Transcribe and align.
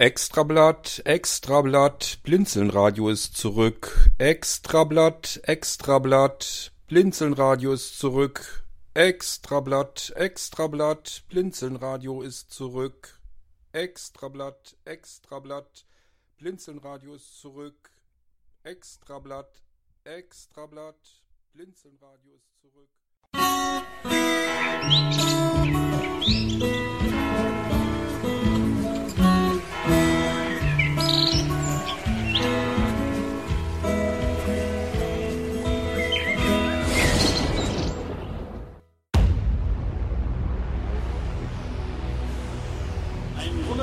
Extrablatt, 0.00 1.02
Extrablatt, 1.04 2.20
Blinzelnradio 2.22 3.10
ist 3.10 3.36
zurück. 3.36 4.10
Extrablatt, 4.16 5.42
Extrablatt, 5.42 6.72
Blinzelnradio 6.86 7.74
ist 7.74 7.98
zurück. 7.98 8.64
Extrablatt, 8.94 10.10
Extrablatt, 10.16 11.24
Blinzelnradio 11.28 12.22
ist 12.22 12.50
zurück. 12.50 13.20
Extrablatt, 13.72 14.74
Extrablatt, 14.86 15.84
Blinzelnradio 16.38 17.14
ist 17.16 17.38
zurück. 17.38 17.90
Extrablatt, 18.62 19.62
Extrablatt, 20.04 21.22
Blinzelnradio 21.52 22.36
ist 22.36 22.58
zurück. 22.58 22.88
Einen 26.54 26.99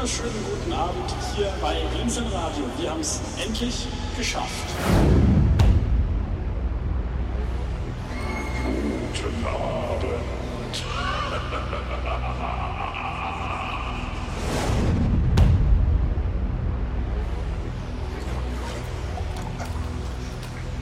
wunderschönen 0.07 0.45
guten 0.45 0.71
Abend 0.71 1.13
hier 1.35 1.51
bei 1.61 1.81
Blinzeln 1.93 2.27
Radio. 2.27 2.63
Wir 2.77 2.91
haben 2.91 3.01
es 3.01 3.19
endlich 3.45 3.87
geschafft. 4.17 4.47
Guten 9.21 9.45
Abend. 9.45 10.03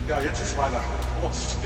Ja, 0.07 0.21
jetzt 0.21 0.39
ist 0.39 0.55
Weihnachten. 0.55 0.93
Prost. 1.19 1.57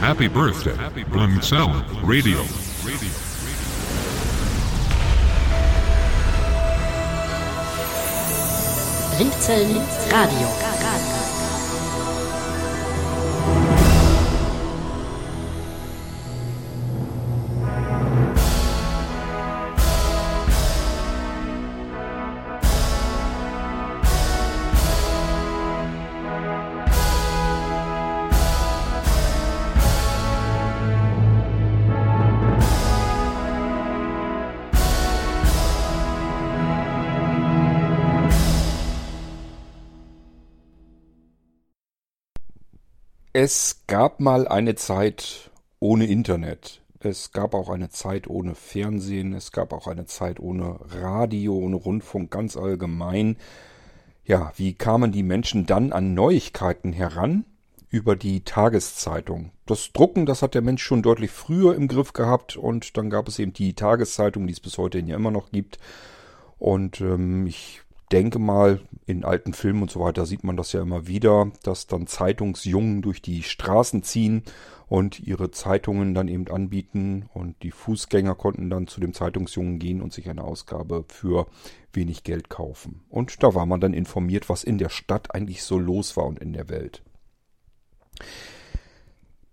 Happy 0.00 0.28
birthday, 0.28 0.76
Blimcell 1.04 1.84
Radio. 2.04 2.44
Blinzeln 9.16 9.82
Radio. 10.12 10.77
Es 43.34 43.82
gab 43.86 44.20
mal 44.20 44.48
eine 44.48 44.74
Zeit 44.74 45.50
ohne 45.80 46.06
Internet. 46.06 46.80
Es 47.00 47.30
gab 47.32 47.54
auch 47.54 47.68
eine 47.68 47.90
Zeit 47.90 48.26
ohne 48.26 48.54
Fernsehen. 48.54 49.34
Es 49.34 49.52
gab 49.52 49.74
auch 49.74 49.86
eine 49.86 50.06
Zeit 50.06 50.40
ohne 50.40 50.78
Radio, 50.80 51.54
ohne 51.54 51.76
Rundfunk 51.76 52.30
ganz 52.30 52.56
allgemein. 52.56 53.36
Ja, 54.24 54.52
wie 54.56 54.72
kamen 54.72 55.12
die 55.12 55.22
Menschen 55.22 55.66
dann 55.66 55.92
an 55.92 56.14
Neuigkeiten 56.14 56.94
heran? 56.94 57.44
Über 57.90 58.16
die 58.16 58.44
Tageszeitung. 58.44 59.52
Das 59.66 59.92
Drucken, 59.92 60.24
das 60.24 60.40
hat 60.40 60.54
der 60.54 60.62
Mensch 60.62 60.82
schon 60.82 61.02
deutlich 61.02 61.30
früher 61.30 61.74
im 61.74 61.86
Griff 61.86 62.14
gehabt 62.14 62.56
und 62.56 62.96
dann 62.96 63.10
gab 63.10 63.28
es 63.28 63.38
eben 63.38 63.52
die 63.52 63.74
Tageszeitung, 63.74 64.46
die 64.46 64.52
es 64.54 64.60
bis 64.60 64.78
heute 64.78 64.98
ja 65.00 65.16
immer 65.16 65.30
noch 65.30 65.50
gibt. 65.50 65.78
Und 66.58 67.00
ähm, 67.02 67.46
ich 67.46 67.82
denke 68.12 68.38
mal, 68.38 68.80
in 69.06 69.24
alten 69.24 69.52
Filmen 69.52 69.82
und 69.82 69.90
so 69.90 70.00
weiter 70.00 70.26
sieht 70.26 70.44
man 70.44 70.56
das 70.56 70.72
ja 70.72 70.82
immer 70.82 71.06
wieder, 71.06 71.50
dass 71.62 71.86
dann 71.86 72.06
Zeitungsjungen 72.06 73.02
durch 73.02 73.22
die 73.22 73.42
Straßen 73.42 74.02
ziehen 74.02 74.42
und 74.88 75.20
ihre 75.20 75.50
Zeitungen 75.50 76.14
dann 76.14 76.28
eben 76.28 76.48
anbieten 76.48 77.28
und 77.34 77.62
die 77.62 77.70
Fußgänger 77.70 78.34
konnten 78.34 78.70
dann 78.70 78.86
zu 78.86 79.00
dem 79.00 79.12
Zeitungsjungen 79.12 79.78
gehen 79.78 80.00
und 80.00 80.12
sich 80.12 80.28
eine 80.28 80.44
Ausgabe 80.44 81.04
für 81.08 81.46
wenig 81.92 82.24
Geld 82.24 82.48
kaufen. 82.48 83.02
Und 83.08 83.42
da 83.42 83.54
war 83.54 83.66
man 83.66 83.80
dann 83.80 83.94
informiert, 83.94 84.48
was 84.48 84.64
in 84.64 84.78
der 84.78 84.88
Stadt 84.88 85.34
eigentlich 85.34 85.62
so 85.62 85.78
los 85.78 86.16
war 86.16 86.26
und 86.26 86.38
in 86.38 86.52
der 86.52 86.68
Welt. 86.68 87.02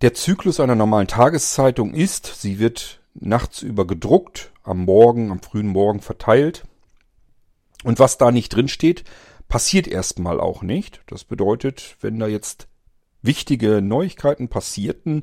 Der 0.01 0.13
Zyklus 0.13 0.59
einer 0.59 0.75
normalen 0.75 1.07
Tageszeitung 1.07 1.93
ist, 1.93 2.25
sie 2.25 2.59
wird 2.59 3.01
nachts 3.13 3.61
über 3.61 3.87
gedruckt, 3.87 4.51
am 4.63 4.83
Morgen, 4.85 5.31
am 5.31 5.41
frühen 5.41 5.67
Morgen 5.67 6.01
verteilt. 6.01 6.65
Und 7.85 7.99
was 7.99 8.17
da 8.17 8.31
nicht 8.31 8.49
drin 8.49 8.67
steht, 8.67 9.03
passiert 9.47 9.87
erstmal 9.87 10.39
auch 10.39 10.63
nicht. 10.63 11.01
Das 11.05 11.23
bedeutet, 11.23 11.97
wenn 12.01 12.17
da 12.17 12.25
jetzt 12.25 12.67
wichtige 13.21 13.79
Neuigkeiten 13.79 14.47
passierten, 14.47 15.21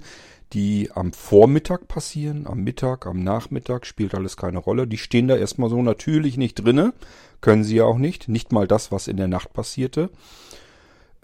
die 0.53 0.89
am 0.95 1.13
Vormittag 1.13 1.89
passieren, 1.89 2.47
am 2.47 2.61
Mittag, 2.63 3.05
am 3.07 3.25
Nachmittag, 3.25 3.85
spielt 3.85 4.15
alles 4.15 4.37
keine 4.37 4.59
Rolle. 4.59 4.87
Die 4.87 4.97
stehen 4.97 5.27
da 5.27 5.35
erstmal 5.35 5.71
so 5.71 5.83
natürlich 5.83 6.37
nicht 6.37 6.55
drinne, 6.55 6.93
können 7.41 7.65
sie 7.65 7.75
ja 7.77 7.85
auch 7.85 7.99
nicht. 7.99 8.29
Nicht 8.29 8.53
mal 8.53 8.69
das, 8.69 8.93
was 8.93 9.09
in 9.09 9.17
der 9.17 9.27
Nacht 9.27 9.53
passierte. 9.53 10.11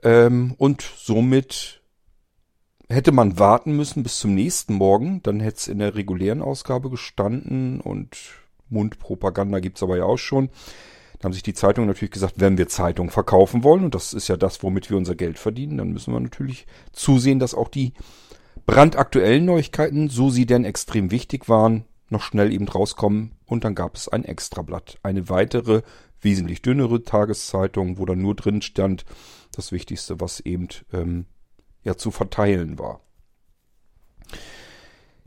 Ähm, 0.02 0.56
und 0.58 0.82
somit 0.82 1.82
hätte 2.88 3.12
man 3.12 3.38
warten 3.38 3.76
müssen 3.76 4.02
bis 4.02 4.18
zum 4.18 4.34
nächsten 4.34 4.74
Morgen, 4.74 5.22
dann 5.22 5.38
hätte 5.38 5.58
es 5.58 5.68
in 5.68 5.78
der 5.78 5.94
regulären 5.94 6.42
Ausgabe 6.42 6.90
gestanden 6.90 7.80
und 7.80 8.16
Mundpropaganda 8.70 9.60
gibt's 9.60 9.84
aber 9.84 9.98
ja 9.98 10.04
auch 10.04 10.18
schon. 10.18 10.50
Da 11.18 11.24
haben 11.24 11.32
sich 11.32 11.42
die 11.42 11.54
Zeitungen 11.54 11.88
natürlich 11.88 12.12
gesagt, 12.12 12.34
wenn 12.36 12.58
wir 12.58 12.68
Zeitungen 12.68 13.10
verkaufen 13.10 13.64
wollen, 13.64 13.84
und 13.84 13.94
das 13.94 14.12
ist 14.12 14.28
ja 14.28 14.36
das, 14.36 14.62
womit 14.62 14.88
wir 14.90 14.96
unser 14.96 15.16
Geld 15.16 15.38
verdienen, 15.38 15.78
dann 15.78 15.92
müssen 15.92 16.12
wir 16.12 16.20
natürlich 16.20 16.66
zusehen, 16.92 17.38
dass 17.38 17.54
auch 17.54 17.68
die 17.68 17.92
brandaktuellen 18.66 19.44
Neuigkeiten, 19.44 20.08
so 20.08 20.30
sie 20.30 20.46
denn 20.46 20.64
extrem 20.64 21.10
wichtig 21.10 21.48
waren, 21.48 21.84
noch 22.10 22.22
schnell 22.22 22.52
eben 22.52 22.68
rauskommen. 22.68 23.32
Und 23.46 23.64
dann 23.64 23.74
gab 23.74 23.96
es 23.96 24.08
ein 24.08 24.24
Extrablatt. 24.24 24.98
Eine 25.02 25.28
weitere, 25.28 25.82
wesentlich 26.20 26.62
dünnere 26.62 27.02
Tageszeitung, 27.02 27.98
wo 27.98 28.04
dann 28.04 28.20
nur 28.20 28.34
drin 28.34 28.62
stand, 28.62 29.04
das 29.52 29.72
Wichtigste, 29.72 30.20
was 30.20 30.40
eben 30.40 30.68
ähm, 30.92 31.26
ja 31.82 31.96
zu 31.96 32.10
verteilen 32.10 32.78
war. 32.78 33.00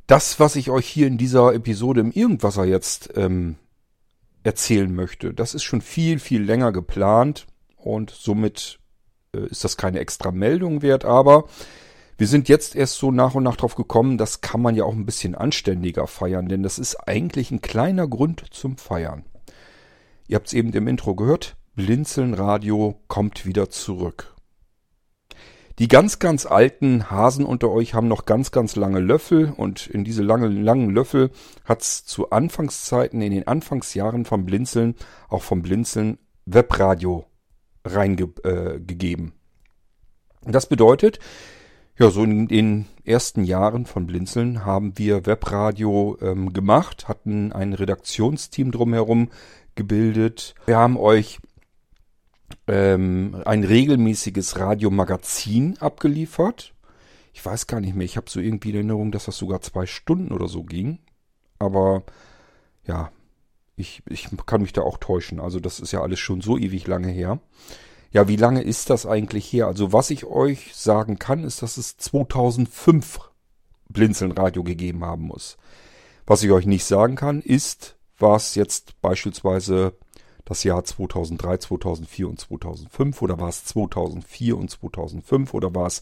Das, 0.08 0.40
was 0.40 0.56
ich 0.56 0.69
euch 0.69 0.88
hier 0.88 1.08
in 1.08 1.18
dieser 1.18 1.53
Episode 1.53 2.02
im 2.02 2.12
Irgendwasser 2.12 2.66
jetzt 2.66 3.12
ähm, 3.16 3.56
erzählen 4.44 4.94
möchte, 4.94 5.34
das 5.34 5.53
ist 5.53 5.63
schon 5.63 5.81
viel, 5.81 6.19
viel 6.19 6.41
länger 6.41 6.72
geplant 6.72 7.47
und 7.78 8.09
somit 8.09 8.79
äh, 9.35 9.46
ist 9.47 9.63
das 9.63 9.78
keine 9.78 10.00
extra 10.00 10.31
Meldung 10.31 10.81
wert, 10.81 11.06
aber 11.06 11.46
wir 12.18 12.28
sind 12.28 12.50
jetzt 12.50 12.75
erst 12.75 12.97
so 12.97 13.12
nach 13.12 13.34
und 13.34 13.44
nach 13.44 13.56
drauf 13.56 13.75
gekommen, 13.75 14.18
das 14.18 14.41
kann 14.41 14.62
man 14.62 14.75
ja 14.75 14.84
auch 14.84 14.94
ein 14.94 15.06
bisschen 15.06 15.34
anständiger 15.35 16.07
feiern, 16.07 16.47
denn 16.47 16.63
das 16.63 16.78
ist 16.78 16.96
eigentlich 17.07 17.52
ein 17.52 17.62
kleiner 17.62 18.07
Grund 18.07 18.46
zum 18.52 18.78
Feiern. 18.78 19.24
Ihr 20.28 20.35
habt 20.35 20.47
es 20.47 20.53
eben 20.53 20.72
im 20.73 20.88
Intro 20.88 21.16
gehört, 21.16 21.56
Blinzeln 21.75 22.34
Radio 22.34 23.00
kommt 23.08 23.46
wieder 23.46 23.69
zurück. 23.69 24.35
Die 25.79 25.87
ganz, 25.87 26.19
ganz 26.19 26.45
alten 26.45 27.09
Hasen 27.09 27.45
unter 27.45 27.69
euch 27.71 27.93
haben 27.93 28.07
noch 28.07 28.25
ganz, 28.25 28.51
ganz 28.51 28.75
lange 28.75 28.99
Löffel 28.99 29.53
und 29.55 29.87
in 29.87 30.03
diese 30.03 30.22
lange, 30.22 30.47
langen 30.47 30.90
Löffel 30.90 31.31
hat's 31.66 32.05
zu 32.05 32.29
Anfangszeiten, 32.29 33.22
in 33.22 33.31
den 33.31 33.47
Anfangsjahren 33.47 34.25
vom 34.25 34.46
Blinzeln, 34.46 34.96
auch 35.29 35.43
vom 35.43 35.61
Blinzeln 35.61 36.17
Webradio 36.46 37.25
reingegeben. 37.85 39.28
Äh, 39.28 40.51
das 40.51 40.67
bedeutet, 40.67 41.19
ja, 41.97 42.09
so 42.09 42.23
in 42.23 42.47
den 42.47 42.87
ersten 43.03 43.43
Jahren 43.43 43.85
von 43.85 44.07
Blinzeln 44.07 44.66
haben 44.66 44.97
wir 44.97 45.25
Webradio 45.25 46.17
ähm, 46.22 46.51
gemacht, 46.51 47.07
hatten 47.07 47.51
ein 47.51 47.73
Redaktionsteam 47.73 48.72
drumherum 48.72 49.29
gebildet. 49.75 50.55
Wir 50.66 50.78
haben 50.78 50.97
euch 50.97 51.40
ähm, 52.72 53.35
ein 53.44 53.66
regelmäßiges 53.66 54.58
Radiomagazin 54.58 55.78
abgeliefert. 55.79 56.73
Ich 57.34 57.46
weiß 57.46 57.68
gar 57.68 57.82
nicht 57.82 57.96
mehr, 57.96 58.06
ich 58.06 58.16
habe 58.16 58.29
so 58.29 58.40
irgendwie 58.40 58.70
in 58.70 58.76
Erinnerung, 58.76 59.12
dass 59.12 59.26
das 59.26 59.38
sogar 59.38 59.59
zwei 59.59 59.85
Stunden 59.85 60.32
oder 60.32 60.47
so 60.47 60.64
ging. 60.64 61.00
Aber 61.59 62.03
ja, 62.88 63.12
ich, 63.76 64.02
ich 64.08 64.29
kann 64.46 64.62
mich 64.62 64.72
da 64.72 64.84
auch 64.84 64.97
täuschen. 64.97 65.41
Also 65.41 65.59
das 65.59 65.82
ist 65.82 65.91
ja 65.91 66.02
alles 66.02 66.20
schon 66.20 66.40
so 66.40 66.58
ewig 66.58 66.88
lange 66.88 67.09
her. 67.09 67.40
Ja, 68.12 68.29
wie 68.29 68.38
lange 68.38 68.62
ist 68.62 68.90
das 68.90 69.06
eigentlich 69.06 69.52
her? 69.52 69.68
Also 69.68 69.91
was 69.91 70.09
ich 70.09 70.23
euch 70.26 70.73
sagen 70.73 71.20
kann, 71.20 71.44
ist, 71.44 71.62
dass 71.62 71.76
es 71.76 71.97
2005 71.97 73.20
Blinzeln 73.90 74.32
Radio 74.32 74.64
gegeben 74.64 75.03
haben 75.03 75.23
muss. 75.23 75.58
Was 76.26 76.41
ich 76.41 76.52
euch 76.52 76.66
nicht 76.66 76.85
sagen 76.85 77.18
kann, 77.18 77.41
ist, 77.41 77.97
was 78.18 78.56
jetzt 78.56 79.02
beispielsweise 79.02 79.94
das 80.46 80.64
Jahr 80.64 80.84
2003, 80.84 81.58
2004 81.58 82.29
und 82.29 82.40
2005 82.40 83.22
oder 83.22 83.40
war 83.40 83.49
es 83.49 83.66
2004 83.66 84.58
und 84.58 84.70
2005 84.70 85.53
oder 85.53 85.73
war 85.73 85.88
es 85.88 86.02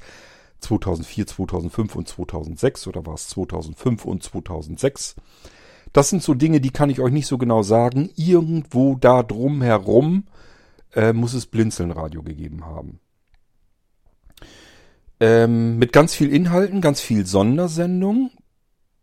2004, 0.60 1.28
2005 1.28 1.96
und 1.96 2.08
2006 2.08 2.88
oder 2.88 3.06
war 3.06 3.16
es 3.16 3.28
2005 3.30 4.06
und 4.06 4.24
2006? 4.24 5.16
Das 5.94 6.10
sind 6.10 6.22
so 6.22 6.34
Dinge, 6.34 6.62
die 6.62 6.70
kann 6.70 6.90
ich 6.90 7.00
euch 7.00 7.12
nicht 7.12 7.28
so 7.28 7.38
genau 7.38 7.64
sagen. 7.64 8.10
Irgendwo 8.16 8.96
da 8.96 9.24
drum 9.24 9.62
herum 9.62 10.26
äh, 10.94 11.14
muss 11.14 11.34
es 11.34 11.46
Blinzelnradio 11.46 12.24
gegeben 12.24 12.66
haben. 12.66 13.00
Ähm, 15.20 15.78
mit 15.78 15.92
ganz 15.92 16.14
viel 16.14 16.34
Inhalten, 16.34 16.82
ganz 16.82 17.02
viel 17.02 17.26
Sondersendung. 17.26 18.32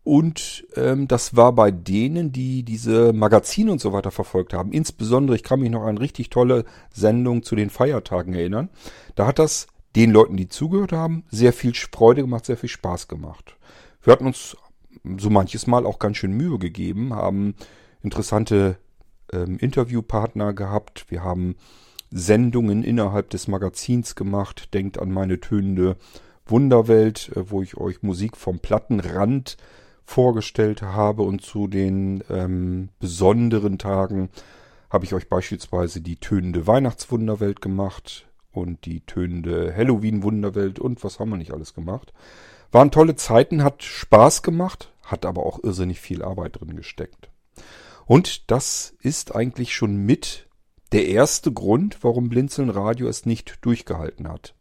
Und 0.06 0.64
ähm, 0.76 1.08
das 1.08 1.34
war 1.34 1.52
bei 1.52 1.72
denen, 1.72 2.30
die 2.30 2.62
diese 2.62 3.12
Magazine 3.12 3.72
und 3.72 3.80
so 3.80 3.92
weiter 3.92 4.12
verfolgt 4.12 4.54
haben. 4.54 4.70
Insbesondere, 4.70 5.34
ich 5.34 5.42
kann 5.42 5.58
mich 5.58 5.68
noch 5.68 5.82
an 5.82 5.98
richtig 5.98 6.30
tolle 6.30 6.64
Sendung 6.92 7.42
zu 7.42 7.56
den 7.56 7.70
Feiertagen 7.70 8.32
erinnern. 8.32 8.68
Da 9.16 9.26
hat 9.26 9.40
das 9.40 9.66
den 9.96 10.12
Leuten, 10.12 10.36
die 10.36 10.48
zugehört 10.48 10.92
haben, 10.92 11.24
sehr 11.32 11.52
viel 11.52 11.74
Freude 11.74 12.20
gemacht, 12.20 12.46
sehr 12.46 12.56
viel 12.56 12.68
Spaß 12.68 13.08
gemacht. 13.08 13.56
Wir 14.00 14.12
hatten 14.12 14.28
uns 14.28 14.56
so 15.18 15.28
manches 15.28 15.66
Mal 15.66 15.84
auch 15.84 15.98
ganz 15.98 16.18
schön 16.18 16.34
Mühe 16.34 16.60
gegeben, 16.60 17.12
haben 17.12 17.56
interessante 18.04 18.78
ähm, 19.32 19.58
Interviewpartner 19.58 20.52
gehabt. 20.52 21.06
Wir 21.08 21.24
haben 21.24 21.56
Sendungen 22.12 22.84
innerhalb 22.84 23.30
des 23.30 23.48
Magazins 23.48 24.14
gemacht. 24.14 24.72
Denkt 24.72 25.00
an 25.00 25.10
meine 25.10 25.40
tönende 25.40 25.96
Wunderwelt, 26.46 27.32
äh, 27.34 27.50
wo 27.50 27.60
ich 27.60 27.76
euch 27.76 28.04
Musik 28.04 28.36
vom 28.36 28.60
Plattenrand 28.60 29.56
vorgestellt 30.06 30.82
habe 30.82 31.22
und 31.22 31.42
zu 31.42 31.66
den 31.66 32.22
ähm, 32.30 32.88
besonderen 33.00 33.78
Tagen 33.78 34.30
habe 34.88 35.04
ich 35.04 35.12
euch 35.12 35.28
beispielsweise 35.28 36.00
die 36.00 36.16
tönende 36.16 36.66
Weihnachtswunderwelt 36.66 37.60
gemacht 37.60 38.26
und 38.52 38.86
die 38.86 39.00
tönende 39.00 39.74
Halloween-Wunderwelt 39.76 40.78
und 40.78 41.02
was 41.04 41.18
haben 41.18 41.30
wir 41.30 41.36
nicht 41.36 41.52
alles 41.52 41.74
gemacht. 41.74 42.12
Waren 42.72 42.90
tolle 42.90 43.16
Zeiten, 43.16 43.62
hat 43.62 43.82
Spaß 43.82 44.42
gemacht, 44.42 44.92
hat 45.02 45.26
aber 45.26 45.44
auch 45.44 45.62
irrsinnig 45.62 46.00
viel 46.00 46.22
Arbeit 46.22 46.60
drin 46.60 46.76
gesteckt. 46.76 47.28
Und 48.06 48.50
das 48.50 48.94
ist 49.00 49.34
eigentlich 49.34 49.74
schon 49.74 49.96
mit 49.96 50.48
der 50.92 51.08
erste 51.08 51.52
Grund, 51.52 51.98
warum 52.02 52.28
Blinzeln 52.28 52.70
Radio 52.70 53.08
es 53.08 53.26
nicht 53.26 53.58
durchgehalten 53.62 54.28
hat. 54.28 54.54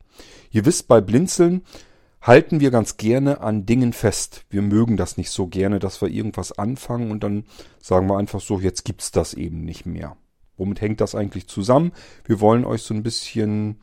Ihr 0.49 0.65
wisst, 0.65 0.87
bei 0.87 1.01
Blinzeln 1.01 1.63
halten 2.25 2.59
wir 2.59 2.71
ganz 2.71 2.97
gerne 2.97 3.41
an 3.41 3.67
Dingen 3.67 3.93
fest. 3.93 4.45
Wir 4.49 4.63
mögen 4.63 4.97
das 4.97 5.15
nicht 5.15 5.29
so 5.29 5.45
gerne, 5.45 5.77
dass 5.77 6.01
wir 6.01 6.09
irgendwas 6.09 6.51
anfangen 6.51 7.11
und 7.11 7.23
dann 7.23 7.45
sagen 7.79 8.07
wir 8.07 8.17
einfach 8.17 8.41
so, 8.41 8.59
jetzt 8.59 8.83
gibt's 8.83 9.11
das 9.11 9.35
eben 9.35 9.63
nicht 9.63 9.85
mehr. 9.85 10.17
Womit 10.57 10.81
hängt 10.81 11.01
das 11.01 11.13
eigentlich 11.13 11.47
zusammen? 11.47 11.91
Wir 12.23 12.39
wollen 12.39 12.65
euch 12.65 12.81
so 12.81 12.95
ein 12.95 13.03
bisschen 13.03 13.77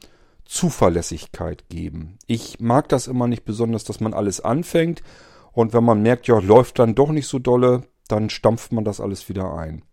Zuverlässigkeit 0.44 1.69
geben. 1.69 2.19
Ich 2.27 2.59
mag 2.59 2.89
das 2.89 3.06
immer 3.06 3.29
nicht 3.29 3.44
besonders, 3.44 3.85
dass 3.85 4.00
man 4.00 4.12
alles 4.12 4.41
anfängt 4.41 5.03
und 5.53 5.73
wenn 5.73 5.85
man 5.85 6.03
merkt, 6.03 6.27
ja, 6.27 6.41
läuft 6.41 6.81
dann 6.81 6.97
doch 6.97 7.11
nicht 7.11 7.29
so 7.29 7.38
dolle, 7.38 7.85
dann 8.09 8.29
stampft 8.29 8.73
man 8.73 8.85
das 8.85 9.00
alles 9.00 9.29
wieder 9.29 9.55
ein. 9.55 9.85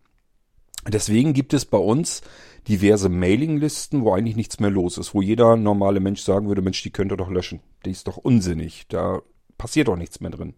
Deswegen 0.88 1.32
gibt 1.32 1.52
es 1.52 1.64
bei 1.64 1.78
uns 1.78 2.22
diverse 2.68 3.08
Mailinglisten, 3.08 4.04
wo 4.04 4.12
eigentlich 4.12 4.36
nichts 4.36 4.60
mehr 4.60 4.70
los 4.70 4.98
ist, 4.98 5.14
wo 5.14 5.22
jeder 5.22 5.56
normale 5.56 6.00
Mensch 6.00 6.22
sagen 6.22 6.48
würde, 6.48 6.62
Mensch, 6.62 6.82
die 6.82 6.90
könnt 6.90 7.12
ihr 7.12 7.16
doch 7.16 7.30
löschen. 7.30 7.60
Die 7.84 7.90
ist 7.90 8.06
doch 8.06 8.16
unsinnig. 8.16 8.86
Da 8.88 9.20
passiert 9.58 9.88
doch 9.88 9.96
nichts 9.96 10.20
mehr 10.20 10.30
drin. 10.30 10.54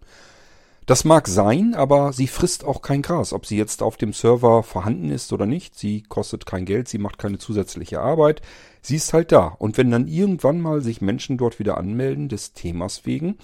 Das 0.86 1.04
mag 1.04 1.28
sein, 1.28 1.74
aber 1.74 2.12
sie 2.12 2.26
frisst 2.26 2.64
auch 2.64 2.82
kein 2.82 3.02
Gras. 3.02 3.32
Ob 3.32 3.46
sie 3.46 3.56
jetzt 3.56 3.82
auf 3.82 3.96
dem 3.96 4.12
Server 4.12 4.64
vorhanden 4.64 5.10
ist 5.10 5.32
oder 5.32 5.46
nicht, 5.46 5.78
sie 5.78 6.02
kostet 6.02 6.44
kein 6.44 6.64
Geld, 6.64 6.88
sie 6.88 6.98
macht 6.98 7.18
keine 7.18 7.38
zusätzliche 7.38 8.00
Arbeit. 8.00 8.42
Sie 8.80 8.96
ist 8.96 9.12
halt 9.12 9.30
da. 9.30 9.46
Und 9.46 9.78
wenn 9.78 9.92
dann 9.92 10.08
irgendwann 10.08 10.60
mal 10.60 10.82
sich 10.82 11.00
Menschen 11.00 11.38
dort 11.38 11.60
wieder 11.60 11.78
anmelden, 11.78 12.28
des 12.28 12.52
Themas 12.52 13.06
wegen, 13.06 13.38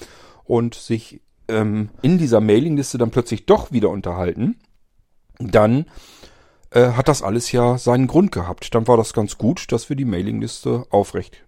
und 0.44 0.74
sich 0.74 1.20
ähm, 1.46 1.90
in 2.02 2.18
dieser 2.18 2.40
Mailingliste 2.40 2.98
dann 2.98 3.10
plötzlich 3.10 3.46
doch 3.46 3.70
wieder 3.70 3.90
unterhalten, 3.90 4.56
dann 5.38 5.86
äh, 6.70 6.92
hat 6.92 7.08
das 7.08 7.22
alles 7.22 7.52
ja 7.52 7.78
seinen 7.78 8.06
Grund 8.06 8.32
gehabt. 8.32 8.74
Dann 8.74 8.86
war 8.86 8.96
das 8.96 9.12
ganz 9.12 9.38
gut, 9.38 9.70
dass 9.72 9.88
wir 9.88 9.96
die 9.96 10.04
Mailingliste 10.04 10.86
aufrecht 10.90 11.44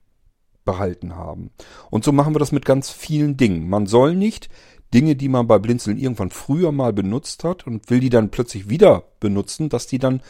behalten 0.64 1.17
haben. 1.17 1.50
Und 1.90 2.05
so 2.05 2.12
machen 2.12 2.34
wir 2.34 2.38
das 2.38 2.52
mit 2.52 2.64
ganz 2.64 2.90
vielen 2.90 3.37
Dingen. 3.37 3.69
Man 3.69 3.87
soll 3.87 4.14
nicht 4.14 4.49
Dinge, 4.93 5.17
die 5.17 5.28
man 5.28 5.46
bei 5.46 5.58
Blinzeln 5.58 5.99
irgendwann 5.99 6.31
früher 6.31 6.72
mal 6.72 6.93
benutzt 6.93 7.44
hat 7.44 7.67
und 7.67 7.90
will 7.90 8.00
die 8.00 8.11
dann 8.11 8.31
plötzlich 8.31 8.69
wieder 8.69 9.05
benutzen, 9.20 9.69
dass 9.69 9.87
die 9.87 9.99
dann 9.99 10.22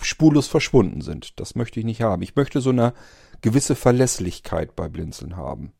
spurlos 0.00 0.46
verschwunden 0.46 1.00
sind. 1.00 1.38
Das 1.40 1.54
möchte 1.54 1.80
ich 1.80 1.86
nicht 1.86 2.02
haben. 2.02 2.22
Ich 2.22 2.36
möchte 2.36 2.60
so 2.60 2.70
eine 2.70 2.94
gewisse 3.40 3.74
Verlässlichkeit 3.74 4.74
bei 4.76 4.88
Blinzeln 4.88 5.36
haben. 5.36 5.72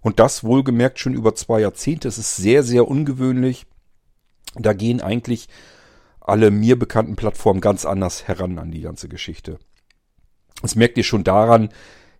Und 0.00 0.18
das 0.18 0.44
wohlgemerkt 0.44 0.98
schon 0.98 1.14
über 1.14 1.34
zwei 1.34 1.60
Jahrzehnte. 1.60 2.08
Es 2.08 2.18
ist 2.18 2.36
sehr, 2.36 2.62
sehr 2.62 2.86
ungewöhnlich. 2.86 3.66
Da 4.54 4.72
gehen 4.72 5.00
eigentlich 5.00 5.48
alle 6.28 6.50
mir 6.50 6.78
bekannten 6.78 7.16
Plattformen 7.16 7.60
ganz 7.60 7.84
anders 7.84 8.28
heran 8.28 8.58
an 8.58 8.70
die 8.70 8.82
ganze 8.82 9.08
Geschichte. 9.08 9.58
Das 10.62 10.74
merkt 10.74 10.98
ihr 10.98 11.04
schon 11.04 11.24
daran, 11.24 11.70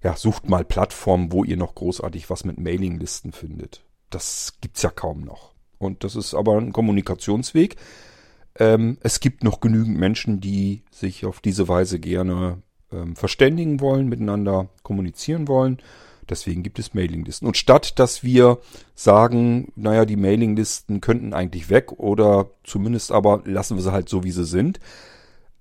ja, 0.02 0.16
sucht 0.16 0.49
mal 0.49 0.64
Plattformen, 0.64 1.32
wo 1.32 1.44
ihr 1.44 1.56
noch 1.56 1.75
großartig 1.75 2.31
was 2.31 2.44
mit 2.44 2.58
Mailinglisten 2.58 3.32
findet. 3.32 3.84
Das 4.10 4.55
gibt's 4.60 4.82
ja 4.82 4.90
kaum 4.90 5.20
noch. 5.20 5.55
Und 5.78 6.05
das 6.05 6.16
ist 6.16 6.34
aber 6.34 6.56
ein 6.56 6.72
Kommunikationsweg. 6.72 7.76
Ähm, 8.58 8.99
es 9.00 9.20
gibt 9.20 9.44
noch 9.44 9.60
genügend 9.60 9.99
Menschen, 9.99 10.40
die 10.40 10.82
sich 10.90 11.26
auf 11.26 11.40
diese 11.40 11.69
Weise 11.69 12.00
gerne 12.00 12.62
ähm, 12.93 13.16
verständigen 13.16 13.81
wollen, 13.81 14.08
miteinander 14.08 14.69
kommunizieren 14.82 15.49
wollen. 15.49 15.78
Deswegen 16.28 16.62
gibt 16.62 16.78
es 16.78 16.94
Mailinglisten. 16.94 17.46
Und 17.46 17.56
statt 17.56 17.98
dass 17.98 18.22
wir 18.22 18.58
sagen, 18.94 19.72
naja, 19.76 20.04
die 20.04 20.16
Mailinglisten 20.16 21.00
könnten 21.00 21.32
eigentlich 21.32 21.70
weg 21.70 21.92
oder 21.92 22.50
zumindest 22.64 23.12
aber 23.12 23.42
lassen 23.44 23.76
wir 23.76 23.82
sie 23.82 23.92
halt 23.92 24.08
so, 24.08 24.25
wie 24.25 24.30
sie 24.30 24.44
sind, 24.44 24.80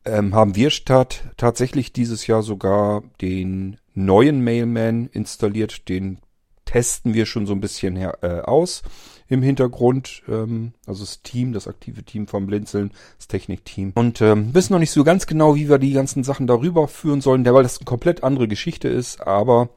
ähm, 0.06 0.34
haben 0.34 0.56
wir 0.56 0.70
statt 0.70 1.24
tatsächlich 1.38 1.94
dieses 1.94 2.28
Jahr 2.28 2.42
sogar 2.42 3.04
den 3.22 3.78
neuen 3.94 4.44
Mailman 4.44 5.08
installiert. 5.12 5.90
Den 5.90 6.20
testen 6.66 7.14
wir 7.14 7.26
schon 7.26 7.46
so 7.46 7.54
ein 7.54 7.62
bisschen 7.62 7.96
her, 7.96 8.20
äh, 8.22 8.42
aus 8.42 8.84
im 9.28 9.42
Hintergrund. 9.42 10.24
Ähm, 10.28 10.74
also 10.86 11.04
das 11.04 11.22
Team, 11.22 11.54
das 11.54 11.68
aktive 11.68 12.04
Team 12.04 12.28
vom 12.28 12.46
Blinzeln, 12.48 12.92
das 13.18 13.28
Technikteam. 13.28 13.92
Und 13.96 14.22
ähm, 14.22 14.54
wissen 14.54 14.74
noch 14.74 14.80
nicht 14.80 14.92
so 14.92 15.04
ganz 15.04 15.28
genau, 15.28 15.56
wie 15.56 15.70
wir 15.70 15.78
die 15.78 15.94
ganzen 15.94 16.24
Sachen 16.24 16.48
darüber 16.48 16.88
führen 16.88 17.22
sollen, 17.22 17.46
weil 17.46 17.64
das 17.64 17.80
eine 17.80 17.86
komplett 17.86 18.24
andere 18.24 18.48
Geschichte 18.48 18.88
ist. 18.88 19.26
Aber 19.26 19.70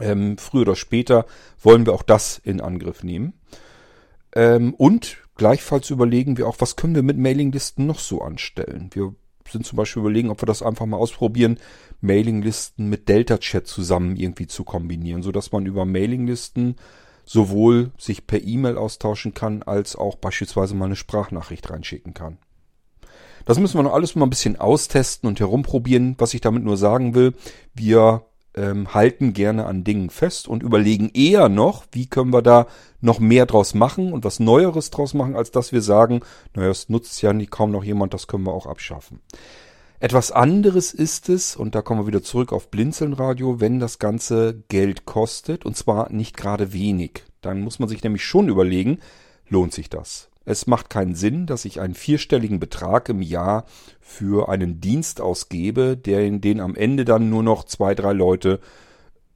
ähm, 0.00 0.38
früher 0.38 0.62
oder 0.62 0.76
später 0.76 1.26
wollen 1.62 1.86
wir 1.86 1.92
auch 1.92 2.02
das 2.02 2.38
in 2.38 2.60
Angriff 2.60 3.02
nehmen. 3.02 3.34
Ähm, 4.34 4.74
und 4.74 5.18
gleichfalls 5.36 5.90
überlegen 5.90 6.36
wir 6.36 6.48
auch, 6.48 6.56
was 6.58 6.76
können 6.76 6.94
wir 6.94 7.02
mit 7.02 7.18
Mailinglisten 7.18 7.86
noch 7.86 7.98
so 7.98 8.22
anstellen. 8.22 8.90
Wir 8.92 9.14
sind 9.50 9.64
zum 9.64 9.76
Beispiel 9.76 10.00
überlegen, 10.00 10.30
ob 10.30 10.42
wir 10.42 10.46
das 10.46 10.62
einfach 10.62 10.86
mal 10.86 10.98
ausprobieren, 10.98 11.58
Mailinglisten 12.00 12.88
mit 12.88 13.08
Delta-Chat 13.08 13.66
zusammen 13.66 14.16
irgendwie 14.16 14.46
zu 14.46 14.64
kombinieren, 14.64 15.22
so 15.22 15.32
dass 15.32 15.52
man 15.52 15.66
über 15.66 15.84
Mailinglisten 15.84 16.76
sowohl 17.24 17.90
sich 17.98 18.26
per 18.26 18.42
E-Mail 18.42 18.78
austauschen 18.78 19.34
kann, 19.34 19.62
als 19.62 19.96
auch 19.96 20.16
beispielsweise 20.16 20.74
mal 20.74 20.86
eine 20.86 20.96
Sprachnachricht 20.96 21.68
reinschicken 21.70 22.14
kann. 22.14 22.38
Das 23.44 23.58
müssen 23.58 23.78
wir 23.78 23.82
noch 23.82 23.94
alles 23.94 24.14
mal 24.14 24.26
ein 24.26 24.30
bisschen 24.30 24.56
austesten 24.56 25.26
und 25.28 25.40
herumprobieren. 25.40 26.14
Was 26.18 26.34
ich 26.34 26.40
damit 26.40 26.64
nur 26.64 26.76
sagen 26.76 27.14
will, 27.14 27.34
wir 27.74 28.27
ähm, 28.58 28.92
halten 28.92 29.32
gerne 29.32 29.66
an 29.66 29.84
Dingen 29.84 30.10
fest 30.10 30.48
und 30.48 30.62
überlegen 30.62 31.10
eher 31.14 31.48
noch, 31.48 31.84
wie 31.92 32.06
können 32.06 32.32
wir 32.32 32.42
da 32.42 32.66
noch 33.00 33.20
mehr 33.20 33.46
draus 33.46 33.74
machen 33.74 34.12
und 34.12 34.24
was 34.24 34.40
Neueres 34.40 34.90
draus 34.90 35.14
machen, 35.14 35.36
als 35.36 35.50
dass 35.50 35.72
wir 35.72 35.82
sagen, 35.82 36.20
naja, 36.54 36.70
es 36.70 36.88
nutzt 36.88 37.22
ja 37.22 37.32
nie, 37.32 37.46
kaum 37.46 37.70
noch 37.70 37.84
jemand, 37.84 38.14
das 38.14 38.26
können 38.26 38.44
wir 38.44 38.52
auch 38.52 38.66
abschaffen. 38.66 39.20
Etwas 40.00 40.30
anderes 40.30 40.92
ist 40.92 41.28
es, 41.28 41.56
und 41.56 41.74
da 41.74 41.82
kommen 41.82 42.02
wir 42.02 42.06
wieder 42.06 42.22
zurück 42.22 42.52
auf 42.52 42.70
Blinzelnradio, 42.70 43.60
wenn 43.60 43.80
das 43.80 43.98
Ganze 43.98 44.62
Geld 44.68 45.06
kostet, 45.06 45.64
und 45.64 45.76
zwar 45.76 46.12
nicht 46.12 46.36
gerade 46.36 46.72
wenig. 46.72 47.24
Dann 47.40 47.62
muss 47.62 47.78
man 47.78 47.88
sich 47.88 48.02
nämlich 48.02 48.24
schon 48.24 48.48
überlegen, 48.48 48.98
lohnt 49.48 49.72
sich 49.72 49.90
das? 49.90 50.27
Es 50.48 50.66
macht 50.66 50.88
keinen 50.88 51.14
Sinn, 51.14 51.44
dass 51.44 51.66
ich 51.66 51.78
einen 51.78 51.94
vierstelligen 51.94 52.58
Betrag 52.58 53.10
im 53.10 53.20
Jahr 53.20 53.66
für 54.00 54.48
einen 54.48 54.80
Dienst 54.80 55.20
ausgebe, 55.20 55.94
der 55.94 56.24
in 56.24 56.40
den 56.40 56.60
am 56.60 56.74
Ende 56.74 57.04
dann 57.04 57.28
nur 57.28 57.42
noch 57.42 57.64
zwei, 57.64 57.94
drei 57.94 58.14
Leute 58.14 58.58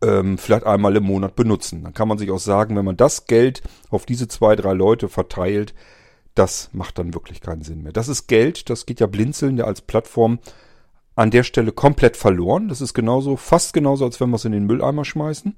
ähm, 0.03 0.39
vielleicht 0.39 0.65
einmal 0.65 0.97
im 0.97 1.05
Monat 1.05 1.37
benutzen. 1.37 1.85
Dann 1.85 1.93
kann 1.93 2.09
man 2.09 2.17
sich 2.17 2.31
auch 2.31 2.39
sagen, 2.39 2.77
wenn 2.77 2.87
man 2.87 2.97
das 2.97 3.27
Geld 3.27 3.63
auf 3.91 4.07
diese 4.07 4.27
zwei, 4.27 4.57
drei 4.57 4.73
Leute 4.73 5.11
verteilt, 5.11 5.75
das 6.35 6.71
macht 6.73 6.99
dann 6.99 7.13
wirklich 7.13 7.43
keinen 7.43 7.61
Sinn 7.61 7.83
mehr. 7.83 7.93
Das 7.93 8.09
ist 8.09 8.27
Geld, 8.27 8.71
das 8.71 8.87
geht 8.87 8.99
ja 8.99 9.07
blinzeln, 9.07 9.57
der 9.57 9.67
als 9.67 9.83
Plattform 9.83 10.39
an 11.15 11.31
der 11.31 11.43
Stelle 11.43 11.73
komplett 11.73 12.17
verloren. 12.17 12.69
Das 12.69 12.81
ist 12.81 12.95
genauso, 12.95 13.37
fast 13.37 13.75
genauso, 13.75 14.07
als 14.07 14.19
wenn 14.19 14.31
wir 14.31 14.37
es 14.37 14.47
in 14.47 14.53
den 14.53 14.65
Mülleimer 14.65 15.05
schmeißen. 15.05 15.57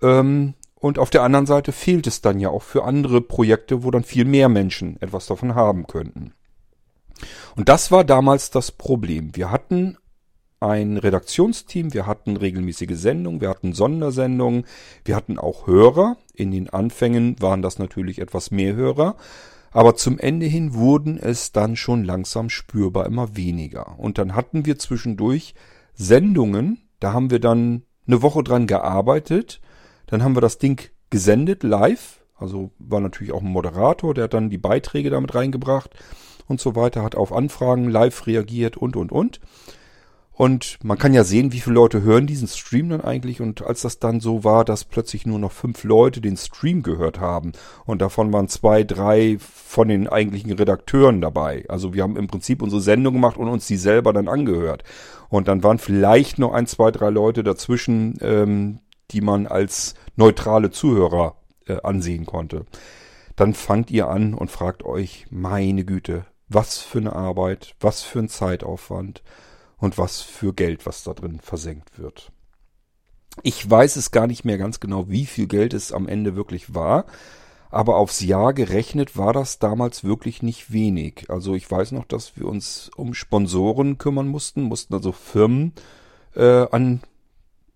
Ähm, 0.00 0.54
und 0.80 0.98
auf 0.98 1.10
der 1.10 1.22
anderen 1.22 1.46
Seite 1.46 1.72
fehlt 1.72 2.06
es 2.06 2.22
dann 2.22 2.40
ja 2.40 2.48
auch 2.48 2.62
für 2.62 2.84
andere 2.84 3.20
Projekte, 3.20 3.84
wo 3.84 3.90
dann 3.90 4.02
viel 4.02 4.24
mehr 4.24 4.48
Menschen 4.48 5.00
etwas 5.00 5.26
davon 5.26 5.54
haben 5.54 5.86
könnten. 5.86 6.32
Und 7.54 7.68
das 7.68 7.92
war 7.92 8.02
damals 8.02 8.50
das 8.50 8.72
Problem. 8.72 9.36
Wir 9.36 9.50
hatten 9.50 9.98
ein 10.58 10.96
Redaktionsteam, 10.96 11.92
wir 11.92 12.06
hatten 12.06 12.36
regelmäßige 12.36 12.98
Sendungen, 12.98 13.40
wir 13.40 13.50
hatten 13.50 13.72
Sondersendungen, 13.72 14.64
wir 15.04 15.16
hatten 15.16 15.38
auch 15.38 15.66
Hörer. 15.66 16.16
In 16.34 16.50
den 16.50 16.70
Anfängen 16.70 17.36
waren 17.40 17.62
das 17.62 17.78
natürlich 17.78 18.18
etwas 18.18 18.50
mehr 18.50 18.74
Hörer, 18.74 19.16
aber 19.72 19.96
zum 19.96 20.18
Ende 20.18 20.46
hin 20.46 20.74
wurden 20.74 21.18
es 21.18 21.52
dann 21.52 21.76
schon 21.76 22.04
langsam 22.04 22.50
spürbar 22.50 23.06
immer 23.06 23.36
weniger. 23.36 23.98
Und 23.98 24.18
dann 24.18 24.34
hatten 24.34 24.66
wir 24.66 24.78
zwischendurch 24.78 25.54
Sendungen, 25.94 26.78
da 27.00 27.12
haben 27.12 27.30
wir 27.30 27.40
dann 27.40 27.82
eine 28.06 28.22
Woche 28.22 28.42
dran 28.42 28.66
gearbeitet, 28.66 29.60
dann 30.10 30.22
haben 30.22 30.36
wir 30.36 30.40
das 30.40 30.58
Ding 30.58 30.90
gesendet 31.08 31.62
live, 31.62 32.20
also 32.36 32.70
war 32.78 33.00
natürlich 33.00 33.32
auch 33.32 33.42
ein 33.42 33.52
Moderator, 33.52 34.14
der 34.14 34.24
hat 34.24 34.34
dann 34.34 34.50
die 34.50 34.58
Beiträge 34.58 35.10
damit 35.10 35.34
reingebracht 35.34 35.90
und 36.46 36.60
so 36.60 36.76
weiter, 36.76 37.02
hat 37.02 37.14
auf 37.14 37.32
Anfragen 37.32 37.88
live 37.88 38.26
reagiert 38.26 38.76
und 38.76 38.96
und 38.96 39.12
und. 39.12 39.40
Und 40.32 40.78
man 40.82 40.96
kann 40.96 41.12
ja 41.12 41.22
sehen, 41.22 41.52
wie 41.52 41.60
viele 41.60 41.74
Leute 41.74 42.00
hören 42.00 42.26
diesen 42.26 42.48
Stream 42.48 42.88
dann 42.88 43.02
eigentlich. 43.02 43.42
Und 43.42 43.60
als 43.60 43.82
das 43.82 43.98
dann 43.98 44.20
so 44.20 44.42
war, 44.42 44.64
dass 44.64 44.86
plötzlich 44.86 45.26
nur 45.26 45.38
noch 45.38 45.52
fünf 45.52 45.84
Leute 45.84 46.22
den 46.22 46.38
Stream 46.38 46.82
gehört 46.82 47.20
haben 47.20 47.52
und 47.84 48.00
davon 48.00 48.32
waren 48.32 48.48
zwei, 48.48 48.82
drei 48.82 49.36
von 49.38 49.88
den 49.88 50.08
eigentlichen 50.08 50.52
Redakteuren 50.52 51.20
dabei. 51.20 51.66
Also 51.68 51.92
wir 51.92 52.02
haben 52.02 52.16
im 52.16 52.26
Prinzip 52.26 52.62
unsere 52.62 52.80
Sendung 52.80 53.12
gemacht 53.12 53.36
und 53.36 53.48
uns 53.48 53.66
die 53.66 53.76
selber 53.76 54.14
dann 54.14 54.28
angehört. 54.28 54.82
Und 55.28 55.46
dann 55.46 55.62
waren 55.62 55.76
vielleicht 55.76 56.38
noch 56.38 56.54
ein, 56.54 56.66
zwei, 56.66 56.90
drei 56.90 57.10
Leute 57.10 57.42
dazwischen, 57.44 58.16
ähm, 58.22 58.78
die 59.12 59.20
man 59.20 59.46
als 59.46 59.94
neutrale 60.16 60.70
Zuhörer 60.70 61.36
äh, 61.66 61.80
ansehen 61.82 62.26
konnte. 62.26 62.66
Dann 63.36 63.54
fangt 63.54 63.90
ihr 63.90 64.08
an 64.08 64.34
und 64.34 64.50
fragt 64.50 64.84
euch, 64.84 65.26
meine 65.30 65.84
Güte, 65.84 66.26
was 66.48 66.78
für 66.78 66.98
eine 66.98 67.14
Arbeit, 67.14 67.74
was 67.80 68.02
für 68.02 68.18
ein 68.18 68.28
Zeitaufwand 68.28 69.22
und 69.78 69.98
was 69.98 70.20
für 70.20 70.52
Geld, 70.52 70.84
was 70.84 71.04
da 71.04 71.14
drin 71.14 71.40
versenkt 71.40 71.98
wird. 71.98 72.32
Ich 73.42 73.68
weiß 73.68 73.96
es 73.96 74.10
gar 74.10 74.26
nicht 74.26 74.44
mehr 74.44 74.58
ganz 74.58 74.80
genau, 74.80 75.08
wie 75.08 75.24
viel 75.24 75.46
Geld 75.46 75.72
es 75.72 75.92
am 75.92 76.08
Ende 76.08 76.36
wirklich 76.36 76.74
war, 76.74 77.06
aber 77.70 77.96
aufs 77.96 78.20
Jahr 78.20 78.52
gerechnet 78.52 79.16
war 79.16 79.32
das 79.32 79.60
damals 79.60 80.02
wirklich 80.02 80.42
nicht 80.42 80.72
wenig. 80.72 81.26
Also 81.28 81.54
ich 81.54 81.70
weiß 81.70 81.92
noch, 81.92 82.04
dass 82.04 82.36
wir 82.36 82.46
uns 82.46 82.90
um 82.96 83.14
Sponsoren 83.14 83.96
kümmern 83.96 84.26
mussten, 84.26 84.62
mussten 84.62 84.92
also 84.94 85.12
Firmen 85.12 85.72
äh, 86.34 86.66
an 86.70 87.00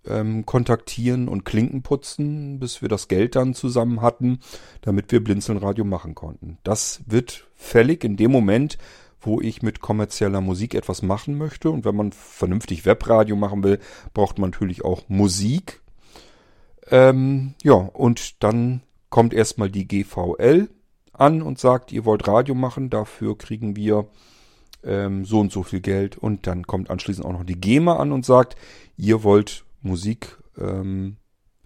ähm, 0.06 0.46
kontaktieren 0.46 1.28
und 1.28 1.44
Klinken 1.44 1.82
putzen, 1.82 2.58
bis 2.58 2.82
wir 2.82 2.88
das 2.88 3.08
Geld 3.08 3.37
dann 3.37 3.54
zusammen 3.54 4.02
hatten, 4.02 4.40
damit 4.82 5.11
wir 5.12 5.23
Blinzelnradio 5.23 5.84
machen 5.84 6.14
konnten. 6.14 6.58
Das 6.62 7.02
wird 7.06 7.46
fällig 7.54 8.04
in 8.04 8.16
dem 8.16 8.30
Moment, 8.30 8.78
wo 9.20 9.40
ich 9.40 9.62
mit 9.62 9.80
kommerzieller 9.80 10.40
Musik 10.40 10.75
etwas 10.75 11.02
machen 11.02 11.37
möchte. 11.38 11.70
Und 11.70 11.84
wenn 11.84 11.96
man 11.96 12.12
vernünftig 12.12 12.84
Webradio 12.84 13.37
machen 13.37 13.62
will, 13.62 13.78
braucht 14.12 14.38
man 14.38 14.50
natürlich 14.50 14.84
auch 14.84 15.08
Musik. 15.08 15.80
Ähm, 16.90 17.54
ja, 17.62 17.75
und 17.75 18.42
dann 18.42 18.82
kommt 19.08 19.32
erstmal 19.32 19.70
die 19.70 19.88
GVL 19.88 20.68
an 21.12 21.42
und 21.42 21.58
sagt, 21.58 21.92
ihr 21.92 22.04
wollt 22.04 22.26
Radio 22.26 22.54
machen, 22.54 22.90
dafür 22.90 23.38
kriegen 23.38 23.76
wir 23.76 24.08
ähm, 24.82 25.25
so 25.25 25.40
und 25.40 25.52
so 25.52 25.62
viel 25.62 25.80
Geld. 25.80 26.18
Und 26.18 26.46
dann 26.46 26.66
kommt 26.66 26.90
anschließend 26.90 27.25
auch 27.26 27.32
noch 27.32 27.44
die 27.44 27.61
GEMA 27.61 27.96
an 27.96 28.12
und 28.12 28.26
sagt, 28.26 28.56
ihr 28.96 29.23
wollt 29.23 29.64
Musik 29.85 30.38
ähm, 30.59 31.17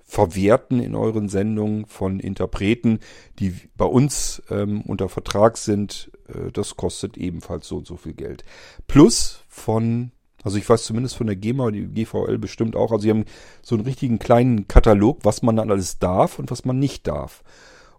verwerten 0.09 0.81
in 0.81 0.95
euren 0.95 1.29
Sendungen 1.29 1.85
von 1.85 2.19
Interpreten, 2.19 3.01
die 3.39 3.55
bei 3.77 3.85
uns 3.85 4.43
ähm, 4.51 4.81
unter 4.81 5.11
Vertrag 5.11 5.59
sind. 5.59 6.11
Äh, 6.29 6.51
das 6.51 6.77
kostet 6.77 7.19
ebenfalls 7.19 7.69
so 7.69 7.77
und 7.77 7.87
so 7.87 7.97
viel 7.97 8.15
Geld. 8.15 8.43
Plus 8.87 9.45
von, 9.49 10.13
also 10.43 10.57
ich 10.57 10.69
weiß 10.69 10.85
zumindest 10.85 11.17
von 11.17 11.27
der 11.27 11.37
GEMA, 11.37 11.71
die 11.71 11.87
GVL 11.87 12.39
bestimmt 12.39 12.75
auch, 12.75 12.91
also 12.91 13.03
sie 13.03 13.11
haben 13.11 13.27
so 13.63 13.75
einen 13.75 13.85
richtigen 13.85 14.19
kleinen 14.19 14.67
Katalog, 14.67 15.19
was 15.25 15.43
man 15.43 15.57
dann 15.57 15.71
alles 15.71 15.99
darf 15.99 16.39
und 16.39 16.51
was 16.51 16.65
man 16.65 16.79
nicht 16.79 17.07
darf. 17.07 17.45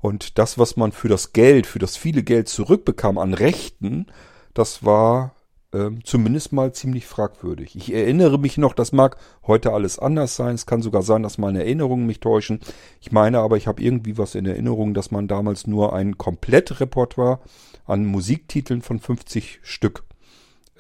Und 0.01 0.39
das, 0.39 0.57
was 0.57 0.77
man 0.77 0.91
für 0.91 1.09
das 1.09 1.31
Geld, 1.33 1.67
für 1.67 1.79
das 1.79 1.95
viele 1.95 2.23
Geld 2.23 2.47
zurückbekam 2.47 3.19
an 3.19 3.35
Rechten, 3.35 4.07
das 4.55 4.83
war 4.83 5.35
ähm, 5.73 6.03
zumindest 6.03 6.51
mal 6.51 6.73
ziemlich 6.73 7.05
fragwürdig. 7.05 7.75
Ich 7.75 7.93
erinnere 7.93 8.39
mich 8.39 8.57
noch, 8.57 8.73
das 8.73 8.91
mag 8.91 9.17
heute 9.45 9.71
alles 9.71 9.99
anders 9.99 10.35
sein. 10.35 10.55
Es 10.55 10.65
kann 10.65 10.81
sogar 10.81 11.03
sein, 11.03 11.21
dass 11.21 11.37
meine 11.37 11.59
Erinnerungen 11.59 12.07
mich 12.07 12.19
täuschen. 12.19 12.59
Ich 13.01 13.11
meine 13.11 13.39
aber, 13.39 13.57
ich 13.57 13.67
habe 13.67 13.81
irgendwie 13.81 14.17
was 14.17 14.35
in 14.35 14.45
Erinnerung, 14.45 14.93
dass 14.93 15.11
man 15.11 15.27
damals 15.27 15.67
nur 15.67 15.93
ein 15.93 16.17
Komplettrepertoire 16.17 17.39
an 17.85 18.05
Musiktiteln 18.05 18.81
von 18.81 18.99
50 18.99 19.59
Stück 19.61 20.03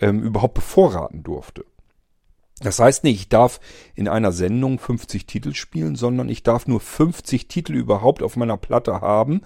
ähm, 0.01 0.21
überhaupt 0.21 0.55
bevorraten 0.55 1.23
durfte. 1.23 1.65
Das 2.61 2.79
heißt 2.79 3.03
nicht, 3.03 3.19
ich 3.19 3.29
darf 3.29 3.59
in 3.95 4.07
einer 4.07 4.31
Sendung 4.31 4.79
50 4.79 5.25
Titel 5.25 5.53
spielen, 5.53 5.95
sondern 5.95 6.29
ich 6.29 6.43
darf 6.43 6.67
nur 6.67 6.79
50 6.79 7.47
Titel 7.47 7.73
überhaupt 7.73 8.21
auf 8.21 8.35
meiner 8.35 8.57
Platte 8.57 9.01
haben 9.01 9.41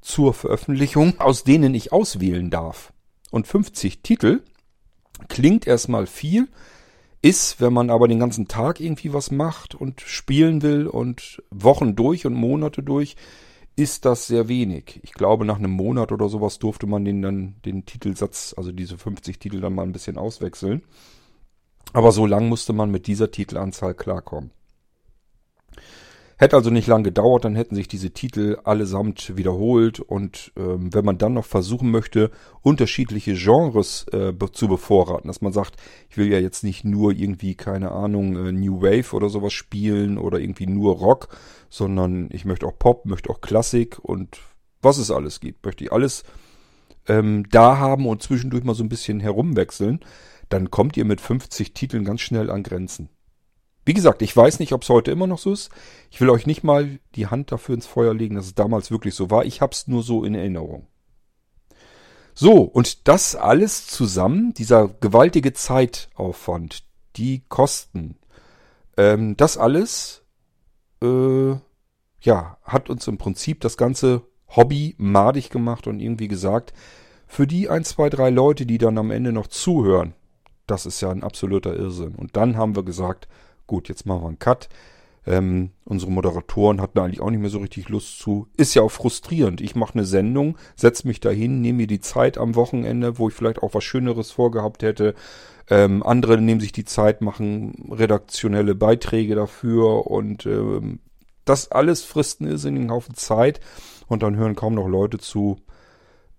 zur 0.00 0.34
Veröffentlichung, 0.34 1.20
aus 1.20 1.44
denen 1.44 1.74
ich 1.74 1.92
auswählen 1.92 2.50
darf. 2.50 2.92
Und 3.30 3.46
50 3.46 4.02
Titel 4.02 4.42
Klingt 5.28 5.66
erstmal 5.66 6.06
viel, 6.06 6.48
ist, 7.22 7.60
wenn 7.60 7.72
man 7.72 7.88
aber 7.88 8.06
den 8.06 8.18
ganzen 8.18 8.48
Tag 8.48 8.80
irgendwie 8.80 9.14
was 9.14 9.30
macht 9.30 9.74
und 9.74 10.02
spielen 10.02 10.60
will 10.62 10.86
und 10.86 11.42
Wochen 11.50 11.96
durch 11.96 12.26
und 12.26 12.34
Monate 12.34 12.82
durch, 12.82 13.16
ist 13.76 14.04
das 14.04 14.26
sehr 14.26 14.48
wenig. 14.48 15.00
Ich 15.02 15.12
glaube, 15.14 15.44
nach 15.44 15.58
einem 15.58 15.70
Monat 15.70 16.12
oder 16.12 16.28
sowas 16.28 16.58
durfte 16.58 16.86
man 16.86 17.04
den 17.04 17.22
dann, 17.22 17.56
den 17.64 17.86
Titelsatz, 17.86 18.54
also 18.56 18.72
diese 18.72 18.98
50 18.98 19.38
Titel 19.38 19.60
dann 19.60 19.74
mal 19.74 19.82
ein 19.82 19.92
bisschen 19.92 20.18
auswechseln. 20.18 20.82
Aber 21.92 22.12
so 22.12 22.26
lang 22.26 22.48
musste 22.48 22.72
man 22.72 22.90
mit 22.90 23.06
dieser 23.06 23.30
Titelanzahl 23.30 23.94
klarkommen. 23.94 24.50
Hätte 26.44 26.56
also 26.56 26.68
nicht 26.68 26.88
lang 26.88 27.04
gedauert, 27.04 27.46
dann 27.46 27.54
hätten 27.54 27.74
sich 27.74 27.88
diese 27.88 28.10
Titel 28.10 28.58
allesamt 28.64 29.34
wiederholt 29.34 29.98
und 29.98 30.52
ähm, 30.58 30.92
wenn 30.92 31.02
man 31.02 31.16
dann 31.16 31.32
noch 31.32 31.46
versuchen 31.46 31.90
möchte, 31.90 32.30
unterschiedliche 32.60 33.32
Genres 33.32 34.04
äh, 34.12 34.34
zu 34.52 34.68
bevorraten, 34.68 35.28
dass 35.28 35.40
man 35.40 35.54
sagt, 35.54 35.76
ich 36.10 36.18
will 36.18 36.30
ja 36.30 36.38
jetzt 36.38 36.62
nicht 36.62 36.84
nur 36.84 37.12
irgendwie, 37.12 37.54
keine 37.54 37.92
Ahnung, 37.92 38.36
äh, 38.36 38.52
New 38.52 38.82
Wave 38.82 39.16
oder 39.16 39.30
sowas 39.30 39.54
spielen 39.54 40.18
oder 40.18 40.38
irgendwie 40.38 40.66
nur 40.66 40.96
Rock, 40.96 41.28
sondern 41.70 42.28
ich 42.30 42.44
möchte 42.44 42.66
auch 42.66 42.78
Pop, 42.78 43.06
möchte 43.06 43.30
auch 43.30 43.40
Klassik 43.40 43.98
und 43.98 44.38
was 44.82 44.98
es 44.98 45.10
alles 45.10 45.40
gibt, 45.40 45.64
möchte 45.64 45.84
ich 45.84 45.92
alles 45.92 46.24
ähm, 47.08 47.48
da 47.48 47.78
haben 47.78 48.06
und 48.06 48.22
zwischendurch 48.22 48.64
mal 48.64 48.74
so 48.74 48.84
ein 48.84 48.90
bisschen 48.90 49.18
herumwechseln, 49.18 50.00
dann 50.50 50.70
kommt 50.70 50.98
ihr 50.98 51.06
mit 51.06 51.22
50 51.22 51.72
Titeln 51.72 52.04
ganz 52.04 52.20
schnell 52.20 52.50
an 52.50 52.62
Grenzen. 52.62 53.08
Wie 53.84 53.94
gesagt, 53.94 54.22
ich 54.22 54.34
weiß 54.34 54.60
nicht, 54.60 54.72
ob 54.72 54.82
es 54.82 54.88
heute 54.88 55.10
immer 55.10 55.26
noch 55.26 55.38
so 55.38 55.52
ist. 55.52 55.70
Ich 56.10 56.20
will 56.20 56.30
euch 56.30 56.46
nicht 56.46 56.64
mal 56.64 56.98
die 57.14 57.26
Hand 57.26 57.52
dafür 57.52 57.74
ins 57.74 57.86
Feuer 57.86 58.14
legen, 58.14 58.36
dass 58.36 58.46
es 58.46 58.54
damals 58.54 58.90
wirklich 58.90 59.14
so 59.14 59.30
war. 59.30 59.44
Ich 59.44 59.60
habe 59.60 59.72
es 59.72 59.86
nur 59.86 60.02
so 60.02 60.24
in 60.24 60.34
Erinnerung. 60.34 60.86
So, 62.34 62.62
und 62.62 63.06
das 63.06 63.36
alles 63.36 63.86
zusammen, 63.86 64.54
dieser 64.54 64.88
gewaltige 64.88 65.52
Zeitaufwand, 65.52 66.84
die 67.16 67.44
Kosten, 67.48 68.16
ähm, 68.96 69.36
das 69.36 69.56
alles, 69.56 70.24
äh, 71.02 71.52
ja, 72.20 72.58
hat 72.64 72.90
uns 72.90 73.06
im 73.06 73.18
Prinzip 73.18 73.60
das 73.60 73.76
ganze 73.76 74.22
Hobby 74.48 74.94
madig 74.98 75.50
gemacht 75.50 75.86
und 75.86 76.00
irgendwie 76.00 76.28
gesagt, 76.28 76.72
für 77.26 77.46
die 77.46 77.68
ein, 77.68 77.84
zwei, 77.84 78.10
drei 78.10 78.30
Leute, 78.30 78.66
die 78.66 78.78
dann 78.78 78.98
am 78.98 79.10
Ende 79.10 79.32
noch 79.32 79.46
zuhören, 79.46 80.14
das 80.66 80.86
ist 80.86 81.00
ja 81.00 81.10
ein 81.10 81.22
absoluter 81.22 81.76
Irrsinn. 81.76 82.14
Und 82.14 82.36
dann 82.36 82.56
haben 82.56 82.74
wir 82.74 82.84
gesagt, 82.84 83.28
Gut, 83.66 83.88
jetzt 83.88 84.06
machen 84.06 84.22
wir 84.22 84.28
einen 84.28 84.38
Cut. 84.38 84.68
Ähm, 85.26 85.70
unsere 85.84 86.10
Moderatoren 86.10 86.82
hatten 86.82 86.98
eigentlich 86.98 87.20
auch 87.20 87.30
nicht 87.30 87.40
mehr 87.40 87.50
so 87.50 87.58
richtig 87.58 87.88
Lust 87.88 88.18
zu. 88.18 88.46
Ist 88.56 88.74
ja 88.74 88.82
auch 88.82 88.90
frustrierend. 88.90 89.60
Ich 89.60 89.74
mache 89.74 89.94
eine 89.94 90.04
Sendung, 90.04 90.58
setze 90.76 91.08
mich 91.08 91.20
dahin, 91.20 91.62
nehme 91.62 91.78
mir 91.78 91.86
die 91.86 92.00
Zeit 92.00 92.36
am 92.36 92.54
Wochenende, 92.56 93.18
wo 93.18 93.28
ich 93.28 93.34
vielleicht 93.34 93.62
auch 93.62 93.72
was 93.72 93.84
Schöneres 93.84 94.30
vorgehabt 94.30 94.82
hätte. 94.82 95.14
Ähm, 95.70 96.02
andere 96.02 96.38
nehmen 96.38 96.60
sich 96.60 96.72
die 96.72 96.84
Zeit, 96.84 97.22
machen 97.22 97.90
redaktionelle 97.90 98.74
Beiträge 98.74 99.34
dafür 99.34 100.06
und 100.06 100.44
ähm, 100.44 101.00
das 101.46 101.70
alles 101.70 102.04
frisst 102.04 102.40
einen 102.40 102.50
irrsinnigen 102.50 102.90
Haufen 102.90 103.14
Zeit 103.14 103.60
und 104.06 104.22
dann 104.22 104.36
hören 104.36 104.56
kaum 104.56 104.74
noch 104.74 104.88
Leute 104.88 105.18
zu. 105.18 105.56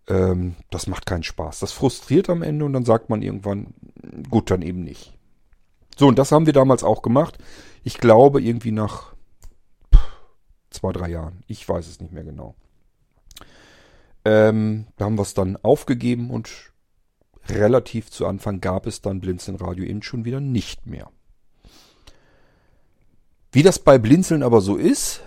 Ähm, 0.07 0.55
das 0.69 0.85
macht 0.85 1.07
keinen 1.07 1.23
Spaß. 1.23 1.59
Das 1.59 1.71
frustriert 1.71 2.29
am 2.29 2.43
Ende 2.43 2.65
und 2.65 2.73
dann 2.73 2.85
sagt 2.85 3.09
man 3.09 3.23
irgendwann, 3.23 3.73
gut, 4.29 4.51
dann 4.51 4.61
eben 4.61 4.83
nicht. 4.83 5.14
So, 5.97 6.07
und 6.07 6.19
das 6.19 6.31
haben 6.31 6.45
wir 6.45 6.53
damals 6.53 6.83
auch 6.83 7.01
gemacht. 7.01 7.37
Ich 7.83 7.97
glaube, 7.97 8.41
irgendwie 8.41 8.71
nach 8.71 9.15
zwei, 10.69 10.91
drei 10.91 11.09
Jahren. 11.09 11.43
Ich 11.47 11.67
weiß 11.67 11.87
es 11.87 11.99
nicht 11.99 12.11
mehr 12.11 12.23
genau. 12.23 12.55
Ähm, 14.25 14.87
da 14.97 15.05
haben 15.05 15.17
wir 15.17 15.21
es 15.21 15.33
dann 15.33 15.57
aufgegeben 15.57 16.31
und 16.31 16.49
relativ 17.47 18.09
zu 18.09 18.25
Anfang 18.25 18.59
gab 18.59 18.87
es 18.87 19.01
dann 19.01 19.21
Blinzeln 19.21 19.57
Radio 19.57 19.85
eben 19.85 20.01
schon 20.01 20.25
wieder 20.25 20.39
nicht 20.39 20.85
mehr. 20.85 21.09
Wie 23.51 23.63
das 23.63 23.79
bei 23.79 23.97
Blinzeln 23.97 24.43
aber 24.43 24.61
so 24.61 24.75
ist, 24.75 25.21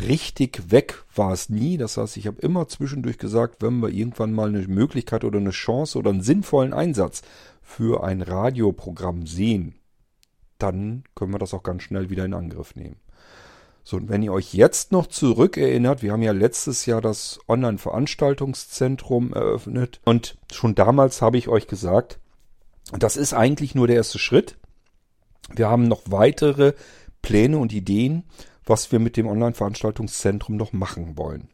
richtig 0.00 0.70
weg 0.70 1.04
war 1.14 1.32
es 1.32 1.48
nie. 1.48 1.76
Das 1.76 1.96
heißt, 1.96 2.16
ich 2.16 2.26
habe 2.26 2.40
immer 2.40 2.68
zwischendurch 2.68 3.16
gesagt, 3.16 3.62
wenn 3.62 3.80
wir 3.80 3.88
irgendwann 3.88 4.32
mal 4.32 4.48
eine 4.48 4.66
Möglichkeit 4.66 5.24
oder 5.24 5.38
eine 5.38 5.50
Chance 5.50 5.98
oder 5.98 6.10
einen 6.10 6.22
sinnvollen 6.22 6.74
Einsatz 6.74 7.22
für 7.70 8.02
ein 8.02 8.20
Radioprogramm 8.20 9.26
sehen, 9.26 9.76
dann 10.58 11.04
können 11.14 11.32
wir 11.32 11.38
das 11.38 11.54
auch 11.54 11.62
ganz 11.62 11.84
schnell 11.84 12.10
wieder 12.10 12.24
in 12.24 12.34
Angriff 12.34 12.74
nehmen. 12.74 12.96
So, 13.84 13.96
und 13.96 14.08
wenn 14.08 14.22
ihr 14.22 14.32
euch 14.32 14.52
jetzt 14.52 14.90
noch 14.92 15.06
zurückerinnert, 15.06 16.02
wir 16.02 16.12
haben 16.12 16.22
ja 16.22 16.32
letztes 16.32 16.84
Jahr 16.84 17.00
das 17.00 17.38
Online-Veranstaltungszentrum 17.48 19.32
eröffnet 19.32 20.00
und 20.04 20.36
schon 20.52 20.74
damals 20.74 21.22
habe 21.22 21.38
ich 21.38 21.48
euch 21.48 21.68
gesagt, 21.68 22.18
das 22.98 23.16
ist 23.16 23.34
eigentlich 23.34 23.76
nur 23.76 23.86
der 23.86 23.96
erste 23.96 24.18
Schritt. 24.18 24.58
Wir 25.54 25.68
haben 25.68 25.84
noch 25.84 26.02
weitere 26.06 26.74
Pläne 27.22 27.58
und 27.58 27.72
Ideen, 27.72 28.24
was 28.66 28.90
wir 28.90 28.98
mit 28.98 29.16
dem 29.16 29.28
Online-Veranstaltungszentrum 29.28 30.56
noch 30.56 30.72
machen 30.72 31.16
wollen. 31.16 31.48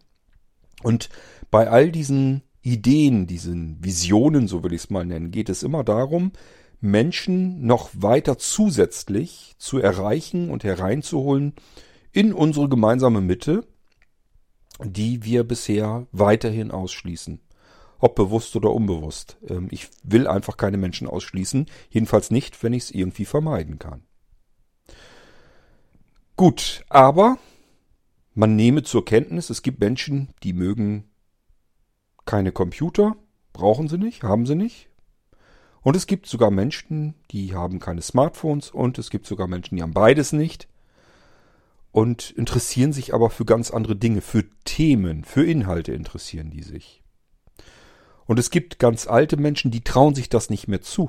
Und 0.83 1.11
bei 1.51 1.69
all 1.71 1.91
diesen 1.91 2.43
Ideen, 2.67 3.29
diesen 3.29 3.83
Visionen, 3.83 4.49
so 4.49 4.65
will 4.65 4.73
ich 4.73 4.83
es 4.83 4.91
mal 4.91 5.07
nennen, 5.07 5.31
geht 5.31 5.49
es 5.49 5.63
immer 5.63 5.85
darum, 5.85 6.33
Menschen 6.81 7.65
noch 7.65 7.91
weiter 7.95 8.39
zusätzlich 8.39 9.55
zu 9.57 9.79
erreichen 9.79 10.51
und 10.51 10.65
hereinzuholen 10.65 11.55
in 12.11 12.33
unsere 12.33 12.69
gemeinsame 12.69 13.21
Mitte, 13.21 13.65
die 14.83 15.23
wir 15.23 15.45
bisher 15.45 16.09
weiterhin 16.11 16.73
ausschließen. 16.73 17.41
Ob 18.01 18.17
bewusst 18.17 18.57
oder 18.57 18.73
unbewusst. 18.73 19.39
Ähm, 19.49 19.69
ich 19.71 19.89
will 20.03 20.27
einfach 20.27 20.57
keine 20.57 20.77
Menschen 20.77 21.07
ausschließen, 21.07 21.67
jedenfalls 21.89 22.33
nicht, 22.33 22.61
wenn 22.65 22.73
ich 22.73 22.83
es 22.85 22.91
irgendwie 22.91 23.27
vermeiden 23.27 23.79
kann. 23.79 24.03
Gut, 26.35 26.85
aber 26.89 27.39
man 28.35 28.57
nehme 28.57 28.83
zur 28.83 29.05
Kenntnis, 29.05 29.51
es 29.51 29.63
gibt 29.63 29.79
Menschen, 29.79 30.35
die 30.43 30.53
mögen 30.53 31.05
keine 32.27 32.53
Computer, 32.53 33.17
brauchen 33.53 33.89
sie 33.89 33.99
nicht, 33.99 34.23
haben 34.23 34.45
sie 34.45 34.55
nicht, 34.55 34.91
und 35.87 35.95
es 35.95 36.09
gibt 36.09 36.27
sogar 36.27 36.51
Menschen, 36.51 37.15
die 37.31 37.55
haben 37.55 37.79
keine 37.79 38.03
Smartphones 38.03 38.71
und 38.71 38.99
es 38.99 39.09
gibt 39.09 39.25
sogar 39.25 39.47
Menschen, 39.47 39.77
die 39.77 39.83
haben 39.83 39.95
beides 39.95 40.33
nicht 40.33 40.67
und 41.93 42.33
interessieren 42.33 42.93
sich 42.93 43.15
aber 43.15 43.31
für 43.31 43.45
ganz 43.45 43.71
andere 43.71 43.95
Dinge, 43.95 44.21
für 44.21 44.45
Themen, 44.65 45.23
für 45.23 45.47
Inhalte 45.47 45.93
interessieren 45.93 46.51
die 46.51 46.65
sich. 46.65 47.05
Und 48.25 48.41
es 48.41 48.51
gibt 48.51 48.81
ganz 48.81 49.07
alte 49.07 49.37
Menschen, 49.37 49.71
die 49.71 49.85
trauen 49.85 50.17
sich 50.17 50.29
das 50.29 50.51
nicht 50.51 50.67
mehr 50.67 50.83
zu. 50.83 51.09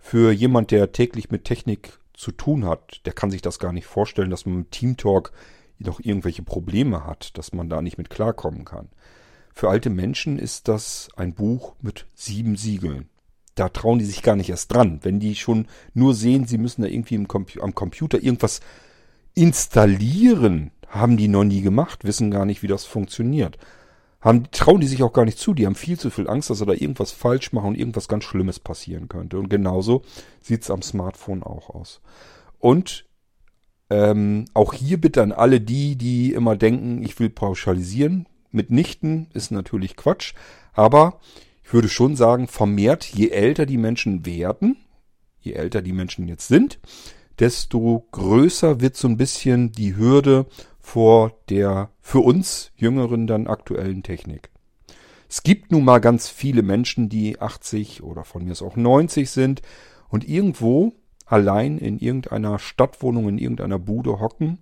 Für 0.00 0.32
jemand, 0.32 0.72
der 0.72 0.90
täglich 0.90 1.30
mit 1.30 1.44
Technik 1.44 2.00
zu 2.14 2.32
tun 2.32 2.64
hat, 2.64 3.06
der 3.06 3.12
kann 3.12 3.30
sich 3.30 3.42
das 3.42 3.60
gar 3.60 3.72
nicht 3.72 3.86
vorstellen, 3.86 4.30
dass 4.30 4.44
man 4.44 4.56
mit 4.56 4.72
Teamtalk 4.72 5.30
noch 5.78 6.00
irgendwelche 6.00 6.42
Probleme 6.42 7.06
hat, 7.06 7.38
dass 7.38 7.52
man 7.52 7.68
da 7.68 7.80
nicht 7.80 7.96
mit 7.96 8.10
klarkommen 8.10 8.64
kann. 8.64 8.88
Für 9.58 9.70
alte 9.70 9.90
Menschen 9.90 10.38
ist 10.38 10.68
das 10.68 11.08
ein 11.16 11.34
Buch 11.34 11.74
mit 11.80 12.06
sieben 12.14 12.54
Siegeln 12.56 13.08
da 13.58 13.68
trauen 13.68 13.98
die 13.98 14.04
sich 14.04 14.22
gar 14.22 14.36
nicht 14.36 14.50
erst 14.50 14.72
dran. 14.72 15.00
Wenn 15.02 15.18
die 15.18 15.34
schon 15.34 15.66
nur 15.94 16.14
sehen, 16.14 16.46
sie 16.46 16.58
müssen 16.58 16.82
da 16.82 16.88
irgendwie 16.88 17.22
Compu 17.24 17.60
am 17.60 17.74
Computer 17.74 18.22
irgendwas 18.22 18.60
installieren, 19.34 20.70
haben 20.86 21.16
die 21.16 21.26
noch 21.26 21.42
nie 21.42 21.60
gemacht, 21.60 22.04
wissen 22.04 22.30
gar 22.30 22.44
nicht, 22.44 22.62
wie 22.62 22.68
das 22.68 22.84
funktioniert. 22.84 23.58
Haben, 24.20 24.48
trauen 24.52 24.80
die 24.80 24.86
sich 24.86 25.02
auch 25.02 25.12
gar 25.12 25.24
nicht 25.24 25.38
zu. 25.38 25.54
Die 25.54 25.66
haben 25.66 25.74
viel 25.74 25.98
zu 25.98 26.10
viel 26.10 26.28
Angst, 26.28 26.50
dass 26.50 26.58
sie 26.58 26.66
da 26.66 26.72
irgendwas 26.72 27.10
falsch 27.10 27.52
machen 27.52 27.70
und 27.70 27.78
irgendwas 27.78 28.06
ganz 28.06 28.22
Schlimmes 28.22 28.60
passieren 28.60 29.08
könnte. 29.08 29.40
Und 29.40 29.48
genauso 29.48 30.02
sieht's 30.40 30.70
am 30.70 30.82
Smartphone 30.82 31.42
auch 31.42 31.70
aus. 31.70 32.00
Und 32.60 33.06
ähm, 33.90 34.44
auch 34.54 34.72
hier 34.72 35.00
bitte 35.00 35.20
an 35.20 35.32
alle 35.32 35.60
die, 35.60 35.96
die 35.96 36.32
immer 36.32 36.54
denken, 36.54 37.02
ich 37.02 37.18
will 37.18 37.28
pauschalisieren. 37.28 38.27
Mitnichten 38.50 39.28
ist 39.34 39.50
natürlich 39.50 39.96
Quatsch. 39.96 40.34
Aber 40.72 41.20
ich 41.64 41.72
würde 41.72 41.88
schon 41.88 42.16
sagen, 42.16 42.48
vermehrt, 42.48 43.04
je 43.04 43.28
älter 43.28 43.66
die 43.66 43.78
Menschen 43.78 44.24
werden, 44.24 44.76
je 45.40 45.52
älter 45.52 45.82
die 45.82 45.92
Menschen 45.92 46.28
jetzt 46.28 46.48
sind, 46.48 46.78
desto 47.38 48.06
größer 48.10 48.80
wird 48.80 48.96
so 48.96 49.08
ein 49.08 49.16
bisschen 49.16 49.72
die 49.72 49.96
Hürde 49.96 50.46
vor 50.80 51.32
der 51.50 51.90
für 52.00 52.20
uns 52.20 52.72
jüngeren 52.76 53.26
dann 53.26 53.46
aktuellen 53.46 54.02
Technik. 54.02 54.50
Es 55.28 55.42
gibt 55.42 55.70
nun 55.70 55.84
mal 55.84 55.98
ganz 55.98 56.28
viele 56.28 56.62
Menschen, 56.62 57.10
die 57.10 57.38
80 57.38 58.02
oder 58.02 58.24
von 58.24 58.44
mir 58.44 58.52
aus 58.52 58.62
auch 58.62 58.76
90 58.76 59.30
sind 59.30 59.60
und 60.08 60.26
irgendwo 60.26 60.94
allein 61.26 61.76
in 61.76 61.98
irgendeiner 61.98 62.58
Stadtwohnung, 62.58 63.28
in 63.28 63.38
irgendeiner 63.38 63.78
Bude 63.78 64.20
hocken 64.20 64.58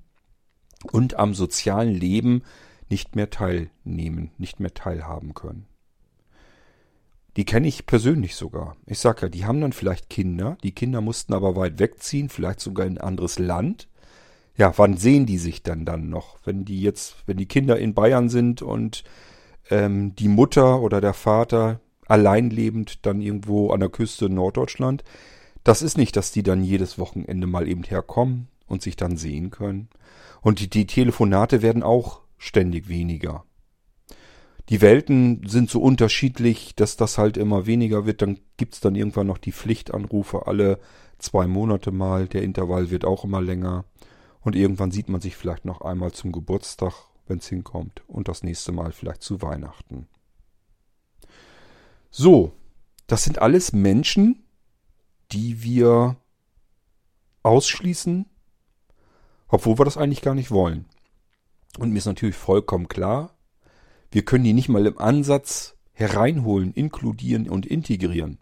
und 0.91 1.15
am 1.15 1.35
sozialen 1.35 1.95
Leben 1.95 2.43
nicht 2.89 3.17
mehr 3.17 3.31
teilnehmen, 3.31 4.31
nicht 4.39 4.61
mehr 4.61 4.75
teilhaben 4.75 5.35
können. 5.35 5.67
Die 7.37 7.45
kenne 7.45 7.69
ich 7.69 7.87
persönlich 7.87 8.35
sogar. 8.35 8.77
Ich 8.87 8.99
sag 8.99 9.21
ja, 9.21 9.29
die 9.29 9.45
haben 9.45 9.61
dann 9.61 9.73
vielleicht 9.73 10.09
Kinder. 10.09 10.57
Die 10.63 10.73
Kinder 10.73 11.03
mussten 11.03 11.35
aber 11.35 11.55
weit 11.55 11.79
wegziehen, 11.79 12.31
vielleicht 12.31 12.61
sogar 12.61 12.87
in 12.87 12.97
ein 12.97 13.07
anderes 13.07 13.39
Land. 13.39 13.89
Ja, 14.57 14.73
wann 14.79 14.97
sehen 14.97 15.27
die 15.27 15.37
sich 15.37 15.63
dann 15.63 15.85
dann 15.85 16.09
noch? 16.09 16.39
Wenn 16.45 16.65
die 16.65 16.81
jetzt, 16.81 17.17
wenn 17.27 17.37
die 17.37 17.47
Kinder 17.47 17.79
in 17.79 17.93
Bayern 17.93 18.31
sind 18.31 18.63
und 18.63 19.05
ähm, 19.71 20.15
die 20.17 20.29
Mutter 20.29 20.81
oder 20.81 21.03
der 21.03 21.13
Vater 21.13 21.81
allein 22.07 22.51
lebend 22.51 23.05
dann 23.05 23.21
irgendwo 23.21 23.71
an 23.71 23.81
der 23.81 23.89
Küste 23.89 24.31
Norddeutschland. 24.31 25.05
Das 25.65 25.83
ist 25.83 25.99
nicht, 25.99 26.17
dass 26.17 26.31
die 26.31 26.43
dann 26.43 26.63
jedes 26.63 26.99
Wochenende 26.99 27.47
mal 27.47 27.69
eben 27.69 27.83
herkommen 27.83 28.49
und 28.67 28.83
sich 28.83 28.97
dann 28.97 29.17
sehen 29.17 29.51
können. 29.51 29.89
Und 30.41 30.61
die, 30.61 30.71
die 30.71 30.87
Telefonate 30.87 31.63
werden 31.63 31.83
auch 31.83 32.21
ständig 32.39 32.89
weniger 32.89 33.45
die 34.69 34.81
Welten 34.81 35.47
sind 35.47 35.71
so 35.71 35.81
unterschiedlich, 35.81 36.75
dass 36.75 36.97
das 36.97 37.19
halt 37.19 37.37
immer 37.37 37.67
weniger 37.67 38.05
wird. 38.05 38.23
Dann 38.23 38.41
gibt's 38.57 38.81
dann 38.81 38.97
irgendwann 38.97 39.29
noch 39.29 39.39
die 39.39 39.53
Pflichtanrufe 39.53 40.47
alle 40.47 40.81
zwei 41.19 41.47
Monate 41.47 41.93
mal. 41.93 42.27
Der 42.27 42.43
Intervall 42.43 42.91
wird 42.91 43.05
auch 43.05 43.25
immer 43.25 43.41
länger. 43.41 43.85
Und 44.41 44.57
irgendwann 44.57 44.91
sieht 44.91 45.09
man 45.09 45.21
sich 45.21 45.37
vielleicht 45.37 45.65
noch 45.65 45.83
einmal 45.83 46.13
zum 46.13 46.33
Geburtstag, 46.33 46.95
wenn's 47.27 47.47
hinkommt. 47.47 48.03
Und 48.09 48.29
das 48.29 48.43
nächste 48.43 48.73
Mal 48.73 48.93
vielleicht 48.93 49.23
zu 49.23 49.41
Weihnachten. 49.41 50.09
So, 52.11 52.53
das 53.07 53.23
sind 53.23 53.39
alles 53.39 53.73
Menschen, 53.73 54.45
die 55.31 55.63
wir 55.63 56.17
ausschließen, 57.45 58.27
obwohl 59.47 59.79
wir 59.79 59.85
das 59.85 59.97
eigentlich 59.97 60.23
gar 60.23 60.35
nicht 60.35 60.51
wollen. 60.51 60.87
Und 61.79 61.91
mir 61.91 61.99
ist 61.99 62.07
natürlich 62.07 62.37
vollkommen 62.37 62.89
klar, 62.89 63.37
wir 64.11 64.25
können 64.25 64.45
die 64.45 64.53
nicht 64.53 64.69
mal 64.69 64.87
im 64.87 64.99
Ansatz 64.99 65.77
hereinholen, 65.93 66.73
inkludieren 66.73 67.49
und 67.49 67.67
integrieren. 67.67 68.39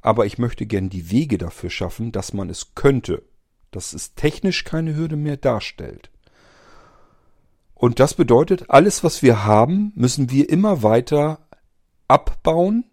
Aber 0.00 0.26
ich 0.26 0.38
möchte 0.38 0.66
gern 0.66 0.90
die 0.90 1.10
Wege 1.10 1.38
dafür 1.38 1.70
schaffen, 1.70 2.12
dass 2.12 2.32
man 2.32 2.50
es 2.50 2.74
könnte, 2.74 3.22
dass 3.70 3.92
es 3.92 4.14
technisch 4.14 4.64
keine 4.64 4.94
Hürde 4.94 5.16
mehr 5.16 5.36
darstellt. 5.36 6.10
Und 7.74 7.98
das 7.98 8.14
bedeutet, 8.14 8.70
alles, 8.70 9.02
was 9.02 9.22
wir 9.22 9.44
haben, 9.44 9.92
müssen 9.96 10.30
wir 10.30 10.48
immer 10.48 10.82
weiter 10.82 11.48
abbauen, 12.06 12.84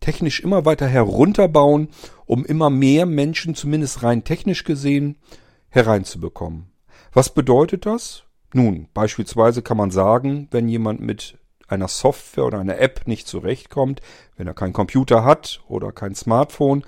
technisch 0.00 0.40
immer 0.40 0.64
weiter 0.64 0.86
herunterbauen, 0.86 1.88
um 2.26 2.44
immer 2.44 2.68
mehr 2.68 3.06
Menschen, 3.06 3.54
zumindest 3.54 4.02
rein 4.02 4.24
technisch 4.24 4.64
gesehen, 4.64 5.16
hereinzubekommen. 5.68 6.66
Was 7.12 7.32
bedeutet 7.32 7.86
das? 7.86 8.25
Nun, 8.56 8.88
beispielsweise 8.94 9.60
kann 9.60 9.76
man 9.76 9.90
sagen, 9.90 10.48
wenn 10.50 10.66
jemand 10.66 11.02
mit 11.02 11.36
einer 11.68 11.88
Software 11.88 12.46
oder 12.46 12.58
einer 12.58 12.78
App 12.78 13.02
nicht 13.06 13.28
zurechtkommt, 13.28 14.00
wenn 14.38 14.46
er 14.46 14.54
keinen 14.54 14.72
Computer 14.72 15.26
hat 15.26 15.60
oder 15.68 15.92
kein 15.92 16.14
Smartphone, 16.14 16.82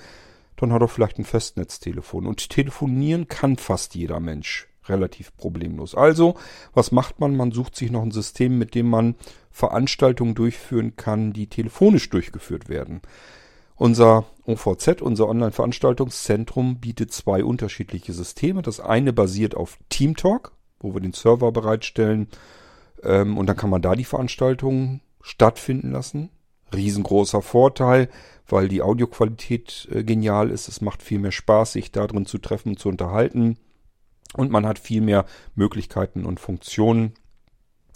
dann 0.56 0.72
hat 0.72 0.80
er 0.80 0.88
vielleicht 0.88 1.18
ein 1.18 1.26
Festnetztelefon. 1.26 2.26
Und 2.26 2.48
telefonieren 2.48 3.28
kann 3.28 3.58
fast 3.58 3.94
jeder 3.94 4.18
Mensch 4.18 4.66
relativ 4.86 5.36
problemlos. 5.36 5.94
Also, 5.94 6.36
was 6.72 6.90
macht 6.90 7.20
man? 7.20 7.36
Man 7.36 7.52
sucht 7.52 7.76
sich 7.76 7.90
noch 7.90 8.00
ein 8.00 8.12
System, 8.12 8.56
mit 8.56 8.74
dem 8.74 8.88
man 8.88 9.14
Veranstaltungen 9.50 10.34
durchführen 10.34 10.96
kann, 10.96 11.34
die 11.34 11.48
telefonisch 11.48 12.08
durchgeführt 12.08 12.70
werden. 12.70 13.02
Unser 13.76 14.24
OVZ, 14.46 15.02
unser 15.02 15.28
Online-Veranstaltungszentrum, 15.28 16.80
bietet 16.80 17.12
zwei 17.12 17.44
unterschiedliche 17.44 18.14
Systeme. 18.14 18.62
Das 18.62 18.80
eine 18.80 19.12
basiert 19.12 19.54
auf 19.54 19.76
TeamTalk, 19.90 20.52
wo 20.80 20.94
wir 20.94 21.00
den 21.00 21.12
Server 21.12 21.52
bereitstellen 21.52 22.28
ähm, 23.02 23.36
und 23.38 23.46
dann 23.46 23.56
kann 23.56 23.70
man 23.70 23.82
da 23.82 23.94
die 23.94 24.04
Veranstaltungen 24.04 25.00
stattfinden 25.20 25.92
lassen. 25.92 26.30
Riesengroßer 26.74 27.42
Vorteil, 27.42 28.08
weil 28.46 28.68
die 28.68 28.82
Audioqualität 28.82 29.88
äh, 29.90 30.04
genial 30.04 30.50
ist. 30.50 30.68
Es 30.68 30.80
macht 30.80 31.02
viel 31.02 31.18
mehr 31.18 31.32
Spaß, 31.32 31.72
sich 31.72 31.92
da 31.92 32.06
drin 32.06 32.26
zu 32.26 32.38
treffen, 32.38 32.76
zu 32.76 32.88
unterhalten. 32.88 33.56
Und 34.34 34.50
man 34.50 34.66
hat 34.66 34.78
viel 34.78 35.00
mehr 35.00 35.24
Möglichkeiten 35.54 36.26
und 36.26 36.40
Funktionen. 36.40 37.14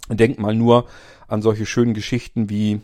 Denkt 0.09 0.39
mal 0.39 0.55
nur 0.55 0.87
an 1.27 1.41
solche 1.41 1.65
schönen 1.65 1.93
Geschichten 1.93 2.49
wie 2.49 2.81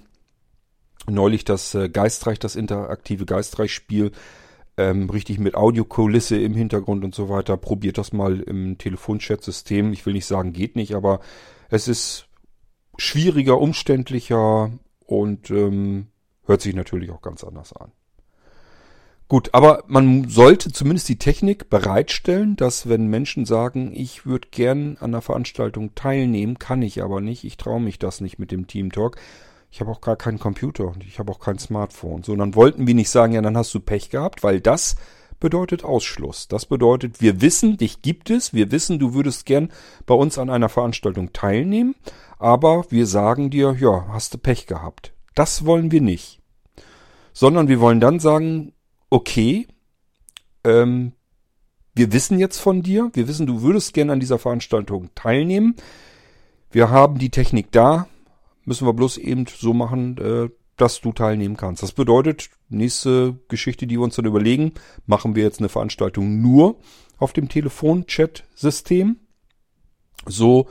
neulich 1.07 1.45
das 1.45 1.73
äh, 1.73 1.89
Geistreich, 1.89 2.39
das 2.39 2.55
interaktive 2.55 3.25
Geistreich-Spiel, 3.25 4.11
ähm, 4.79 5.09
richtig 5.09 5.39
mit 5.39 5.55
Audiokulisse 5.55 6.39
im 6.39 6.53
Hintergrund 6.53 7.03
und 7.03 7.13
so 7.13 7.27
weiter. 7.27 7.57
Probiert 7.57 7.97
das 7.97 8.13
mal 8.13 8.39
im 8.39 8.77
Telefonchat-System. 8.77 9.91
Ich 9.91 10.05
will 10.05 10.13
nicht 10.13 10.25
sagen, 10.25 10.53
geht 10.53 10.77
nicht, 10.77 10.95
aber 10.95 11.19
es 11.69 11.89
ist 11.89 12.27
schwieriger, 12.97 13.59
umständlicher 13.59 14.71
und 15.05 15.51
ähm, 15.51 16.07
hört 16.45 16.61
sich 16.61 16.73
natürlich 16.73 17.11
auch 17.11 17.21
ganz 17.21 17.43
anders 17.43 17.73
an. 17.73 17.91
Gut, 19.27 19.49
aber 19.53 19.83
man 19.87 20.27
sollte 20.27 20.71
zumindest 20.71 21.07
die 21.09 21.19
Technik 21.19 21.69
bereitstellen, 21.69 22.55
dass 22.55 22.89
wenn 22.89 23.07
Menschen 23.07 23.45
sagen, 23.45 23.91
ich 23.93 24.25
würde 24.25 24.47
gern 24.49 24.97
an 25.01 25.11
der 25.11 25.21
Veranstaltung 25.21 25.93
teilnehmen, 25.93 26.57
kann 26.57 26.81
ich 26.81 27.03
aber 27.03 27.21
nicht, 27.21 27.43
ich 27.43 27.57
traue 27.57 27.81
mich 27.81 27.99
das 27.99 28.21
nicht 28.21 28.39
mit 28.39 28.51
dem 28.51 28.65
Team 28.65 28.91
Talk. 28.91 29.17
Ich 29.71 29.81
habe 29.81 29.91
auch 29.91 30.01
gar 30.01 30.15
keinen 30.15 30.39
Computer 30.39 30.87
und 30.87 31.03
ich 31.03 31.19
habe 31.19 31.31
auch 31.31 31.39
kein 31.39 31.59
Smartphone. 31.59 32.23
So, 32.23 32.35
dann 32.35 32.55
wollten 32.55 32.87
wir 32.87 32.95
nicht 32.95 33.09
sagen, 33.09 33.33
ja, 33.33 33.41
dann 33.41 33.57
hast 33.57 33.73
du 33.73 33.79
Pech 33.79 34.09
gehabt, 34.09 34.43
weil 34.43 34.61
das 34.61 34.95
bedeutet 35.39 35.83
Ausschluss. 35.83 36.47
Das 36.47 36.65
bedeutet, 36.65 37.21
wir 37.21 37.41
wissen, 37.41 37.77
dich 37.77 38.01
gibt 38.01 38.29
es, 38.29 38.53
wir 38.53 38.71
wissen, 38.71 38.99
du 38.99 39.13
würdest 39.13 39.45
gern 39.45 39.71
bei 40.05 40.15
uns 40.15 40.37
an 40.37 40.49
einer 40.49 40.69
Veranstaltung 40.69 41.33
teilnehmen, 41.33 41.95
aber 42.37 42.85
wir 42.89 43.05
sagen 43.05 43.49
dir, 43.49 43.75
ja, 43.79 44.07
hast 44.09 44.33
du 44.33 44.37
Pech 44.37 44.65
gehabt. 44.67 45.13
Das 45.35 45.65
wollen 45.65 45.91
wir 45.91 46.01
nicht. 46.01 46.41
Sondern 47.31 47.67
wir 47.67 47.79
wollen 47.79 47.99
dann 47.99 48.19
sagen, 48.19 48.73
okay, 49.09 49.67
ähm, 50.63 51.13
wir 51.93 52.11
wissen 52.11 52.39
jetzt 52.39 52.59
von 52.59 52.81
dir, 52.81 53.09
wir 53.13 53.27
wissen, 53.27 53.45
du 53.45 53.61
würdest 53.61 53.93
gerne 53.93 54.13
an 54.13 54.19
dieser 54.19 54.39
Veranstaltung 54.39 55.09
teilnehmen. 55.15 55.75
Wir 56.71 56.89
haben 56.89 57.17
die 57.17 57.29
Technik 57.29 57.71
da, 57.71 58.07
müssen 58.69 58.87
wir 58.87 58.93
bloß 58.93 59.17
eben 59.17 59.45
so 59.47 59.73
machen, 59.73 60.17
äh, 60.19 60.49
dass 60.77 61.01
du 61.01 61.11
teilnehmen 61.11 61.57
kannst. 61.57 61.81
Das 61.81 61.91
bedeutet, 61.91 62.51
nächste 62.69 63.37
Geschichte, 63.47 63.87
die 63.87 63.97
wir 63.97 64.03
uns 64.03 64.15
dann 64.15 64.25
überlegen, 64.25 64.73
machen 65.07 65.35
wir 65.35 65.43
jetzt 65.43 65.59
eine 65.59 65.69
Veranstaltung 65.69 66.39
nur 66.39 66.77
auf 67.17 67.33
dem 67.33 67.49
Telefon-Chat-System. 67.49 69.17
So, 70.27 70.67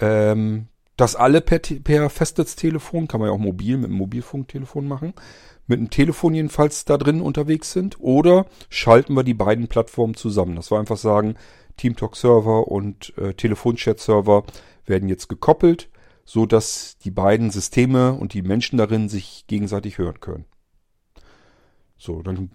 ähm, 0.00 0.66
dass 0.96 1.14
alle 1.14 1.40
per, 1.40 1.60
per 1.60 2.10
Festnetztelefon, 2.10 3.06
kann 3.06 3.20
man 3.20 3.28
ja 3.28 3.34
auch 3.34 3.38
mobil 3.38 3.76
mit 3.76 3.90
einem 3.90 3.98
Mobilfunktelefon 3.98 4.88
machen, 4.88 5.14
mit 5.68 5.78
einem 5.78 5.90
Telefon 5.90 6.34
jedenfalls 6.34 6.84
da 6.84 6.98
drin 6.98 7.20
unterwegs 7.20 7.72
sind. 7.72 8.00
Oder 8.00 8.46
schalten 8.70 9.14
wir 9.14 9.22
die 9.22 9.34
beiden 9.34 9.68
Plattformen 9.68 10.14
zusammen. 10.14 10.56
Das 10.56 10.72
war 10.72 10.80
einfach 10.80 10.96
sagen, 10.96 11.36
TeamTalk 11.76 12.16
Server 12.16 12.66
und 12.66 13.16
äh, 13.18 13.34
Telefonchat 13.34 14.00
Server 14.00 14.44
werden 14.84 15.08
jetzt 15.08 15.28
gekoppelt, 15.28 15.88
so 16.26 16.44
dass 16.44 16.98
die 16.98 17.12
beiden 17.12 17.50
Systeme 17.50 18.12
und 18.12 18.34
die 18.34 18.42
Menschen 18.42 18.76
darin 18.76 19.08
sich 19.08 19.46
gegenseitig 19.46 19.96
hören 19.96 20.20
können. 20.20 20.44
So, 21.96 22.20
dann 22.20 22.50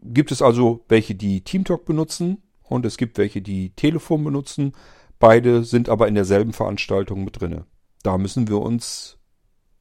gibt 0.00 0.32
es 0.32 0.40
also 0.40 0.84
welche, 0.88 1.14
die 1.14 1.42
TeamTalk 1.42 1.84
benutzen 1.84 2.42
und 2.62 2.86
es 2.86 2.96
gibt 2.96 3.18
welche, 3.18 3.42
die 3.42 3.70
Telefon 3.70 4.24
benutzen. 4.24 4.72
Beide 5.18 5.64
sind 5.64 5.88
aber 5.88 6.06
in 6.06 6.14
derselben 6.14 6.52
Veranstaltung 6.52 7.24
mit 7.24 7.40
drinne. 7.40 7.66
Da 8.04 8.16
müssen 8.18 8.46
wir 8.48 8.60
uns 8.60 9.18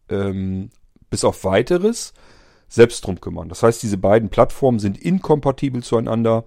ähm, 0.10 0.71
bis 1.12 1.23
auf 1.23 1.43
weiteres 1.43 2.13
selbst 2.67 3.06
drum 3.06 3.21
kümmern. 3.21 3.50
Das 3.50 3.62
heißt, 3.62 3.82
diese 3.84 3.97
beiden 3.97 4.30
Plattformen 4.30 4.80
sind 4.80 4.97
inkompatibel 4.97 5.84
zueinander. 5.84 6.43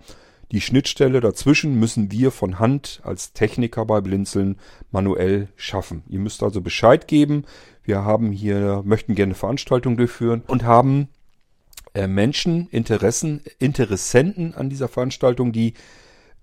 Die 0.52 0.60
Schnittstelle 0.60 1.20
dazwischen 1.20 1.78
müssen 1.78 2.10
wir 2.10 2.32
von 2.32 2.58
Hand 2.58 3.00
als 3.04 3.32
Techniker 3.32 3.84
bei 3.84 4.00
Blinzeln 4.00 4.58
manuell 4.90 5.48
schaffen. 5.54 6.02
Ihr 6.08 6.18
müsst 6.18 6.42
also 6.42 6.60
Bescheid 6.60 7.06
geben. 7.06 7.44
Wir 7.84 8.04
haben 8.04 8.32
hier, 8.32 8.82
möchten 8.84 9.14
gerne 9.14 9.34
Veranstaltungen 9.34 9.96
durchführen 9.96 10.42
und 10.48 10.64
haben 10.64 11.08
äh, 11.94 12.08
Menschen, 12.08 12.68
Interessen, 12.70 13.42
Interessenten 13.58 14.54
an 14.54 14.70
dieser 14.70 14.88
Veranstaltung, 14.88 15.52
die 15.52 15.74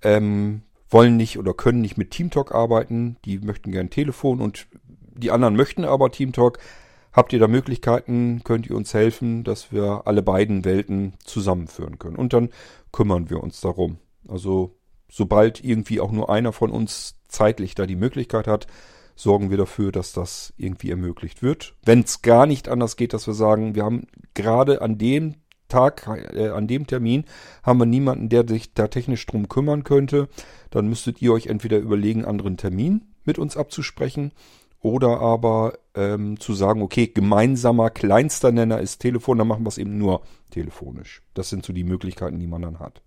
ähm, 0.02 0.62
wollen 0.89 1.17
nicht 1.17 1.38
oder 1.38 1.54
können 1.54 1.82
nicht 1.82 1.98
mit 1.98 2.12
Teamtalk 2.12 2.54
arbeiten, 2.54 3.17
die 3.26 3.39
möchten 3.39 3.72
gern 3.72 3.89
Telefon 3.89 4.39
und 4.39 4.67
die 5.15 5.32
anderen 5.32 5.56
möchten 5.56 5.84
aber 5.84 6.12
Teamtalk. 6.12 6.60
Habt 7.12 7.34
ihr 7.34 7.39
da 7.39 7.48
Möglichkeiten, 7.48 8.41
könnt 8.43 8.70
ihr 8.70 8.76
uns 8.76 8.93
helfen, 8.93 9.43
dass 9.43 9.72
wir 9.72 10.04
alle 10.06 10.22
beiden 10.22 10.65
Welten 10.65 11.13
zusammenführen 11.24 11.98
können. 11.98 12.15
Und 12.15 12.32
dann 12.32 12.50
kümmern 12.91 13.30
wir 13.30 13.41
uns 13.41 13.62
darum. 13.62 13.97
Also 14.28 14.78
sobald 15.10 15.63
irgendwie 15.63 16.00
auch 16.00 16.12
nur 16.12 16.30
einer 16.30 16.52
von 16.52 16.71
uns 16.71 17.15
zeitlich 17.28 17.76
da 17.76 17.86
die 17.86 17.95
Möglichkeit 17.95 18.47
hat, 18.47 18.67
sorgen 19.15 19.50
wir 19.50 19.58
dafür, 19.58 19.91
dass 19.91 20.13
das 20.13 20.54
irgendwie 20.58 20.91
ermöglicht 20.91 21.41
wird. 21.41 21.76
Wenn 21.84 22.02
es 22.02 22.21
gar 22.21 22.45
nicht 22.45 22.69
anders 22.69 22.95
geht, 22.95 23.13
dass 23.13 23.28
wir 23.28 23.34
sagen, 23.34 23.76
wir 23.76 23.84
haben 23.84 24.08
gerade 24.34 24.82
an 24.82 24.97
dem 24.97 25.36
Tag, 25.67 26.08
äh, 26.34 26.50
an 26.50 26.67
dem 26.67 26.88
Termin, 26.88 27.26
haben 27.63 27.80
wir 27.80 27.86
niemanden, 27.86 28.30
der 28.30 28.47
sich 28.47 28.73
da 28.73 28.88
technisch 28.88 29.26
drum 29.26 29.50
kümmern 29.50 29.84
könnte, 29.84 30.30
dann 30.69 30.88
müsstet 30.88 31.21
ihr 31.21 31.34
euch 31.34 31.47
entweder 31.47 31.78
überlegen, 31.78 32.26
anderen 32.26 32.58
Termin 32.58 33.06
mit 33.26 33.38
uns 33.38 33.58
abzusprechen 33.58 34.32
oder 34.82 35.20
aber 35.20 35.78
ähm, 35.96 36.40
zu 36.40 36.54
sagen, 36.54 36.82
okay, 36.82 37.08
gemeinsamer 37.08 37.90
kleinster 37.90 38.52
Nenner 38.52 38.80
ist 38.80 39.00
Telefon, 39.00 39.38
dann 39.38 39.48
machen 39.48 39.66
wir 39.66 39.70
es 39.70 39.78
eben 39.78 39.98
nur 39.98 40.22
telefonisch. 40.52 41.22
Das 41.34 41.50
sind 41.50 41.66
so 41.66 41.74
die 41.74 41.84
Möglichkeiten, 41.84 42.40
die 42.40 42.48
man 42.48 42.62
dann 42.62 42.80
hat. 42.80 43.02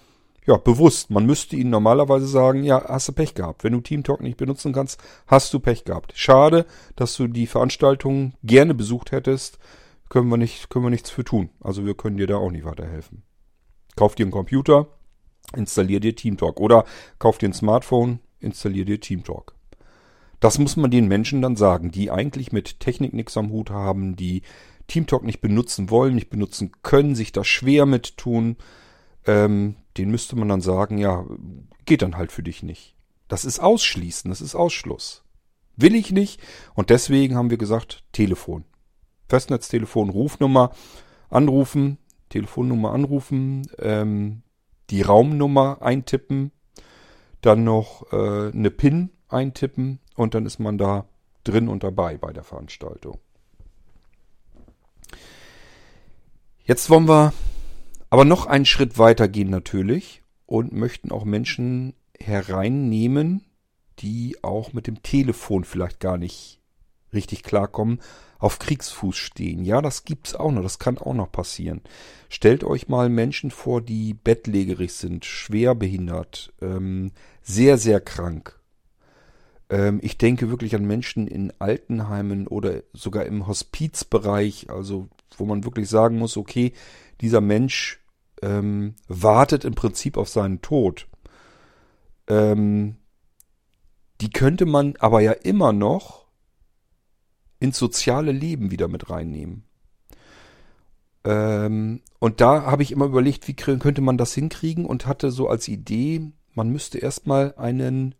ja, 0.45 0.57
bewusst. 0.57 1.09
Man 1.09 1.25
müsste 1.25 1.55
ihnen 1.55 1.69
normalerweise 1.69 2.27
sagen, 2.27 2.63
ja, 2.63 2.83
hast 2.87 3.07
du 3.09 3.13
Pech 3.13 3.33
gehabt. 3.33 3.63
Wenn 3.63 3.73
du 3.73 3.81
TeamTalk 3.81 4.21
nicht 4.21 4.37
benutzen 4.37 4.73
kannst, 4.73 5.01
hast 5.27 5.53
du 5.53 5.59
Pech 5.59 5.83
gehabt. 5.83 6.13
Schade, 6.15 6.65
dass 6.95 7.15
du 7.15 7.27
die 7.27 7.47
Veranstaltung 7.47 8.33
gerne 8.43 8.73
besucht 8.73 9.11
hättest. 9.11 9.59
Können 10.09 10.29
wir 10.29 10.37
nicht, 10.37 10.69
können 10.69 10.85
wir 10.85 10.89
nichts 10.89 11.09
für 11.09 11.25
tun. 11.25 11.49
Also 11.59 11.85
wir 11.85 11.95
können 11.95 12.17
dir 12.17 12.27
da 12.27 12.37
auch 12.37 12.51
nicht 12.51 12.65
weiterhelfen. 12.65 13.23
Kauf 13.97 14.15
dir 14.15 14.23
einen 14.23 14.31
Computer, 14.31 14.87
installier 15.55 15.99
dir 15.99 16.15
TeamTalk. 16.15 16.59
Oder 16.59 16.85
kauf 17.19 17.37
dir 17.37 17.49
ein 17.49 17.53
Smartphone, 17.53 18.19
installier 18.39 18.85
dir 18.85 19.01
TeamTalk. 19.01 19.56
Das 20.39 20.59
muss 20.59 20.77
man 20.77 20.91
den 20.91 21.07
Menschen 21.07 21.41
dann 21.41 21.55
sagen, 21.55 21.91
die 21.91 22.11
eigentlich 22.11 22.51
mit 22.51 22.79
Technik 22.79 23.13
nichts 23.13 23.37
am 23.37 23.51
Hut 23.51 23.69
haben, 23.69 24.15
die 24.15 24.43
TeamTalk 24.87 25.23
nicht 25.23 25.41
benutzen 25.41 25.89
wollen, 25.89 26.15
nicht 26.15 26.29
benutzen 26.29 26.71
können, 26.83 27.15
sich 27.15 27.31
da 27.31 27.43
schwer 27.43 27.85
mit 27.85 28.17
tun. 28.17 28.57
Ähm, 29.25 29.75
den 29.97 30.11
müsste 30.11 30.35
man 30.35 30.47
dann 30.47 30.61
sagen, 30.61 30.97
ja, 30.97 31.25
geht 31.85 32.01
dann 32.01 32.17
halt 32.17 32.31
für 32.31 32.43
dich 32.43 32.63
nicht. 32.63 32.95
Das 33.27 33.45
ist 33.45 33.59
Ausschließen, 33.59 34.29
das 34.29 34.41
ist 34.41 34.55
Ausschluss. 34.55 35.23
Will 35.75 35.95
ich 35.95 36.11
nicht 36.11 36.41
und 36.75 36.89
deswegen 36.89 37.35
haben 37.35 37.49
wir 37.49 37.57
gesagt, 37.57 38.03
Telefon. 38.11 38.63
Festnetztelefon, 39.27 40.09
Rufnummer, 40.09 40.71
anrufen, 41.29 41.97
Telefonnummer 42.29 42.93
anrufen, 42.93 43.67
ähm, 43.79 44.43
die 44.89 45.01
Raumnummer 45.01 45.81
eintippen, 45.81 46.51
dann 47.41 47.63
noch 47.63 48.11
äh, 48.13 48.51
eine 48.51 48.71
PIN 48.71 49.09
eintippen 49.29 49.99
und 50.15 50.33
dann 50.33 50.45
ist 50.45 50.59
man 50.59 50.77
da 50.77 51.05
drin 51.43 51.67
und 51.67 51.83
dabei 51.83 52.17
bei 52.17 52.33
der 52.33 52.43
Veranstaltung. 52.43 53.19
Jetzt 56.63 56.89
wollen 56.89 57.07
wir 57.07 57.33
aber 58.09 58.25
noch 58.25 58.45
einen 58.45 58.65
Schritt 58.65 58.97
weiter 58.97 59.27
gehen 59.27 59.49
natürlich 59.49 60.21
und 60.45 60.73
möchten 60.73 61.11
auch 61.11 61.23
Menschen 61.23 61.93
hereinnehmen, 62.19 63.45
die 63.99 64.37
auch 64.43 64.73
mit 64.73 64.87
dem 64.87 65.01
Telefon 65.03 65.63
vielleicht 65.63 65.99
gar 65.99 66.17
nicht 66.17 66.59
richtig 67.13 67.43
klarkommen, 67.43 68.01
auf 68.39 68.59
Kriegsfuß 68.59 69.15
stehen. 69.15 69.63
Ja, 69.63 69.81
das 69.81 70.03
gibt's 70.03 70.35
auch 70.35 70.51
noch, 70.51 70.61
das 70.61 70.79
kann 70.79 70.97
auch 70.97 71.13
noch 71.13 71.31
passieren. 71.31 71.81
Stellt 72.29 72.63
euch 72.63 72.87
mal 72.87 73.09
Menschen 73.09 73.49
vor, 73.49 73.81
die 73.81 74.13
bettlägerig 74.13 74.93
sind, 74.93 75.25
schwer 75.25 75.73
behindert, 75.73 76.53
ähm, 76.61 77.11
sehr, 77.41 77.77
sehr 77.77 77.99
krank. 77.99 78.59
Ähm, 79.69 79.99
ich 80.01 80.17
denke 80.17 80.49
wirklich 80.49 80.75
an 80.75 80.85
Menschen 80.85 81.27
in 81.27 81.53
Altenheimen 81.59 82.47
oder 82.47 82.83
sogar 82.93 83.25
im 83.25 83.47
Hospizbereich, 83.47 84.69
also 84.69 85.09
wo 85.37 85.45
man 85.45 85.63
wirklich 85.63 85.89
sagen 85.89 86.17
muss, 86.17 86.37
okay, 86.37 86.73
dieser 87.21 87.41
Mensch 87.41 87.99
ähm, 88.41 88.95
wartet 89.07 89.65
im 89.65 89.75
Prinzip 89.75 90.17
auf 90.17 90.29
seinen 90.29 90.61
Tod. 90.61 91.07
Ähm, 92.27 92.97
die 94.21 94.29
könnte 94.29 94.65
man 94.65 94.95
aber 94.99 95.21
ja 95.21 95.31
immer 95.31 95.73
noch 95.73 96.27
ins 97.59 97.77
soziale 97.77 98.31
Leben 98.31 98.71
wieder 98.71 98.87
mit 98.87 99.09
reinnehmen. 99.09 99.63
Ähm, 101.23 102.01
und 102.19 102.41
da 102.41 102.63
habe 102.63 102.83
ich 102.83 102.91
immer 102.91 103.05
überlegt, 103.05 103.47
wie 103.47 103.55
könnte 103.55 104.01
man 104.01 104.17
das 104.17 104.33
hinkriegen 104.33 104.85
und 104.85 105.05
hatte 105.05 105.31
so 105.31 105.47
als 105.49 105.67
Idee, 105.67 106.31
man 106.53 106.69
müsste 106.69 106.99
erstmal 106.99 107.53
einen 107.57 108.15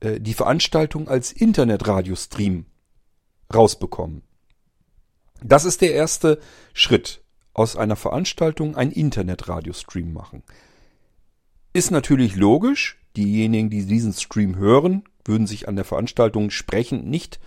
äh, 0.00 0.20
die 0.20 0.34
Veranstaltung 0.34 1.08
als 1.08 1.32
Internetradiostream 1.32 2.66
rausbekommen. 3.54 4.22
Das 5.42 5.64
ist 5.64 5.80
der 5.80 5.94
erste 5.94 6.38
Schritt. 6.72 7.22
Aus 7.52 7.76
einer 7.76 7.96
Veranstaltung 7.96 8.76
ein 8.76 8.92
Internetradiostream 8.92 10.12
machen. 10.12 10.42
Ist 11.72 11.90
natürlich 11.90 12.36
logisch. 12.36 12.98
Diejenigen, 13.16 13.70
die 13.70 13.86
diesen 13.86 14.12
Stream 14.12 14.56
hören, 14.56 15.02
würden 15.24 15.48
sich 15.48 15.66
an 15.66 15.74
der 15.74 15.84
Veranstaltung 15.84 16.50
sprechend 16.50 17.06
nicht 17.06 17.40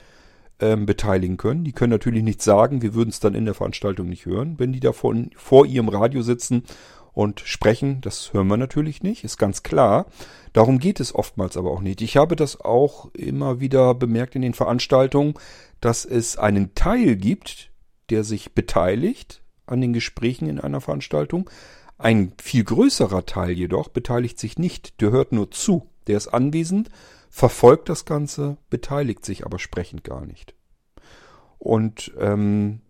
ähm, 0.59 0.85
beteiligen 0.85 1.37
können. 1.37 1.63
Die 1.63 1.71
können 1.71 1.91
natürlich 1.91 2.23
nicht 2.23 2.41
sagen, 2.41 2.81
wir 2.81 2.93
würden 2.93 3.09
es 3.09 3.21
dann 3.21 3.33
in 3.33 3.45
der 3.45 3.53
Veranstaltung 3.53 4.09
nicht 4.09 4.25
hören, 4.25 4.59
wenn 4.59 4.73
die 4.73 4.81
davon 4.81 5.31
vor 5.35 5.65
ihrem 5.65 5.87
Radio 5.87 6.21
sitzen 6.21 6.63
und 7.13 7.41
sprechen. 7.41 8.01
Das 8.01 8.33
hören 8.33 8.47
wir 8.47 8.57
natürlich 8.57 9.03
nicht, 9.03 9.23
ist 9.23 9.37
ganz 9.37 9.63
klar. 9.63 10.07
Darum 10.51 10.79
geht 10.79 10.99
es 10.99 11.15
oftmals 11.15 11.57
aber 11.57 11.71
auch 11.71 11.81
nicht. 11.81 12.01
Ich 12.01 12.17
habe 12.17 12.35
das 12.35 12.59
auch 12.59 13.13
immer 13.13 13.59
wieder 13.59 13.93
bemerkt 13.93 14.35
in 14.35 14.41
den 14.41 14.53
Veranstaltungen, 14.53 15.35
dass 15.81 16.05
es 16.05 16.37
einen 16.37 16.75
Teil 16.75 17.15
gibt, 17.15 17.71
der 18.09 18.23
sich 18.23 18.53
beteiligt 18.53 19.41
an 19.65 19.81
den 19.81 19.93
Gesprächen 19.93 20.47
in 20.49 20.59
einer 20.59 20.81
Veranstaltung. 20.81 21.49
Ein 21.97 22.33
viel 22.41 22.63
größerer 22.63 23.25
Teil 23.25 23.51
jedoch 23.51 23.87
beteiligt 23.87 24.39
sich 24.39 24.57
nicht, 24.57 24.99
der 25.01 25.11
hört 25.11 25.31
nur 25.31 25.51
zu, 25.51 25.89
der 26.07 26.17
ist 26.17 26.27
anwesend, 26.27 26.89
verfolgt 27.29 27.89
das 27.89 28.05
Ganze, 28.05 28.57
beteiligt 28.69 29.25
sich 29.25 29.45
aber 29.45 29.57
sprechend 29.57 30.03
gar 30.03 30.25
nicht. 30.25 30.53
Und 31.59 32.11
ähm, 32.19 32.81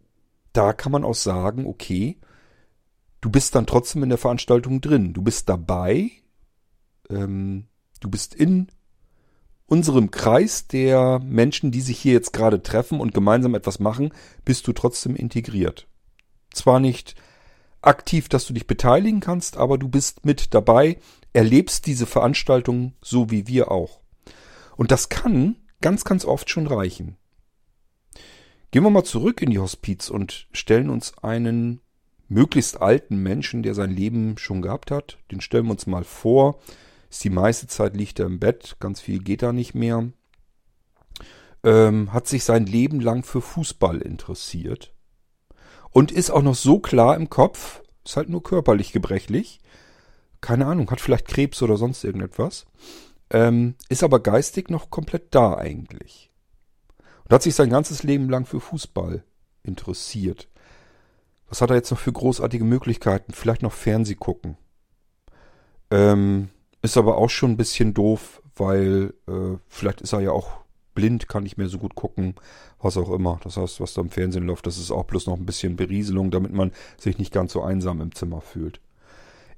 da 0.51 0.73
kann 0.73 0.91
man 0.91 1.03
auch 1.03 1.15
sagen, 1.15 1.65
okay, 1.65 2.17
du 3.23 3.29
bist 3.29 3.55
dann 3.55 3.65
trotzdem 3.65 4.03
in 4.03 4.09
der 4.09 4.17
Veranstaltung 4.17 4.81
drin, 4.81 5.13
du 5.13 5.21
bist 5.21 5.47
dabei, 5.47 6.11
ähm, 7.09 7.67
du 8.01 8.09
bist 8.09 8.35
in 8.35 8.67
unserem 9.65 10.11
Kreis 10.11 10.67
der 10.67 11.19
Menschen, 11.19 11.71
die 11.71 11.79
sich 11.79 11.97
hier 11.97 12.11
jetzt 12.11 12.33
gerade 12.33 12.61
treffen 12.61 12.99
und 12.99 13.13
gemeinsam 13.13 13.55
etwas 13.55 13.79
machen, 13.79 14.11
bist 14.43 14.67
du 14.67 14.73
trotzdem 14.73 15.15
integriert. 15.15 15.87
Zwar 16.53 16.81
nicht 16.81 17.15
aktiv, 17.81 18.27
dass 18.27 18.45
du 18.45 18.53
dich 18.53 18.67
beteiligen 18.67 19.21
kannst, 19.21 19.55
aber 19.55 19.77
du 19.77 19.87
bist 19.87 20.25
mit 20.25 20.53
dabei, 20.53 20.99
erlebst 21.31 21.87
diese 21.87 22.05
Veranstaltung 22.05 22.91
so 23.01 23.31
wie 23.31 23.47
wir 23.47 23.71
auch. 23.71 24.01
Und 24.75 24.91
das 24.91 25.07
kann 25.07 25.55
ganz, 25.79 26.03
ganz 26.03 26.25
oft 26.25 26.49
schon 26.49 26.67
reichen. 26.67 27.15
Gehen 28.71 28.83
wir 28.83 28.89
mal 28.89 29.05
zurück 29.05 29.41
in 29.41 29.49
die 29.49 29.59
Hospiz 29.59 30.09
und 30.09 30.49
stellen 30.51 30.89
uns 30.89 31.17
einen 31.19 31.79
möglichst 32.33 32.81
alten 32.81 33.17
Menschen, 33.17 33.63
der 33.63 33.75
sein 33.75 33.91
Leben 33.91 34.37
schon 34.37 34.61
gehabt 34.61 34.91
hat. 34.91 35.17
Den 35.31 35.41
stellen 35.41 35.65
wir 35.65 35.71
uns 35.71 35.87
mal 35.87 36.03
vor. 36.03 36.59
Ist 37.09 37.23
die 37.23 37.29
meiste 37.29 37.67
Zeit 37.67 37.95
liegt 37.95 38.19
er 38.19 38.25
im 38.25 38.39
Bett, 38.39 38.75
ganz 38.79 38.99
viel 38.99 39.19
geht 39.19 39.43
da 39.43 39.53
nicht 39.53 39.75
mehr. 39.75 40.09
Ähm, 41.63 42.11
hat 42.11 42.27
sich 42.27 42.43
sein 42.43 42.65
Leben 42.65 42.99
lang 42.99 43.23
für 43.23 43.41
Fußball 43.41 44.01
interessiert. 44.01 44.91
Und 45.91 46.11
ist 46.11 46.31
auch 46.31 46.41
noch 46.41 46.55
so 46.55 46.79
klar 46.79 47.15
im 47.15 47.29
Kopf, 47.29 47.83
ist 48.03 48.17
halt 48.17 48.29
nur 48.29 48.41
körperlich 48.41 48.91
gebrechlich. 48.91 49.59
Keine 50.41 50.65
Ahnung, 50.65 50.89
hat 50.89 50.99
vielleicht 50.99 51.27
Krebs 51.27 51.61
oder 51.61 51.77
sonst 51.77 52.03
irgendetwas. 52.03 52.65
Ähm, 53.29 53.75
ist 53.89 54.03
aber 54.03 54.19
geistig 54.19 54.69
noch 54.69 54.89
komplett 54.89 55.33
da 55.35 55.55
eigentlich. 55.55 56.31
Und 57.23 57.33
hat 57.33 57.43
sich 57.43 57.55
sein 57.55 57.69
ganzes 57.69 58.03
Leben 58.03 58.29
lang 58.29 58.45
für 58.45 58.59
Fußball 58.59 59.23
interessiert. 59.61 60.49
Was 61.53 61.61
hat 61.61 61.69
er 61.69 61.75
jetzt 61.75 61.91
noch 61.91 61.99
für 61.99 62.11
großartige 62.11 62.63
Möglichkeiten? 62.63 63.31
Vielleicht 63.31 63.61
noch 63.61 63.73
Fernseh 63.73 64.15
gucken. 64.15 64.57
Ähm, 65.91 66.49
ist 66.81 66.97
aber 66.97 67.19
auch 67.19 67.29
schon 67.29 67.51
ein 67.51 67.57
bisschen 67.57 67.93
doof, 67.93 68.41
weil 68.55 69.13
äh, 69.27 69.59
vielleicht 69.67 70.01
ist 70.01 70.13
er 70.13 70.21
ja 70.21 70.31
auch 70.31 70.61
blind, 70.95 71.29
kann 71.29 71.43
nicht 71.43 71.59
mehr 71.59 71.69
so 71.69 71.77
gut 71.77 71.93
gucken, 71.93 72.33
was 72.81 72.97
auch 72.97 73.11
immer. 73.11 73.39
Das 73.43 73.57
heißt, 73.57 73.81
was 73.81 73.93
da 73.93 74.01
im 74.01 74.09
Fernsehen 74.09 74.47
läuft, 74.47 74.65
das 74.65 74.79
ist 74.79 74.89
auch 74.89 75.03
bloß 75.03 75.27
noch 75.27 75.37
ein 75.37 75.45
bisschen 75.45 75.75
Berieselung, 75.75 76.31
damit 76.31 76.53
man 76.53 76.71
sich 76.97 77.19
nicht 77.19 77.31
ganz 77.31 77.53
so 77.53 77.61
einsam 77.61 78.01
im 78.01 78.15
Zimmer 78.15 78.41
fühlt. 78.41 78.81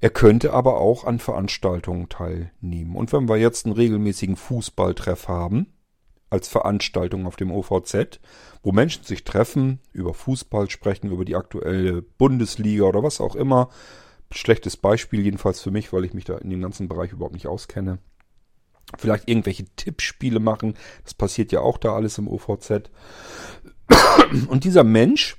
Er 0.02 0.10
könnte 0.10 0.52
aber 0.52 0.78
auch 0.78 1.04
an 1.04 1.18
Veranstaltungen 1.18 2.10
teilnehmen. 2.10 2.94
Und 2.94 3.10
wenn 3.14 3.26
wir 3.26 3.38
jetzt 3.38 3.64
einen 3.64 3.74
regelmäßigen 3.74 4.36
Fußballtreff 4.36 5.28
haben, 5.28 5.72
als 6.30 6.48
Veranstaltung 6.48 7.26
auf 7.26 7.36
dem 7.36 7.52
OVZ, 7.52 8.20
wo 8.62 8.72
Menschen 8.72 9.04
sich 9.04 9.24
treffen, 9.24 9.80
über 9.92 10.12
Fußball 10.12 10.68
sprechen, 10.70 11.10
über 11.10 11.24
die 11.24 11.36
aktuelle 11.36 12.02
Bundesliga 12.02 12.84
oder 12.84 13.02
was 13.02 13.20
auch 13.20 13.36
immer, 13.36 13.68
schlechtes 14.32 14.76
Beispiel 14.76 15.20
jedenfalls 15.20 15.60
für 15.60 15.70
mich, 15.70 15.92
weil 15.92 16.04
ich 16.04 16.14
mich 16.14 16.24
da 16.24 16.36
in 16.38 16.50
dem 16.50 16.60
ganzen 16.60 16.88
Bereich 16.88 17.12
überhaupt 17.12 17.34
nicht 17.34 17.46
auskenne. 17.46 17.98
Vielleicht 18.98 19.28
irgendwelche 19.28 19.64
Tippspiele 19.76 20.38
machen. 20.38 20.74
Das 21.04 21.14
passiert 21.14 21.52
ja 21.52 21.60
auch 21.60 21.78
da 21.78 21.94
alles 21.94 22.18
im 22.18 22.28
OVZ. 22.28 22.90
Und 24.48 24.64
dieser 24.64 24.84
Mensch 24.84 25.36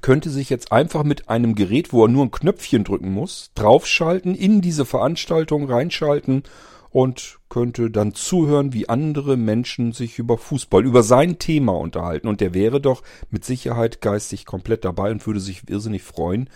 könnte 0.00 0.30
sich 0.30 0.50
jetzt 0.50 0.70
einfach 0.72 1.02
mit 1.02 1.28
einem 1.28 1.54
Gerät, 1.54 1.92
wo 1.92 2.04
er 2.04 2.08
nur 2.08 2.26
ein 2.26 2.30
Knöpfchen 2.30 2.84
drücken 2.84 3.10
muss, 3.10 3.52
draufschalten, 3.54 4.34
in 4.34 4.60
diese 4.60 4.84
Veranstaltung 4.84 5.70
reinschalten 5.70 6.42
und 6.90 7.38
könnte 7.48 7.90
dann 7.90 8.14
zuhören, 8.14 8.72
wie 8.72 8.88
andere 8.88 9.36
Menschen 9.36 9.92
sich 9.92 10.18
über 10.18 10.38
Fußball, 10.38 10.84
über 10.84 11.02
sein 11.02 11.38
Thema 11.38 11.72
unterhalten. 11.72 12.28
Und 12.28 12.40
der 12.40 12.54
wäre 12.54 12.80
doch 12.80 13.02
mit 13.30 13.44
Sicherheit 13.44 14.00
geistig 14.00 14.46
komplett 14.46 14.84
dabei 14.84 15.10
und 15.10 15.26
würde 15.26 15.40
sich 15.40 15.68
irrsinnig 15.68 16.02
freuen, 16.02 16.48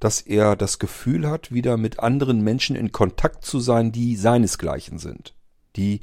dass 0.00 0.20
er 0.20 0.56
das 0.56 0.78
Gefühl 0.78 1.28
hat, 1.28 1.52
wieder 1.52 1.76
mit 1.76 2.00
anderen 2.00 2.42
Menschen 2.42 2.76
in 2.76 2.92
Kontakt 2.92 3.44
zu 3.44 3.60
sein, 3.60 3.92
die 3.92 4.16
seinesgleichen 4.16 4.98
sind. 4.98 5.34
Die 5.76 6.00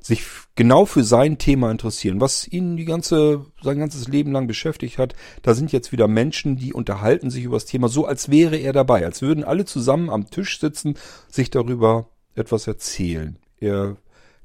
sich 0.00 0.24
genau 0.54 0.86
für 0.86 1.04
sein 1.04 1.38
Thema 1.38 1.70
interessieren, 1.70 2.20
was 2.20 2.46
ihn 2.46 2.76
die 2.76 2.84
ganze, 2.84 3.44
sein 3.62 3.78
ganzes 3.78 4.08
Leben 4.08 4.32
lang 4.32 4.46
beschäftigt 4.46 4.98
hat. 4.98 5.14
Da 5.42 5.54
sind 5.54 5.72
jetzt 5.72 5.92
wieder 5.92 6.08
Menschen, 6.08 6.56
die 6.56 6.72
unterhalten 6.72 7.30
sich 7.30 7.44
über 7.44 7.56
das 7.56 7.66
Thema 7.66 7.88
so, 7.88 8.06
als 8.06 8.30
wäre 8.30 8.56
er 8.56 8.72
dabei, 8.72 9.04
als 9.04 9.22
würden 9.22 9.44
alle 9.44 9.64
zusammen 9.64 10.08
am 10.08 10.30
Tisch 10.30 10.60
sitzen, 10.60 10.94
sich 11.28 11.50
darüber 11.50 12.08
etwas 12.38 12.66
erzählen. 12.66 13.38
Er 13.58 13.96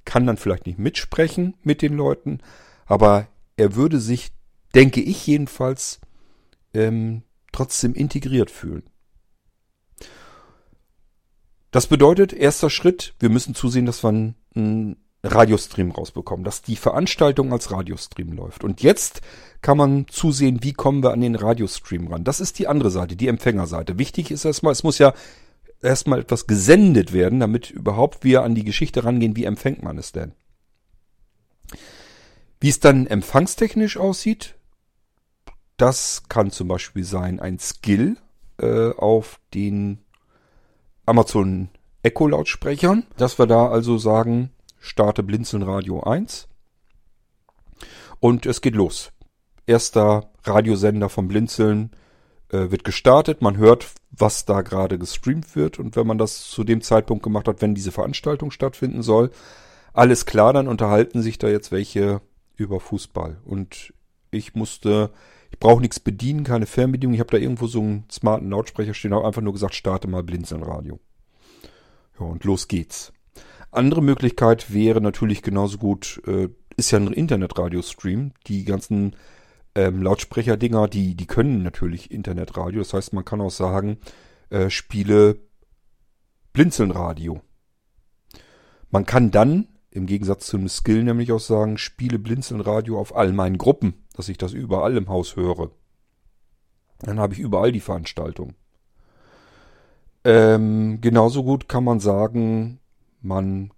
kann 0.06 0.26
dann 0.28 0.38
vielleicht 0.38 0.66
nicht 0.66 0.80
mitsprechen 0.80 1.56
mit 1.64 1.82
den 1.82 1.94
Leuten, 1.94 2.40
aber 2.86 3.28
er 3.56 3.76
würde 3.76 4.00
sich, 4.00 4.32
denke 4.76 5.02
ich 5.02 5.26
jedenfalls, 5.28 6.00
ähm, 6.74 7.24
trotzdem 7.52 7.94
integriert 7.94 8.52
fühlen. 8.52 8.84
Das 11.72 11.88
bedeutet, 11.88 12.34
erster 12.34 12.70
Schritt, 12.70 13.16
wir 13.20 13.30
müssen 13.30 13.56
zusehen, 13.56 13.86
dass 13.86 14.04
wir 14.04 14.10
einen 14.10 14.98
Radiostream 15.24 15.92
rausbekommen, 15.92 16.44
dass 16.44 16.62
die 16.62 16.76
Veranstaltung 16.76 17.54
als 17.54 17.72
Radiostream 17.72 18.34
läuft. 18.34 18.64
Und 18.64 18.84
jetzt 18.84 19.22
kann 19.62 19.78
man 19.78 20.08
zusehen, 20.10 20.62
wie 20.62 20.74
kommen 20.74 21.02
wir 21.02 21.14
an 21.14 21.22
den 21.22 21.36
Radiostream 21.36 22.08
ran. 22.08 22.26
Das 22.26 22.42
ist 22.42 22.60
die 22.60 22.68
andere 22.68 22.92
Seite, 22.92 23.16
die 23.16 23.28
Empfängerseite. 23.28 23.98
Wichtig 23.98 24.32
ist 24.32 24.46
erstmal, 24.46 24.74
es 24.74 24.84
muss 24.84 24.98
ja 24.98 25.14
erstmal 25.84 26.20
etwas 26.20 26.48
gesendet 26.48 27.14
werden, 27.14 27.40
damit 27.40 27.70
überhaupt 27.70 28.24
wir 28.24 28.44
an 28.44 28.56
die 28.56 28.64
Geschichte 28.64 29.04
rangehen, 29.04 29.36
wie 29.36 29.46
empfängt 29.46 29.84
man 29.84 29.98
es 29.98 30.12
denn. 30.12 30.34
Wie 32.60 32.70
es 32.70 32.80
dann 32.80 33.08
empfangstechnisch 33.08 33.98
aussieht, 33.98 34.56
das 35.78 36.24
kann 36.30 36.52
zum 36.52 36.68
Beispiel 36.68 37.04
sein 37.04 37.40
ein 37.40 37.60
Skill 37.60 38.18
äh, 38.58 38.92
auf 38.92 39.40
den 39.54 40.00
Amazon 41.06 41.70
Echo 42.04 42.28
Lautsprechern, 42.28 43.06
dass 43.18 43.40
wir 43.40 43.48
da 43.48 43.68
also 43.68 43.98
sagen, 43.98 44.52
starte 44.80 45.24
Blinzeln 45.24 45.64
Radio 45.64 46.04
1 46.04 46.48
und 48.20 48.46
es 48.46 48.62
geht 48.62 48.76
los. 48.76 49.12
Erster 49.66 50.32
Radiosender 50.44 51.10
vom 51.10 51.28
Blinzeln 51.28 51.92
äh, 52.54 52.72
wird 52.72 52.84
gestartet, 52.84 53.42
man 53.42 53.58
hört, 53.58 53.88
was 54.12 54.46
da 54.46 54.62
gerade 54.62 54.98
gestreamt 54.98 55.56
wird 55.56 55.80
und 55.80 55.96
wenn 55.96 56.08
man 56.08 56.18
das 56.18 56.50
zu 56.50 56.64
dem 56.64 56.82
Zeitpunkt 56.82 57.24
gemacht 57.24 57.48
hat, 57.48 57.62
wenn 57.62 57.76
diese 57.76 57.92
Veranstaltung 57.92 58.52
stattfinden 58.52 59.02
soll, 59.02 59.32
alles 59.94 60.26
klar, 60.26 60.54
dann 60.54 60.68
unterhalten 60.68 61.22
sich 61.22 61.38
da 61.38 61.48
jetzt 61.50 61.72
welche 61.72 62.22
über 62.56 62.80
Fußball 62.80 63.38
und 63.46 63.94
ich 64.32 64.56
musste 64.56 65.12
ich 65.54 65.60
brauche 65.60 65.82
nichts 65.82 66.00
bedienen, 66.00 66.44
keine 66.44 66.66
Fernbedienung. 66.66 67.14
Ich 67.14 67.20
habe 67.20 67.30
da 67.30 67.38
irgendwo 67.38 67.68
so 67.68 67.80
einen 67.80 68.06
smarten 68.12 68.50
Lautsprecher 68.50 68.96
stehen, 68.96 69.14
habe 69.14 69.28
einfach 69.28 69.44
nur 69.44 69.54
gesagt, 69.54 69.76
starte 69.76 70.08
mal 70.08 70.24
Blinzeln-Radio. 70.24 71.00
Ja, 72.20 72.26
und 72.26 72.44
los 72.44 72.68
geht's. 72.68 73.14
Andere 73.70 74.02
Möglichkeit 74.02 74.74
wäre 74.74 75.00
natürlich 75.00 75.44
genauso 75.44 75.78
gut, 75.78 76.20
äh, 76.26 76.50
ist 76.76 76.90
ja 76.90 76.98
ein 76.98 77.14
Internetradio-Stream. 77.14 78.32
Die 78.48 78.66
ganzen 78.66 79.16
ähm, 79.76 80.02
Lautsprecher-Dinger, 80.02 80.88
die, 80.88 81.16
die 81.16 81.28
können 81.28 81.64
natürlich 81.64 82.12
Internetradio. 82.12 82.80
Das 82.80 82.94
heißt, 82.94 83.14
man 83.14 83.26
kann 83.26 83.42
auch 83.42 83.52
sagen, 83.52 83.98
äh, 84.50 84.70
spiele 84.70 85.40
Blinzeln-Radio. 86.54 87.42
Man 88.92 89.06
kann 89.06 89.32
dann 89.32 89.68
im 89.90 90.06
Gegensatz 90.06 90.48
zu 90.48 90.58
einem 90.58 90.70
Skill 90.70 91.04
nämlich 91.04 91.32
auch 91.32 91.40
sagen, 91.40 91.78
spiele 91.78 92.20
Blinzeln-Radio 92.20 93.00
auf 93.00 93.16
all 93.16 93.32
meinen 93.32 93.58
Gruppen, 93.58 93.94
dass 94.16 94.30
ich 94.30 94.38
das 94.38 94.54
überall 94.54 94.98
im 94.98 95.10
Haus 95.10 95.36
höre. 95.36 95.72
Dann 97.00 97.20
habe 97.20 97.34
ich 97.34 97.40
überall 97.40 97.72
die 97.72 97.80
Veranstaltung. 97.80 98.54
Ähm, 100.24 101.00
genauso 101.02 101.44
gut 101.44 101.68
kann 101.68 101.84
man 101.84 102.00
sagen, 102.00 102.80
man 103.22 103.72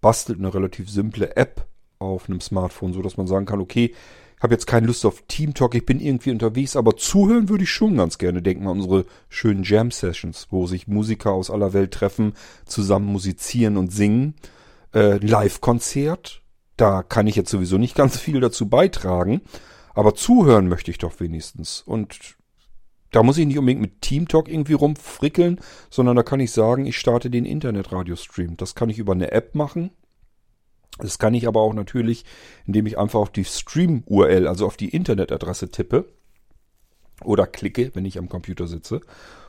bastelt 0.00 0.38
eine 0.38 0.52
relativ 0.52 0.90
simple 0.90 1.36
App 1.36 1.66
auf 1.98 2.28
einem 2.28 2.40
Smartphone, 2.40 2.92
so 2.92 3.02
dass 3.02 3.16
man 3.16 3.26
sagen 3.26 3.46
kann, 3.46 3.60
okay, 3.60 3.94
habe 4.40 4.54
jetzt 4.54 4.66
keine 4.66 4.86
Lust 4.86 5.06
auf 5.06 5.22
Team 5.28 5.54
Talk, 5.54 5.74
ich 5.74 5.86
bin 5.86 6.00
irgendwie 6.00 6.30
unterwegs, 6.30 6.76
aber 6.76 6.96
zuhören 6.96 7.48
würde 7.48 7.64
ich 7.64 7.70
schon 7.70 7.96
ganz 7.96 8.18
gerne. 8.18 8.42
Denken 8.42 8.66
an 8.66 8.78
unsere 8.80 9.06
schönen 9.28 9.62
Jam 9.62 9.90
Sessions, 9.90 10.48
wo 10.50 10.66
sich 10.66 10.86
Musiker 10.86 11.32
aus 11.32 11.50
aller 11.50 11.72
Welt 11.72 11.92
treffen, 11.92 12.34
zusammen 12.66 13.06
musizieren 13.06 13.76
und 13.76 13.92
singen. 13.92 14.34
Äh, 14.94 15.16
Live-Konzert, 15.18 16.42
da 16.76 17.02
kann 17.02 17.26
ich 17.26 17.36
jetzt 17.36 17.50
sowieso 17.50 17.78
nicht 17.78 17.94
ganz 17.94 18.18
viel 18.18 18.40
dazu 18.40 18.68
beitragen, 18.68 19.40
aber 19.94 20.14
zuhören 20.14 20.68
möchte 20.68 20.90
ich 20.90 20.98
doch 20.98 21.18
wenigstens. 21.20 21.82
Und 21.86 22.36
da 23.12 23.22
muss 23.22 23.38
ich 23.38 23.46
nicht 23.46 23.58
unbedingt 23.58 23.80
mit 23.80 24.02
Team 24.02 24.28
Talk 24.28 24.48
irgendwie 24.48 24.74
rumfrickeln, 24.74 25.60
sondern 25.88 26.16
da 26.16 26.22
kann 26.22 26.40
ich 26.40 26.52
sagen, 26.52 26.84
ich 26.84 26.98
starte 26.98 27.30
den 27.30 27.46
Internetradio-Stream. 27.46 28.58
Das 28.58 28.74
kann 28.74 28.90
ich 28.90 28.98
über 28.98 29.12
eine 29.12 29.32
App 29.32 29.54
machen, 29.54 29.90
das 30.98 31.18
kann 31.18 31.34
ich 31.34 31.46
aber 31.46 31.60
auch 31.60 31.74
natürlich, 31.74 32.24
indem 32.64 32.86
ich 32.86 32.98
einfach 32.98 33.20
auf 33.20 33.30
die 33.30 33.44
Stream-URL, 33.44 34.46
also 34.46 34.66
auf 34.66 34.76
die 34.76 34.88
Internetadresse 34.88 35.70
tippe 35.70 36.06
oder 37.22 37.46
klicke, 37.46 37.90
wenn 37.94 38.04
ich 38.04 38.18
am 38.18 38.28
Computer 38.28 38.66
sitze. 38.66 39.00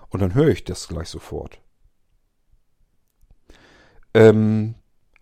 Und 0.09 0.21
dann 0.21 0.33
höre 0.33 0.49
ich 0.49 0.63
das 0.63 0.87
gleich 0.87 1.09
sofort. 1.09 1.59
Ähm, 4.13 4.75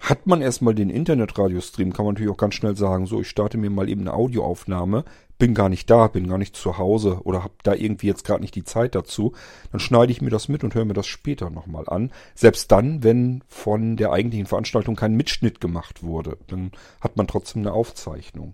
hat 0.09 0.27
man 0.27 0.41
erstmal 0.41 0.75
den 0.75 0.89
Internetradio-Stream, 0.89 1.91
kann 1.91 2.05
man 2.05 2.13
natürlich 2.13 2.31
auch 2.31 2.37
ganz 2.37 2.53
schnell 2.53 2.75
sagen, 2.75 3.07
so, 3.07 3.21
ich 3.21 3.27
starte 3.27 3.57
mir 3.57 3.71
mal 3.71 3.89
eben 3.89 4.01
eine 4.01 4.13
Audioaufnahme, 4.13 5.03
bin 5.39 5.55
gar 5.55 5.67
nicht 5.67 5.89
da, 5.89 6.07
bin 6.07 6.27
gar 6.27 6.37
nicht 6.37 6.55
zu 6.55 6.77
Hause 6.77 7.21
oder 7.23 7.43
habe 7.43 7.55
da 7.63 7.73
irgendwie 7.73 8.07
jetzt 8.07 8.23
gerade 8.23 8.41
nicht 8.41 8.55
die 8.55 8.63
Zeit 8.63 8.93
dazu, 8.93 9.33
dann 9.71 9.79
schneide 9.79 10.11
ich 10.11 10.21
mir 10.21 10.29
das 10.29 10.47
mit 10.47 10.63
und 10.63 10.75
höre 10.75 10.85
mir 10.85 10.93
das 10.93 11.07
später 11.07 11.49
nochmal 11.49 11.89
an. 11.89 12.11
Selbst 12.35 12.71
dann, 12.71 13.03
wenn 13.03 13.43
von 13.47 13.97
der 13.97 14.11
eigentlichen 14.11 14.45
Veranstaltung 14.45 14.95
kein 14.95 15.15
Mitschnitt 15.15 15.59
gemacht 15.59 16.03
wurde, 16.03 16.37
dann 16.47 16.71
hat 17.01 17.17
man 17.17 17.27
trotzdem 17.27 17.63
eine 17.63 17.73
Aufzeichnung. 17.73 18.53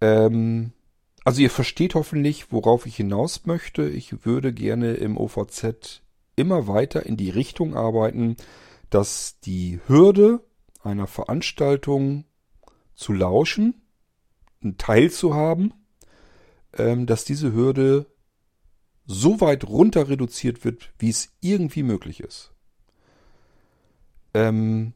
Ähm, 0.00 0.72
also 1.24 1.40
ihr 1.40 1.50
versteht 1.50 1.94
hoffentlich, 1.94 2.52
worauf 2.52 2.84
ich 2.86 2.96
hinaus 2.96 3.46
möchte. 3.46 3.88
Ich 3.88 4.26
würde 4.26 4.52
gerne 4.52 4.94
im 4.94 5.16
OVZ 5.16 6.02
immer 6.36 6.66
weiter 6.66 7.06
in 7.06 7.16
die 7.16 7.30
Richtung 7.30 7.76
arbeiten, 7.76 8.36
dass 8.94 9.40
die 9.40 9.80
Hürde 9.88 10.40
einer 10.84 11.08
Veranstaltung 11.08 12.26
zu 12.94 13.12
lauschen, 13.12 13.82
einen 14.62 14.78
Teil 14.78 15.10
zu 15.10 15.34
haben, 15.34 15.74
ähm, 16.74 17.06
dass 17.06 17.24
diese 17.24 17.52
Hürde 17.52 18.06
so 19.04 19.40
weit 19.40 19.64
runter 19.64 20.08
reduziert 20.08 20.64
wird, 20.64 20.92
wie 20.98 21.10
es 21.10 21.32
irgendwie 21.40 21.82
möglich 21.82 22.20
ist. 22.20 22.52
Ähm, 24.32 24.94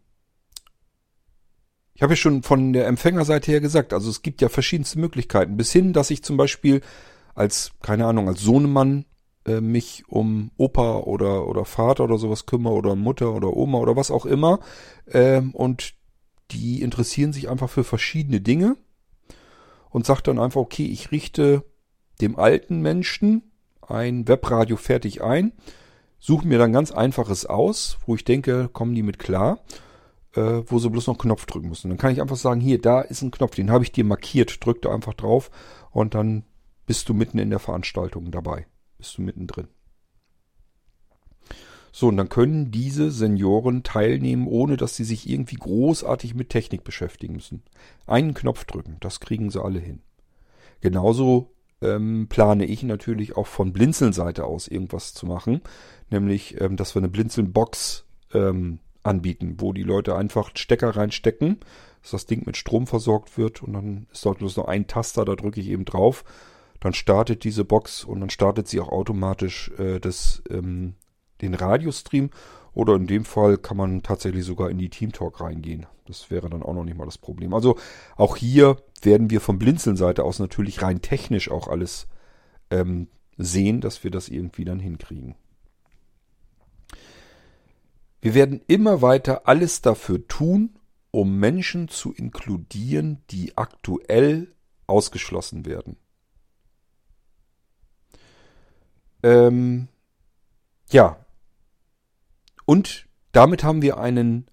ich 1.93 2.03
habe 2.03 2.13
ja 2.13 2.17
schon 2.17 2.45
von 2.45 2.73
der 2.73 2.87
Empfängerseite 2.87 3.51
her 3.51 3.61
gesagt, 3.61 3.93
also 3.93 4.11
es 4.11 4.23
gibt 4.23 4.41
ja 4.41 4.49
verschiedenste 4.49 5.01
Möglichkeiten, 5.01 5.57
bis 5.57 5.73
hin, 5.73 5.93
dass 5.93 6.11
ich 6.11 6.23
zum 6.23 6.37
Beispiel 6.37 6.83
als, 7.35 7.73
keine 7.83 8.07
Ahnung, 8.07 8.29
als 8.29 8.43
Sohnemann 8.43 9.07
äh, 9.49 9.61
mich 9.61 10.05
um 10.09 10.51
Opa 10.57 10.99
oder, 10.99 11.49
oder 11.49 11.65
Vater 11.65 12.05
oder 12.05 12.19
sowas 12.19 12.47
kümmere 12.47 12.75
oder 12.75 12.95
Mutter 12.95 13.33
oder 13.33 13.57
Oma 13.57 13.79
oder 13.79 13.97
was 13.97 14.11
auch 14.11 14.27
immer. 14.27 14.61
Ähm, 15.11 15.55
und 15.55 15.95
die 16.51 16.83
interessieren 16.83 17.33
sich 17.33 17.49
einfach 17.49 17.71
für 17.71 17.85
verschiedene 17.85 18.41
Dinge 18.41 18.77
und 19.91 20.07
sagt 20.07 20.29
dann 20.29 20.39
einfach, 20.39 20.61
okay, 20.61 20.87
ich 20.87 21.11
richte 21.13 21.65
dem 22.21 22.39
alten 22.39 22.81
Menschen 22.81 23.51
ein 23.81 24.29
Webradio 24.29 24.77
fertig 24.77 25.23
ein, 25.23 25.53
suche 26.19 26.47
mir 26.47 26.59
dann 26.59 26.73
ganz 26.73 26.91
einfaches 26.91 27.47
aus, 27.47 27.99
wo 28.07 28.15
ich 28.15 28.25
denke, 28.25 28.69
kommen 28.73 28.95
die 28.95 29.03
mit 29.03 29.19
klar, 29.19 29.61
äh, 30.35 30.63
wo 30.67 30.79
sie 30.79 30.91
bloß 30.91 31.07
noch 31.07 31.15
einen 31.15 31.23
Knopf 31.23 31.47
drücken 31.47 31.69
müssen. 31.69 31.89
Dann 31.89 31.99
kann 31.99 32.13
ich 32.13 32.21
einfach 32.21 32.37
sagen, 32.37 32.61
hier, 32.61 32.81
da 32.81 33.01
ist 33.01 33.23
ein 33.23 33.31
Knopf, 33.31 33.55
den 33.55 33.71
habe 33.71 33.85
ich 33.85 33.93
dir 33.93 34.05
markiert, 34.05 34.65
drück 34.65 34.83
da 34.83 34.93
einfach 34.93 35.15
drauf 35.15 35.51
und 35.91 36.15
dann 36.15 36.45
bist 36.87 37.09
du 37.09 37.15
mitten 37.15 37.39
in 37.39 37.51
der 37.51 37.61
Veranstaltung 37.61 38.31
dabei 38.31 38.67
bist 38.99 39.17
du 39.17 39.23
mittendrin. 39.23 39.69
So, 41.91 42.09
und 42.09 42.17
dann 42.17 42.29
können 42.29 42.71
diese 42.71 43.11
Senioren 43.11 43.83
teilnehmen, 43.83 44.47
ohne 44.47 44.77
dass 44.77 44.95
sie 44.95 45.05
sich 45.05 45.29
irgendwie 45.29 45.57
großartig 45.57 46.35
mit 46.35 46.51
Technik 46.51 46.85
beschäftigen 46.85 47.35
müssen. 47.35 47.63
Einen 48.07 48.35
Knopf 48.35 48.65
drücken, 48.67 48.99
das 49.01 49.21
kriegen 49.21 49.51
sie 49.51 49.63
alle 49.63 49.81
hin. 49.81 50.03
Genauso 50.81 51.55
ähm, 51.81 52.27
plane 52.29 52.67
ich 52.67 52.83
natürlich 52.83 53.37
auch 53.37 53.47
von 53.47 53.73
Blinzeln-Seite 53.73 54.45
aus 54.45 54.69
irgendwas 54.69 55.15
zu 55.15 55.27
machen, 55.27 55.63
nämlich, 56.11 56.61
ähm, 56.61 56.77
dass 56.77 56.95
wir 56.95 57.01
eine 57.01 57.09
Blinzeln-Box 57.09 58.05
ähm, 58.35 58.81
anbieten, 59.03 59.57
wo 59.59 59.73
die 59.73 59.83
Leute 59.83 60.15
einfach 60.15 60.51
Stecker 60.55 60.91
reinstecken, 60.91 61.59
dass 62.03 62.13
das 62.13 62.27
Ding 62.27 62.43
mit 62.47 62.57
Strom 62.57 62.87
versorgt 62.87 63.39
wird 63.39 63.63
und 63.63 63.73
dann 63.73 64.07
ist 64.13 64.25
dort 64.25 64.39
bloß 64.39 64.57
noch 64.57 64.69
ein 64.69 64.87
Taster, 64.87 65.25
da 65.25 65.35
drücke 65.35 65.61
ich 65.61 65.69
eben 65.69 65.85
drauf 65.85 66.25
dann 66.81 66.95
startet 66.95 67.45
diese 67.45 67.65
Box 67.65 68.05
und 68.05 68.21
dann 68.21 68.31
startet 68.31 68.69
sie 68.69 68.81
auch 68.81 68.89
automatisch 68.89 69.71
äh, 69.79 69.99
das, 69.99 70.43
ähm, 70.51 70.95
den 71.41 71.55
Radiostream. 71.55 72.31
Oder 72.73 72.95
in 72.95 73.07
dem 73.07 73.25
Fall 73.25 73.59
kann 73.59 73.77
man 73.77 74.03
tatsächlich 74.03 74.45
sogar 74.45 74.71
in 74.71 74.79
die 74.79 74.91
Teamtalk 74.91 75.41
reingehen. 75.41 75.87
Das 76.07 76.31
wäre 76.31 76.49
dann 76.49 76.63
auch 76.63 76.75
noch 76.75 76.85
nicht 76.85 76.97
mal 76.97 77.07
das 77.07 77.19
Problem. 77.19 77.53
Also 77.53 77.77
auch 78.17 78.37
hier 78.37 78.77
werden 79.03 79.31
wir 79.31 79.41
vom 79.41 79.59
Blinzeln-Seite 79.59 80.23
aus 80.23 80.39
natürlich 80.39 80.83
rein 80.83 81.03
technisch 81.03 81.51
auch 81.51 81.67
alles 81.67 82.07
ähm, 82.71 83.09
sehen, 83.37 83.81
dass 83.81 84.05
wir 84.05 84.11
das 84.11 84.29
irgendwie 84.29 84.65
dann 84.65 84.79
hinkriegen. 84.79 85.35
Wir 88.21 88.35
werden 88.35 88.61
immer 88.67 89.03
weiter 89.03 89.47
alles 89.47 89.81
dafür 89.81 90.27
tun, 90.27 90.77
um 91.11 91.39
Menschen 91.39 91.89
zu 91.89 92.13
inkludieren, 92.13 93.23
die 93.31 93.57
aktuell 93.57 94.55
ausgeschlossen 94.87 95.67
werden. 95.67 95.97
Ähm, 99.29 99.89
ja. 100.91 101.19
Und 102.65 103.07
damit 103.33 103.63
haben 103.63 103.83
wir 103.83 103.99
einen 103.99 104.47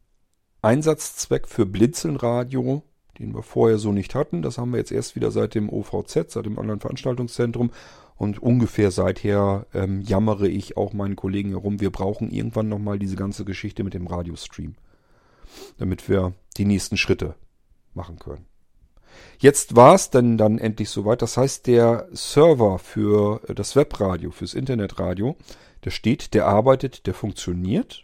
Einsatzzweck 0.62 1.48
für 1.48 1.66
Blinzelnradio, 1.66 2.84
den 3.20 3.34
wir 3.34 3.44
vorher 3.44 3.78
so 3.78 3.94
nicht 3.94 4.16
hatten. 4.16 4.42
Das 4.42 4.58
haben 4.58 4.72
wir 4.72 4.80
jetzt 4.80 4.92
erst 4.92 5.16
wieder 5.16 5.32
seit 5.32 5.56
dem 5.56 5.70
OVZ, 5.70 6.32
seit 6.32 6.46
dem 6.46 6.58
Online-Veranstaltungszentrum. 6.58 7.72
Und 8.18 8.42
ungefähr 8.42 8.92
seither 8.92 9.66
ähm, 9.74 10.02
jammere 10.02 10.48
ich 10.48 10.78
auch 10.78 10.94
meinen 10.94 11.16
Kollegen 11.16 11.50
herum, 11.50 11.82
wir 11.82 11.92
brauchen 11.92 12.32
irgendwann 12.32 12.70
nochmal 12.70 12.98
diese 12.98 13.18
ganze 13.18 13.44
Geschichte 13.44 13.84
mit 13.84 13.94
dem 13.94 14.08
Radiostream. 14.08 14.76
Damit 15.78 16.08
wir 16.10 16.34
die 16.58 16.66
nächsten 16.66 16.98
Schritte 16.98 17.36
machen 17.94 18.20
können. 18.20 18.46
Jetzt 19.39 19.75
war 19.75 19.95
es 19.95 20.10
dann, 20.10 20.38
dann 20.38 20.58
endlich 20.58 20.89
soweit. 20.89 21.21
Das 21.21 21.38
heißt, 21.38 21.67
der 21.67 22.08
Server 22.12 22.80
für 22.80 23.41
das 23.54 23.75
Webradio, 23.75 24.32
fürs 24.32 24.54
Internetradio, 24.54 25.36
der 25.84 25.91
steht, 25.91 26.34
der 26.34 26.47
arbeitet, 26.47 27.06
der 27.08 27.13
funktioniert. 27.13 28.04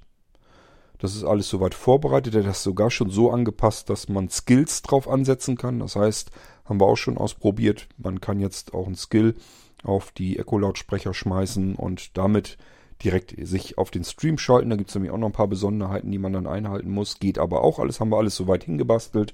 Das 0.99 1.15
ist 1.15 1.23
alles 1.23 1.49
soweit 1.49 1.73
vorbereitet. 1.73 2.35
Der 2.35 2.45
ist 2.45 2.63
sogar 2.63 2.91
schon 2.91 3.09
so 3.09 3.31
angepasst, 3.31 3.89
dass 3.89 4.07
man 4.07 4.29
Skills 4.29 4.83
drauf 4.83 5.07
ansetzen 5.07 5.57
kann. 5.57 5.79
Das 5.79 5.95
heißt, 5.95 6.29
haben 6.65 6.79
wir 6.79 6.85
auch 6.85 6.97
schon 6.97 7.17
ausprobiert. 7.17 7.87
Man 7.97 8.21
kann 8.21 8.39
jetzt 8.39 8.73
auch 8.73 8.85
einen 8.85 8.95
Skill 8.95 9.35
auf 9.83 10.11
die 10.11 10.37
Echo-Lautsprecher 10.37 11.13
schmeißen 11.13 11.75
und 11.75 12.17
damit 12.17 12.57
direkt 13.03 13.33
sich 13.47 13.77
auf 13.79 13.89
den 13.89 14.03
Stream 14.03 14.37
schalten. 14.37 14.69
Da 14.69 14.75
gibt 14.75 14.89
es 14.89 14.95
nämlich 14.95 15.11
auch 15.11 15.17
noch 15.17 15.29
ein 15.29 15.33
paar 15.33 15.47
Besonderheiten, 15.47 16.11
die 16.11 16.19
man 16.19 16.33
dann 16.33 16.45
einhalten 16.45 16.91
muss. 16.91 17.19
Geht 17.19 17.39
aber 17.39 17.63
auch 17.63 17.79
alles, 17.79 17.99
haben 17.99 18.11
wir 18.11 18.17
alles 18.17 18.35
soweit 18.35 18.63
hingebastelt. 18.63 19.33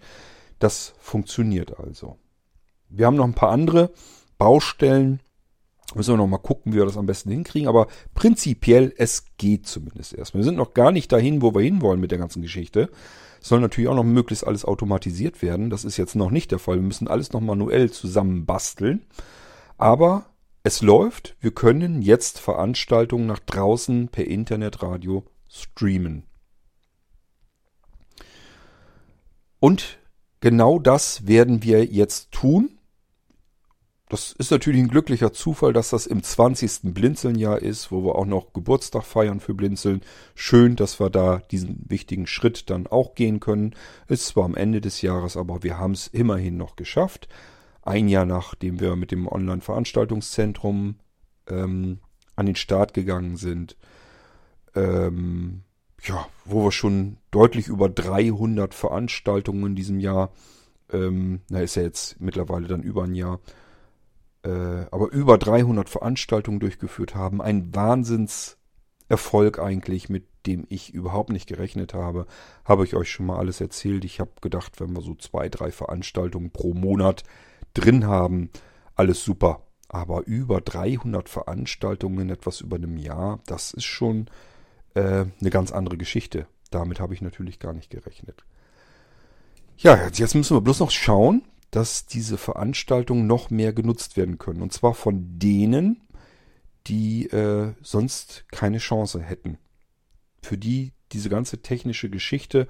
Das 0.59 0.93
funktioniert 0.99 1.79
also. 1.79 2.17
Wir 2.89 3.05
haben 3.05 3.15
noch 3.15 3.25
ein 3.25 3.33
paar 3.33 3.51
andere 3.51 3.91
Baustellen. 4.37 5.21
Müssen 5.95 6.13
wir 6.13 6.17
noch 6.17 6.27
mal 6.27 6.37
gucken, 6.37 6.73
wie 6.73 6.77
wir 6.77 6.85
das 6.85 6.97
am 6.97 7.05
besten 7.05 7.31
hinkriegen. 7.31 7.67
Aber 7.67 7.87
prinzipiell, 8.13 8.93
es 8.97 9.25
geht 9.37 9.67
zumindest 9.67 10.13
erstmal. 10.13 10.41
Wir 10.41 10.45
sind 10.45 10.57
noch 10.57 10.73
gar 10.73 10.91
nicht 10.91 11.11
dahin, 11.11 11.41
wo 11.41 11.53
wir 11.53 11.61
hinwollen 11.61 11.99
mit 11.99 12.11
der 12.11 12.17
ganzen 12.17 12.41
Geschichte. 12.41 12.89
Es 13.41 13.49
soll 13.49 13.61
natürlich 13.61 13.89
auch 13.89 13.95
noch 13.95 14.03
möglichst 14.03 14.45
alles 14.45 14.65
automatisiert 14.65 15.41
werden. 15.41 15.69
Das 15.69 15.85
ist 15.85 15.97
jetzt 15.97 16.15
noch 16.15 16.31
nicht 16.31 16.51
der 16.51 16.59
Fall. 16.59 16.75
Wir 16.75 16.83
müssen 16.83 17.07
alles 17.07 17.31
noch 17.31 17.41
manuell 17.41 17.91
zusammenbasteln. 17.91 19.05
Aber 19.77 20.25
es 20.63 20.81
läuft. 20.81 21.37
Wir 21.39 21.51
können 21.51 22.01
jetzt 22.01 22.39
Veranstaltungen 22.39 23.27
nach 23.27 23.39
draußen 23.39 24.09
per 24.09 24.25
Internetradio 24.25 25.23
streamen. 25.47 26.23
Und 29.59 29.99
Genau 30.47 30.79
das 30.79 31.27
werden 31.27 31.61
wir 31.61 31.83
jetzt 31.83 32.31
tun. 32.31 32.69
Das 34.07 34.31
ist 34.31 34.49
natürlich 34.49 34.79
ein 34.79 34.87
glücklicher 34.87 35.33
Zufall, 35.33 35.73
dass 35.73 35.89
das 35.89 36.07
im 36.07 36.23
20. 36.23 36.93
Blinzelnjahr 36.93 37.61
ist, 37.61 37.91
wo 37.91 38.01
wir 38.05 38.15
auch 38.15 38.25
noch 38.25 38.53
Geburtstag 38.53 39.03
feiern 39.03 39.41
für 39.41 39.53
Blinzeln. 39.53 39.99
Schön, 40.35 40.77
dass 40.77 41.01
wir 41.01 41.09
da 41.09 41.39
diesen 41.51 41.83
wichtigen 41.89 42.27
Schritt 42.27 42.69
dann 42.69 42.87
auch 42.87 43.13
gehen 43.13 43.41
können. 43.41 43.75
Ist 44.07 44.27
zwar 44.27 44.45
am 44.45 44.55
Ende 44.55 44.79
des 44.79 45.01
Jahres, 45.01 45.35
aber 45.35 45.63
wir 45.63 45.77
haben 45.77 45.91
es 45.91 46.07
immerhin 46.07 46.55
noch 46.55 46.77
geschafft. 46.77 47.27
Ein 47.81 48.07
Jahr 48.07 48.25
nachdem 48.25 48.79
wir 48.79 48.95
mit 48.95 49.11
dem 49.11 49.27
Online-Veranstaltungszentrum 49.27 50.95
ähm, 51.49 51.99
an 52.37 52.45
den 52.45 52.55
Start 52.55 52.93
gegangen 52.93 53.35
sind. 53.35 53.75
Ähm, 54.75 55.63
ja, 56.07 56.27
wo 56.45 56.65
wir 56.65 56.71
schon 56.71 57.17
deutlich 57.31 57.67
über 57.67 57.89
300 57.89 58.73
Veranstaltungen 58.73 59.67
in 59.67 59.75
diesem 59.75 59.99
Jahr, 59.99 60.31
ähm, 60.91 61.41
na 61.49 61.61
ist 61.61 61.75
ja 61.75 61.83
jetzt 61.83 62.19
mittlerweile 62.21 62.67
dann 62.67 62.81
über 62.81 63.03
ein 63.03 63.15
Jahr, 63.15 63.39
äh, 64.43 64.85
aber 64.91 65.11
über 65.11 65.37
300 65.37 65.89
Veranstaltungen 65.89 66.59
durchgeführt 66.59 67.15
haben. 67.15 67.41
Ein 67.41 67.75
Wahnsinnserfolg 67.75 69.59
eigentlich, 69.59 70.09
mit 70.09 70.25
dem 70.45 70.65
ich 70.69 70.93
überhaupt 70.93 71.29
nicht 71.29 71.47
gerechnet 71.47 71.93
habe. 71.93 72.25
Habe 72.63 72.85
ich 72.85 72.95
euch 72.95 73.11
schon 73.11 73.25
mal 73.25 73.37
alles 73.37 73.59
erzählt. 73.59 74.05
Ich 74.05 74.19
habe 74.19 74.31
gedacht, 74.41 74.79
wenn 74.79 74.95
wir 74.95 75.01
so 75.01 75.13
zwei, 75.15 75.49
drei 75.49 75.71
Veranstaltungen 75.71 76.51
pro 76.51 76.73
Monat 76.73 77.23
drin 77.73 78.07
haben, 78.07 78.49
alles 78.95 79.23
super. 79.23 79.63
Aber 79.89 80.25
über 80.25 80.61
300 80.61 81.27
Veranstaltungen, 81.29 82.29
etwas 82.29 82.61
über 82.61 82.77
einem 82.77 82.97
Jahr, 82.97 83.39
das 83.45 83.71
ist 83.73 83.85
schon 83.85 84.29
äh, 84.93 85.25
eine 85.39 85.49
ganz 85.49 85.71
andere 85.71 85.97
Geschichte. 85.97 86.47
Damit 86.71 86.99
habe 86.99 87.13
ich 87.13 87.21
natürlich 87.21 87.59
gar 87.59 87.73
nicht 87.73 87.89
gerechnet. 87.89 88.45
Ja, 89.77 90.07
jetzt 90.13 90.35
müssen 90.35 90.55
wir 90.55 90.61
bloß 90.61 90.79
noch 90.79 90.91
schauen, 90.91 91.43
dass 91.71 92.05
diese 92.05 92.37
Veranstaltungen 92.37 93.27
noch 93.27 93.49
mehr 93.49 93.73
genutzt 93.73 94.17
werden 94.17 94.37
können. 94.37 94.61
Und 94.61 94.73
zwar 94.73 94.93
von 94.93 95.39
denen, 95.39 96.01
die 96.87 97.27
äh, 97.27 97.73
sonst 97.81 98.45
keine 98.51 98.79
Chance 98.79 99.21
hätten. 99.21 99.57
Für 100.41 100.57
die 100.57 100.93
diese 101.11 101.29
ganze 101.29 101.61
technische 101.61 102.09
Geschichte, 102.09 102.67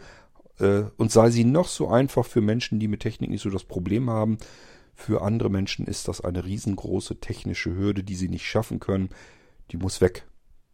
äh, 0.59 0.83
und 0.97 1.11
sei 1.11 1.29
sie 1.29 1.43
noch 1.43 1.67
so 1.67 1.87
einfach 1.87 2.25
für 2.25 2.41
Menschen, 2.41 2.79
die 2.79 2.87
mit 2.87 3.01
Technik 3.01 3.29
nicht 3.29 3.41
so 3.41 3.49
das 3.49 3.63
Problem 3.63 4.09
haben, 4.09 4.37
für 4.95 5.21
andere 5.21 5.49
Menschen 5.49 5.85
ist 5.85 6.07
das 6.07 6.21
eine 6.21 6.43
riesengroße 6.43 7.19
technische 7.19 7.75
Hürde, 7.75 8.03
die 8.03 8.15
sie 8.15 8.29
nicht 8.29 8.47
schaffen 8.47 8.79
können. 8.79 9.09
Die 9.71 9.77
muss 9.77 10.01
weg. 10.01 10.26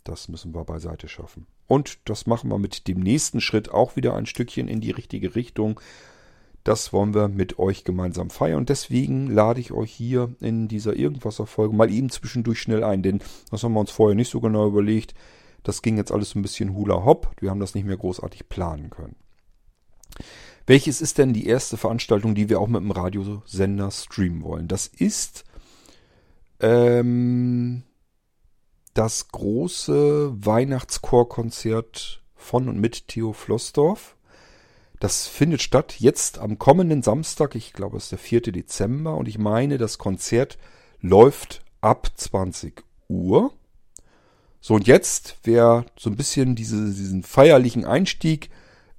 Das 0.03 0.27
müssen 0.27 0.53
wir 0.53 0.65
beiseite 0.65 1.07
schaffen. 1.07 1.47
Und 1.67 1.99
das 2.05 2.27
machen 2.27 2.49
wir 2.49 2.59
mit 2.59 2.87
dem 2.87 2.99
nächsten 2.99 3.41
Schritt 3.41 3.71
auch 3.71 3.95
wieder 3.95 4.15
ein 4.15 4.25
Stückchen 4.25 4.67
in 4.67 4.81
die 4.81 4.91
richtige 4.91 5.35
Richtung. 5.35 5.79
Das 6.63 6.93
wollen 6.93 7.13
wir 7.13 7.27
mit 7.27 7.59
euch 7.59 7.83
gemeinsam 7.83 8.29
feiern. 8.29 8.59
Und 8.59 8.69
deswegen 8.69 9.27
lade 9.27 9.59
ich 9.59 9.71
euch 9.71 9.91
hier 9.91 10.33
in 10.39 10.67
dieser 10.67 10.95
Irgendwasser-Folge 10.95 11.75
mal 11.75 11.91
eben 11.91 12.09
zwischendurch 12.09 12.59
schnell 12.59 12.83
ein. 12.83 13.03
Denn 13.03 13.21
das 13.51 13.63
haben 13.63 13.73
wir 13.73 13.79
uns 13.79 13.91
vorher 13.91 14.15
nicht 14.15 14.29
so 14.29 14.39
genau 14.39 14.67
überlegt. 14.67 15.13
Das 15.63 15.81
ging 15.81 15.97
jetzt 15.97 16.11
alles 16.11 16.35
ein 16.35 16.41
bisschen 16.41 16.73
hula 16.73 17.03
hopp. 17.05 17.31
Wir 17.39 17.49
haben 17.49 17.59
das 17.59 17.75
nicht 17.75 17.85
mehr 17.85 17.97
großartig 17.97 18.49
planen 18.49 18.89
können. 18.89 19.15
Welches 20.65 21.01
ist 21.01 21.17
denn 21.17 21.33
die 21.33 21.47
erste 21.47 21.75
Veranstaltung, 21.75 22.35
die 22.35 22.49
wir 22.49 22.59
auch 22.59 22.67
mit 22.67 22.81
dem 22.81 22.91
Radiosender 22.91 23.91
streamen 23.91 24.43
wollen? 24.43 24.67
Das 24.67 24.87
ist 24.87 25.43
ähm, 26.61 27.83
das 28.93 29.29
große 29.29 30.33
Weihnachtschorkonzert 30.45 32.21
von 32.35 32.69
und 32.69 32.79
mit 32.79 33.07
Theo 33.07 33.33
Flossdorf. 33.33 34.15
Das 34.99 35.27
findet 35.27 35.61
statt 35.61 35.99
jetzt 35.99 36.39
am 36.39 36.59
kommenden 36.59 37.01
Samstag, 37.01 37.55
ich 37.55 37.73
glaube 37.73 37.97
es 37.97 38.03
ist 38.03 38.11
der 38.11 38.19
4. 38.19 38.41
Dezember 38.41 39.17
und 39.17 39.27
ich 39.27 39.37
meine, 39.37 39.77
das 39.77 39.97
Konzert 39.97 40.57
läuft 41.01 41.63
ab 41.81 42.09
20 42.15 42.83
Uhr. 43.09 43.51
So 44.61 44.75
und 44.75 44.87
jetzt, 44.87 45.37
wer 45.43 45.85
so 45.97 46.09
ein 46.09 46.15
bisschen 46.15 46.55
diese, 46.55 46.85
diesen 46.85 47.23
feierlichen 47.23 47.83
Einstieg 47.83 48.49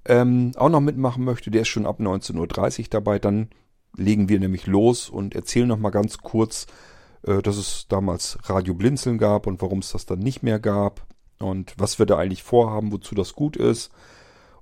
ähm, 0.05 0.53
auch 0.57 0.69
noch 0.69 0.83
mitmachen 0.83 1.25
möchte, 1.25 1.51
der 1.51 1.63
ist 1.63 1.69
schon 1.69 1.87
ab 1.87 2.01
19.30 2.01 2.81
Uhr 2.81 2.87
dabei. 2.91 3.19
Dann 3.19 3.49
legen 3.97 4.29
wir 4.29 4.39
nämlich 4.39 4.67
los 4.67 5.09
und 5.09 5.35
erzählen 5.35 5.69
noch 5.69 5.79
mal 5.79 5.91
ganz 5.91 6.19
kurz, 6.19 6.67
dass 7.43 7.57
es 7.57 7.87
damals 7.89 8.39
Radio 8.45 8.75
Blinzeln 8.75 9.19
gab 9.19 9.47
und 9.47 9.63
warum 9.63 9.79
es 9.79 9.93
das 9.93 10.07
dann 10.07 10.19
nicht 10.19 10.43
mehr 10.43 10.59
gab 10.59 11.07
und 11.39 11.75
was 11.79 11.99
wir 11.99 12.07
da 12.07 12.19
eigentlich 12.19 12.43
vorhaben, 12.43 12.93
wozu 12.93 13.15
das 13.15 13.35
gut 13.35 13.57
ist. 13.57 13.91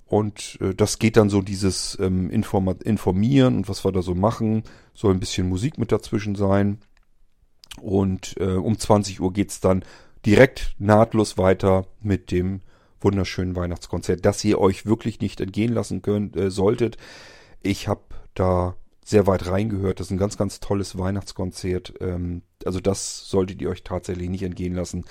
Und 0.05 0.59
äh, 0.61 0.73
das 0.75 0.99
geht 0.99 1.17
dann 1.17 1.29
so 1.29 1.41
dieses 1.41 1.97
ähm, 1.99 2.29
Informieren 2.29 3.57
und 3.57 3.69
was 3.69 3.83
wir 3.83 3.91
da 3.91 4.01
so 4.01 4.15
machen. 4.15 4.63
Soll 4.93 5.13
ein 5.13 5.19
bisschen 5.19 5.49
Musik 5.49 5.77
mit 5.77 5.91
dazwischen 5.91 6.35
sein. 6.35 6.79
Und 7.81 8.35
äh, 8.39 8.53
um 8.53 8.77
20 8.77 9.21
Uhr 9.21 9.33
geht's 9.33 9.59
dann 9.59 9.83
direkt 10.25 10.75
nahtlos 10.77 11.37
weiter 11.37 11.87
mit 12.01 12.31
dem 12.31 12.61
wunderschönen 13.01 13.55
Weihnachtskonzert, 13.55 14.23
das 14.23 14.43
ihr 14.43 14.59
euch 14.59 14.85
wirklich 14.85 15.19
nicht 15.19 15.41
entgehen 15.41 15.73
lassen 15.73 16.01
könnt, 16.01 16.35
äh, 16.37 16.51
solltet. 16.51 16.97
Ich 17.61 17.87
habe 17.87 18.01
da 18.33 18.75
sehr 19.03 19.27
weit 19.27 19.47
reingehört. 19.47 19.99
Das 19.99 20.07
ist 20.07 20.11
ein 20.11 20.17
ganz, 20.17 20.37
ganz 20.37 20.59
tolles 20.59 20.97
Weihnachtskonzert. 20.97 21.93
Ähm, 21.99 22.43
also 22.65 22.79
das 22.79 23.27
solltet 23.27 23.61
ihr 23.61 23.69
euch 23.69 23.83
tatsächlich 23.83 24.29
nicht 24.29 24.43
entgehen 24.43 24.73
lassen. 24.73 25.05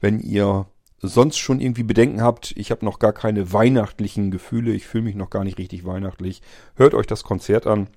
Wenn 0.00 0.20
ihr 0.20 0.66
sonst 1.00 1.38
schon 1.38 1.60
irgendwie 1.60 1.82
Bedenken 1.82 2.22
habt, 2.22 2.52
ich 2.56 2.70
habe 2.70 2.84
noch 2.84 2.98
gar 2.98 3.12
keine 3.12 3.52
weihnachtlichen 3.52 4.30
Gefühle, 4.30 4.72
ich 4.72 4.86
fühle 4.86 5.04
mich 5.04 5.14
noch 5.14 5.30
gar 5.30 5.44
nicht 5.44 5.58
richtig 5.58 5.84
weihnachtlich, 5.84 6.42
hört 6.74 6.94
euch 6.94 7.06
das 7.06 7.22
Konzert 7.22 7.66
an, 7.66 7.88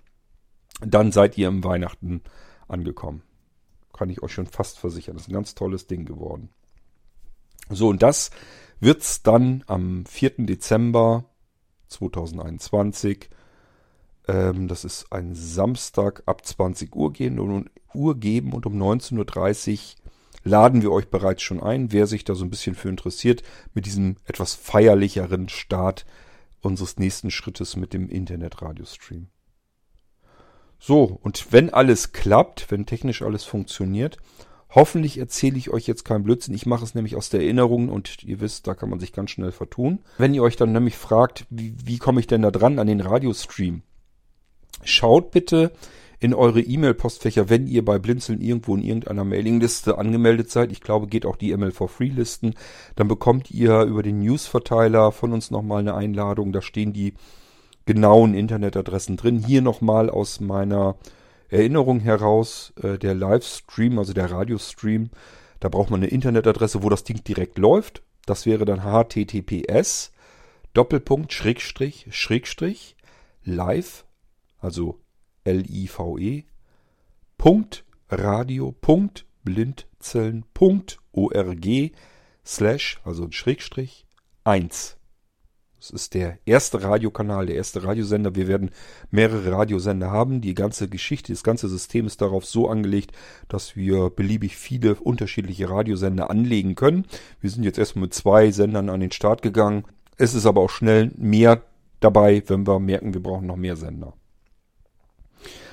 dann 0.82 1.12
seid 1.12 1.38
ihr 1.38 1.48
im 1.48 1.64
Weihnachten 1.64 2.22
angekommen. 2.68 3.24
Kann 3.94 4.10
ich 4.10 4.22
euch 4.22 4.34
schon 4.34 4.48
fast 4.48 4.80
versichern. 4.80 5.16
Das 5.16 5.24
ist 5.24 5.30
ein 5.30 5.34
ganz 5.34 5.56
tolles 5.56 5.88
Ding 5.88 6.06
geworden. 6.06 6.50
So, 7.70 7.90
und 7.90 8.02
das 8.02 8.32
wird's 8.80 9.24
dann 9.24 9.64
am 9.68 10.06
4. 10.06 10.46
Dezember 10.46 11.26
2021, 11.88 13.30
ähm, 14.30 14.68
das 14.68 14.86
ist 14.86 15.12
ein 15.12 15.34
Samstag, 15.34 16.24
ab 16.26 16.46
20 16.46 16.96
Uhr 16.96 17.12
gehen 17.12 17.40
und 17.40 17.70
Uhr 17.94 18.16
geben 18.20 18.54
und 18.54 18.66
um 18.66 18.80
19.30 18.82 19.74
Uhr 19.74 19.80
laden 20.44 20.82
wir 20.82 20.92
euch 20.92 21.10
bereits 21.10 21.42
schon 21.42 21.62
ein, 21.62 21.92
wer 21.92 22.08
sich 22.08 22.24
da 22.24 22.36
so 22.36 22.46
ein 22.46 22.50
bisschen 22.50 22.76
für 22.76 22.90
interessiert, 22.90 23.44
mit 23.74 23.86
diesem 23.86 24.18
etwas 24.26 24.54
feierlicheren 24.54 25.50
Start 25.50 26.06
unseres 26.62 26.98
nächsten 26.98 27.32
Schrittes 27.32 27.76
mit 27.76 27.94
dem 27.94 28.08
Internet-Radiostream. 28.08 29.28
So, 30.78 31.20
und 31.24 31.52
wenn 31.52 31.74
alles 31.74 32.14
klappt, 32.14 32.72
wenn 32.72 32.86
technisch 32.86 33.22
alles 33.22 33.44
funktioniert, 33.44 34.18
Hoffentlich 34.72 35.18
erzähle 35.18 35.58
ich 35.58 35.72
euch 35.72 35.88
jetzt 35.88 36.06
keinen 36.06 36.24
Blödsinn. 36.24 36.54
Ich 36.54 36.68
mache 36.68 36.84
es 36.84 36.94
nämlich 36.94 37.16
aus 37.16 37.30
der 37.30 37.42
Erinnerung 37.42 37.90
und 37.90 38.24
ihr 38.24 38.40
wisst, 38.40 38.68
da 38.68 38.76
kann 38.76 38.92
man 38.92 39.00
sich 39.00 39.14
ganz 39.14 39.32
schnell 39.32 39.52
vertun. 39.52 39.98
Wenn 40.20 40.36
ihr 40.36 40.44
euch 40.44 40.58
dann 40.58 40.72
nämlich 40.72 40.96
fragt, 40.96 41.48
wie, 41.50 41.74
wie 41.84 41.98
komme 41.98 42.20
ich 42.20 42.28
denn 42.28 42.44
da 42.44 42.52
dran 42.52 42.78
an 42.78 42.86
den 42.86 43.02
Radiostream? 43.02 43.82
Schaut 44.84 45.32
bitte 45.32 45.72
in 46.20 46.34
eure 46.34 46.60
E-Mail-Postfächer, 46.60 47.50
wenn 47.50 47.68
ihr 47.68 47.86
bei 47.86 47.98
Blinzeln 47.98 48.42
irgendwo 48.42 48.76
in 48.76 48.84
irgendeiner 48.84 49.24
Mailingliste 49.24 49.98
angemeldet 49.98 50.52
seid. 50.52 50.72
Ich 50.72 50.82
glaube, 50.82 51.08
geht 51.08 51.26
auch 51.26 51.38
die 51.38 51.56
ML4Free-Listen. 51.56 52.56
Dann 52.96 53.08
bekommt 53.08 53.52
ihr 53.52 53.84
über 53.84 54.04
den 54.04 54.20
News-Verteiler 54.20 55.12
von 55.12 55.32
uns 55.32 55.50
nochmal 55.50 55.80
eine 55.80 55.96
Einladung. 55.96 56.52
Da 56.52 56.62
stehen 56.62 56.92
die 56.92 57.14
genauen 57.86 58.34
Internetadressen 58.34 59.16
drin. 59.16 59.44
Hier 59.46 59.62
nochmal 59.62 60.10
aus 60.10 60.42
meiner 60.42 60.98
Erinnerung 61.50 62.02
heraus, 62.02 62.74
äh, 62.82 62.98
der 62.98 63.16
Livestream, 63.16 63.98
also 63.98 64.14
der 64.14 64.30
Radiostream, 64.30 65.10
da 65.60 65.70
braucht 65.70 65.90
man 65.90 66.02
eine 66.02 66.12
Internetadresse, 66.12 66.84
wo 66.84 66.90
das 66.90 67.04
Ding 67.04 67.24
direkt 67.24 67.58
läuft. 67.58 68.04
Das 68.26 68.46
wäre 68.46 68.66
dann 68.66 68.84
https 68.84 70.12
Doppelpunkt 70.74 71.34
Schrägstrich 71.34 72.08
Schrägstrich 72.12 72.96
live, 73.44 74.06
also 74.60 75.00
L-I-V-E 75.44 76.46
Punkt 77.38 77.86
slash, 82.46 83.00
also 83.06 83.24
ein 83.24 83.32
Schrägstrich 83.32 84.06
1. 84.44 84.98
Das 85.78 85.92
ist 85.92 86.14
der 86.14 86.38
erste 86.46 86.84
Radiokanal, 86.84 87.46
der 87.46 87.56
erste 87.56 87.86
Radiosender. 87.86 88.36
Wir 88.36 88.50
werden 88.50 88.72
mehrere 89.12 89.54
Radiosender 89.54 90.12
haben. 90.12 90.42
Die 90.42 90.54
ganze 90.54 90.90
Geschichte, 90.90 91.32
das 91.32 91.44
ganze 91.44 91.70
System 91.70 92.06
ist 92.06 92.20
darauf 92.20 92.46
so 92.46 92.68
angelegt, 92.68 93.14
dass 93.48 93.78
wir 93.78 94.10
beliebig 94.10 94.58
viele 94.58 94.96
unterschiedliche 94.96 95.70
Radiosender 95.70 96.30
anlegen 96.30 96.76
können. 96.76 97.06
Wir 97.40 97.50
sind 97.50 97.64
jetzt 97.64 97.80
erstmal 97.80 98.04
mit 98.04 98.14
zwei 98.14 98.52
Sendern 98.52 98.90
an 98.90 99.00
den 99.00 99.14
Start 99.14 99.42
gegangen. 99.42 99.86
Es 100.18 100.34
ist 100.34 100.46
aber 100.46 100.60
auch 100.60 100.70
schnell 100.70 101.12
mehr 101.16 101.64
dabei, 102.02 102.44
wenn 102.48 102.68
wir 102.68 102.80
merken, 102.82 103.14
wir 103.14 103.24
brauchen 103.24 103.48
noch 103.48 103.56
mehr 103.56 103.78
Sender. 103.78 104.19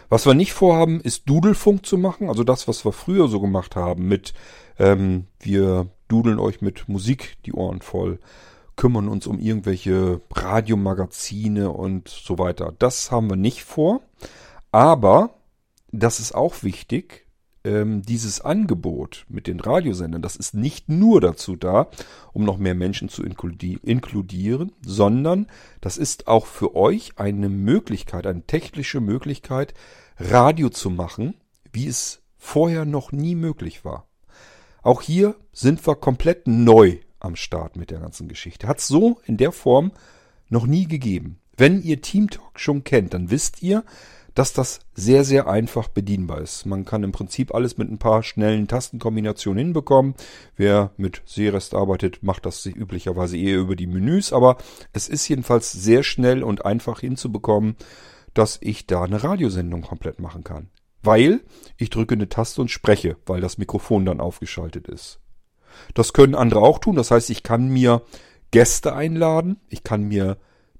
Was 0.08 0.26
wir 0.26 0.34
nicht 0.34 0.52
vorhaben, 0.52 1.00
ist 1.00 1.28
Dudelfunk 1.28 1.84
zu 1.84 1.98
machen. 1.98 2.28
Also 2.28 2.44
das, 2.44 2.68
was 2.68 2.84
wir 2.84 2.92
früher 2.92 3.28
so 3.28 3.40
gemacht 3.40 3.76
haben 3.76 4.06
mit 4.06 4.34
ähm, 4.78 5.26
wir 5.40 5.88
dudeln 6.08 6.38
euch 6.38 6.60
mit 6.60 6.88
Musik 6.88 7.36
die 7.44 7.52
Ohren 7.52 7.80
voll 7.80 8.18
kümmern 8.76 9.08
uns 9.08 9.26
um 9.26 9.38
irgendwelche 9.38 10.20
Radiomagazine 10.34 11.70
und 11.70 12.08
so 12.08 12.38
weiter. 12.38 12.74
Das 12.78 13.10
haben 13.10 13.30
wir 13.30 13.36
nicht 13.36 13.64
vor. 13.64 14.02
Aber 14.70 15.30
das 15.92 16.20
ist 16.20 16.34
auch 16.34 16.62
wichtig. 16.62 17.25
Ähm, 17.66 18.02
dieses 18.02 18.40
Angebot 18.40 19.26
mit 19.28 19.48
den 19.48 19.58
Radiosendern, 19.58 20.22
das 20.22 20.36
ist 20.36 20.54
nicht 20.54 20.88
nur 20.88 21.20
dazu 21.20 21.56
da, 21.56 21.88
um 22.32 22.44
noch 22.44 22.58
mehr 22.58 22.76
Menschen 22.76 23.08
zu 23.08 23.24
inkludieren, 23.24 24.70
sondern 24.82 25.48
das 25.80 25.98
ist 25.98 26.28
auch 26.28 26.46
für 26.46 26.76
euch 26.76 27.18
eine 27.18 27.48
Möglichkeit, 27.48 28.24
eine 28.28 28.46
technische 28.46 29.00
Möglichkeit, 29.00 29.74
Radio 30.16 30.68
zu 30.68 30.90
machen, 30.90 31.34
wie 31.72 31.88
es 31.88 32.22
vorher 32.36 32.84
noch 32.84 33.10
nie 33.10 33.34
möglich 33.34 33.84
war. 33.84 34.06
Auch 34.82 35.02
hier 35.02 35.34
sind 35.52 35.84
wir 35.84 35.96
komplett 35.96 36.46
neu 36.46 36.98
am 37.18 37.34
Start 37.34 37.74
mit 37.74 37.90
der 37.90 37.98
ganzen 37.98 38.28
Geschichte. 38.28 38.68
Hat 38.68 38.80
so 38.80 39.18
in 39.24 39.38
der 39.38 39.50
Form 39.50 39.90
noch 40.48 40.68
nie 40.68 40.86
gegeben. 40.86 41.40
Wenn 41.56 41.82
ihr 41.82 42.00
TeamTalk 42.00 42.60
schon 42.60 42.84
kennt, 42.84 43.12
dann 43.12 43.32
wisst 43.32 43.60
ihr, 43.60 43.82
dass 44.36 44.52
das 44.52 44.80
sehr, 44.94 45.24
sehr 45.24 45.48
einfach 45.48 45.88
bedienbar 45.88 46.42
ist. 46.42 46.66
Man 46.66 46.84
kann 46.84 47.02
im 47.02 47.10
Prinzip 47.10 47.54
alles 47.54 47.78
mit 47.78 47.90
ein 47.90 47.96
paar 47.96 48.22
schnellen 48.22 48.68
Tastenkombinationen 48.68 49.58
hinbekommen. 49.58 50.14
Wer 50.56 50.90
mit 50.98 51.22
Serest 51.24 51.74
arbeitet, 51.74 52.22
macht 52.22 52.44
das 52.44 52.66
üblicherweise 52.66 53.38
eher 53.38 53.56
über 53.56 53.76
die 53.76 53.86
Menüs, 53.86 54.34
aber 54.34 54.58
es 54.92 55.08
ist 55.08 55.26
jedenfalls 55.26 55.72
sehr 55.72 56.02
schnell 56.02 56.42
und 56.42 56.66
einfach 56.66 57.00
hinzubekommen, 57.00 57.76
dass 58.34 58.58
ich 58.60 58.86
da 58.86 59.04
eine 59.04 59.24
Radiosendung 59.24 59.80
komplett 59.80 60.20
machen 60.20 60.44
kann. 60.44 60.68
Weil 61.02 61.40
ich 61.78 61.88
drücke 61.88 62.14
eine 62.14 62.28
Taste 62.28 62.60
und 62.60 62.70
spreche, 62.70 63.16
weil 63.24 63.40
das 63.40 63.56
Mikrofon 63.56 64.04
dann 64.04 64.20
aufgeschaltet 64.20 64.86
ist. 64.86 65.18
Das 65.94 66.12
können 66.12 66.34
andere 66.34 66.60
auch 66.60 66.78
tun. 66.78 66.96
Das 66.96 67.10
heißt, 67.10 67.30
ich 67.30 67.42
kann 67.42 67.68
mir 67.68 68.02
Gäste 68.50 68.94
einladen, 68.94 69.60
ich 69.70 69.82
kann 69.82 70.02
mir 70.02 70.36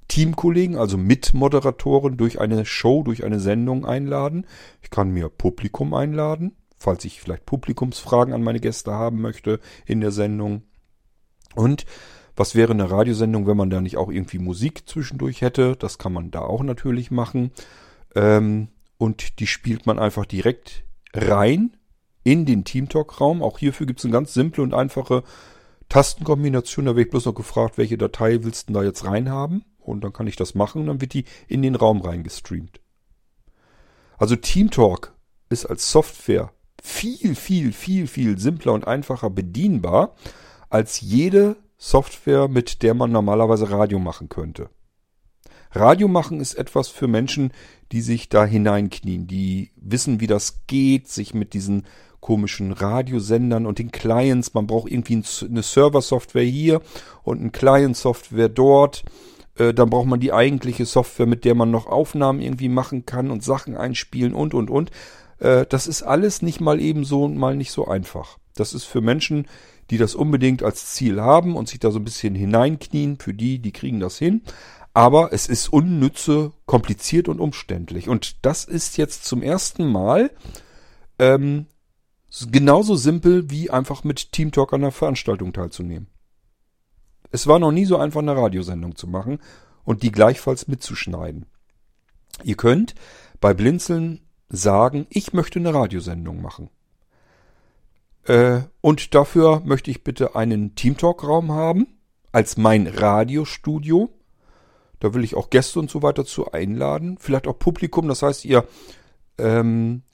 Teamkollegen, 0.08 0.76
also 0.76 0.96
Mitmoderatoren 0.96 2.16
durch 2.16 2.40
eine 2.40 2.64
Show, 2.64 3.02
durch 3.02 3.24
eine 3.24 3.40
Sendung 3.40 3.84
einladen. 3.84 4.46
Ich 4.82 4.90
kann 4.90 5.10
mir 5.10 5.28
Publikum 5.28 5.94
einladen, 5.94 6.56
falls 6.78 7.04
ich 7.04 7.20
vielleicht 7.20 7.46
Publikumsfragen 7.46 8.32
an 8.32 8.42
meine 8.42 8.60
Gäste 8.60 8.92
haben 8.92 9.20
möchte 9.20 9.60
in 9.84 10.00
der 10.00 10.12
Sendung. 10.12 10.62
Und 11.54 11.86
was 12.36 12.54
wäre 12.54 12.72
eine 12.72 12.90
Radiosendung, 12.90 13.46
wenn 13.46 13.56
man 13.56 13.70
da 13.70 13.80
nicht 13.80 13.96
auch 13.96 14.10
irgendwie 14.10 14.38
Musik 14.38 14.82
zwischendurch 14.86 15.40
hätte? 15.40 15.74
Das 15.76 15.98
kann 15.98 16.12
man 16.12 16.30
da 16.30 16.40
auch 16.40 16.62
natürlich 16.62 17.10
machen. 17.10 17.50
Ähm, 18.14 18.68
und 18.98 19.40
die 19.40 19.46
spielt 19.46 19.86
man 19.86 19.98
einfach 19.98 20.26
direkt 20.26 20.84
rein 21.14 21.76
in 22.24 22.44
den 22.44 22.64
Teamtalk-Raum. 22.64 23.42
Auch 23.42 23.58
hierfür 23.58 23.86
gibt 23.86 24.00
es 24.00 24.04
eine 24.04 24.12
ganz 24.12 24.34
simple 24.34 24.62
und 24.62 24.74
einfache 24.74 25.22
Tastenkombination. 25.88 26.86
Da 26.86 26.90
werde 26.90 27.02
ich 27.02 27.10
bloß 27.10 27.24
noch 27.26 27.34
gefragt, 27.34 27.78
welche 27.78 27.96
Datei 27.96 28.42
willst 28.42 28.68
du 28.68 28.74
da 28.74 28.82
jetzt 28.82 29.04
reinhaben? 29.04 29.64
Und 29.86 30.02
dann 30.02 30.12
kann 30.12 30.26
ich 30.26 30.36
das 30.36 30.54
machen 30.54 30.82
und 30.82 30.86
dann 30.88 31.00
wird 31.00 31.14
die 31.14 31.24
in 31.48 31.62
den 31.62 31.74
Raum 31.74 32.00
reingestreamt. 32.00 32.80
Also 34.18 34.36
TeamTalk 34.36 35.14
ist 35.48 35.66
als 35.66 35.90
Software 35.90 36.52
viel, 36.82 37.34
viel, 37.34 37.72
viel, 37.72 38.06
viel 38.06 38.38
simpler 38.38 38.72
und 38.72 38.86
einfacher 38.86 39.30
bedienbar 39.30 40.14
als 40.68 41.00
jede 41.00 41.56
Software, 41.78 42.48
mit 42.48 42.82
der 42.82 42.94
man 42.94 43.12
normalerweise 43.12 43.70
Radio 43.70 43.98
machen 43.98 44.28
könnte. 44.28 44.70
Radio 45.72 46.08
machen 46.08 46.40
ist 46.40 46.54
etwas 46.54 46.88
für 46.88 47.06
Menschen, 47.06 47.52
die 47.92 48.00
sich 48.00 48.28
da 48.28 48.46
hineinknien, 48.46 49.26
die 49.26 49.72
wissen, 49.76 50.20
wie 50.20 50.26
das 50.26 50.66
geht, 50.66 51.08
sich 51.08 51.34
mit 51.34 51.52
diesen 51.52 51.86
komischen 52.20 52.72
Radiosendern 52.72 53.66
und 53.66 53.78
den 53.78 53.92
Clients, 53.92 54.54
man 54.54 54.66
braucht 54.66 54.90
irgendwie 54.90 55.22
eine 55.48 55.62
Server-Software 55.62 56.42
hier 56.42 56.80
und 57.22 57.40
eine 57.40 57.50
Client-Software 57.50 58.48
dort 58.48 59.04
äh, 59.58 59.74
dann 59.74 59.90
braucht 59.90 60.06
man 60.06 60.20
die 60.20 60.32
eigentliche 60.32 60.86
Software, 60.86 61.26
mit 61.26 61.44
der 61.44 61.54
man 61.54 61.70
noch 61.70 61.86
Aufnahmen 61.86 62.40
irgendwie 62.40 62.68
machen 62.68 63.06
kann 63.06 63.30
und 63.30 63.42
Sachen 63.42 63.76
einspielen 63.76 64.34
und, 64.34 64.54
und, 64.54 64.70
und. 64.70 64.90
Äh, 65.38 65.66
das 65.66 65.86
ist 65.86 66.02
alles 66.02 66.42
nicht 66.42 66.60
mal 66.60 66.80
eben 66.80 67.04
so 67.04 67.24
und 67.24 67.36
mal 67.36 67.56
nicht 67.56 67.72
so 67.72 67.86
einfach. 67.86 68.38
Das 68.54 68.74
ist 68.74 68.84
für 68.84 69.00
Menschen, 69.00 69.46
die 69.90 69.98
das 69.98 70.14
unbedingt 70.14 70.62
als 70.62 70.92
Ziel 70.92 71.20
haben 71.20 71.56
und 71.56 71.68
sich 71.68 71.78
da 71.78 71.90
so 71.90 71.98
ein 71.98 72.04
bisschen 72.04 72.34
hineinknien, 72.34 73.18
für 73.18 73.34
die, 73.34 73.58
die 73.58 73.72
kriegen 73.72 74.00
das 74.00 74.18
hin. 74.18 74.42
Aber 74.94 75.32
es 75.32 75.46
ist 75.46 75.68
unnütze, 75.68 76.52
kompliziert 76.64 77.28
und 77.28 77.38
umständlich. 77.38 78.08
Und 78.08 78.44
das 78.46 78.64
ist 78.64 78.96
jetzt 78.96 79.26
zum 79.26 79.42
ersten 79.42 79.86
Mal 79.86 80.30
ähm, 81.18 81.66
genauso 82.50 82.96
simpel 82.96 83.50
wie 83.50 83.70
einfach 83.70 84.04
mit 84.04 84.32
Teamtalk 84.32 84.72
an 84.72 84.82
einer 84.82 84.92
Veranstaltung 84.92 85.52
teilzunehmen. 85.52 86.08
Es 87.36 87.46
war 87.46 87.58
noch 87.58 87.70
nie 87.70 87.84
so 87.84 87.98
einfach, 87.98 88.22
eine 88.22 88.34
Radiosendung 88.34 88.96
zu 88.96 89.06
machen 89.06 89.40
und 89.84 90.02
die 90.02 90.10
gleichfalls 90.10 90.68
mitzuschneiden. 90.68 91.44
Ihr 92.44 92.56
könnt 92.56 92.94
bei 93.42 93.52
Blinzeln 93.52 94.22
sagen, 94.48 95.06
ich 95.10 95.34
möchte 95.34 95.58
eine 95.58 95.74
Radiosendung 95.74 96.40
machen. 96.40 96.70
Äh, 98.24 98.60
und 98.80 99.14
dafür 99.14 99.60
möchte 99.66 99.90
ich 99.90 100.02
bitte 100.02 100.34
einen 100.34 100.76
Teamtalk-Raum 100.76 101.52
haben, 101.52 101.98
als 102.32 102.56
mein 102.56 102.86
Radiostudio. 102.86 104.08
Da 104.98 105.12
will 105.12 105.22
ich 105.22 105.34
auch 105.34 105.50
Gäste 105.50 105.78
und 105.78 105.90
so 105.90 106.00
weiter 106.00 106.24
zu 106.24 106.52
einladen. 106.52 107.18
Vielleicht 107.20 107.46
auch 107.46 107.58
Publikum. 107.58 108.08
Das 108.08 108.22
heißt, 108.22 108.46
ihr 108.46 108.66
ähm, 109.36 110.04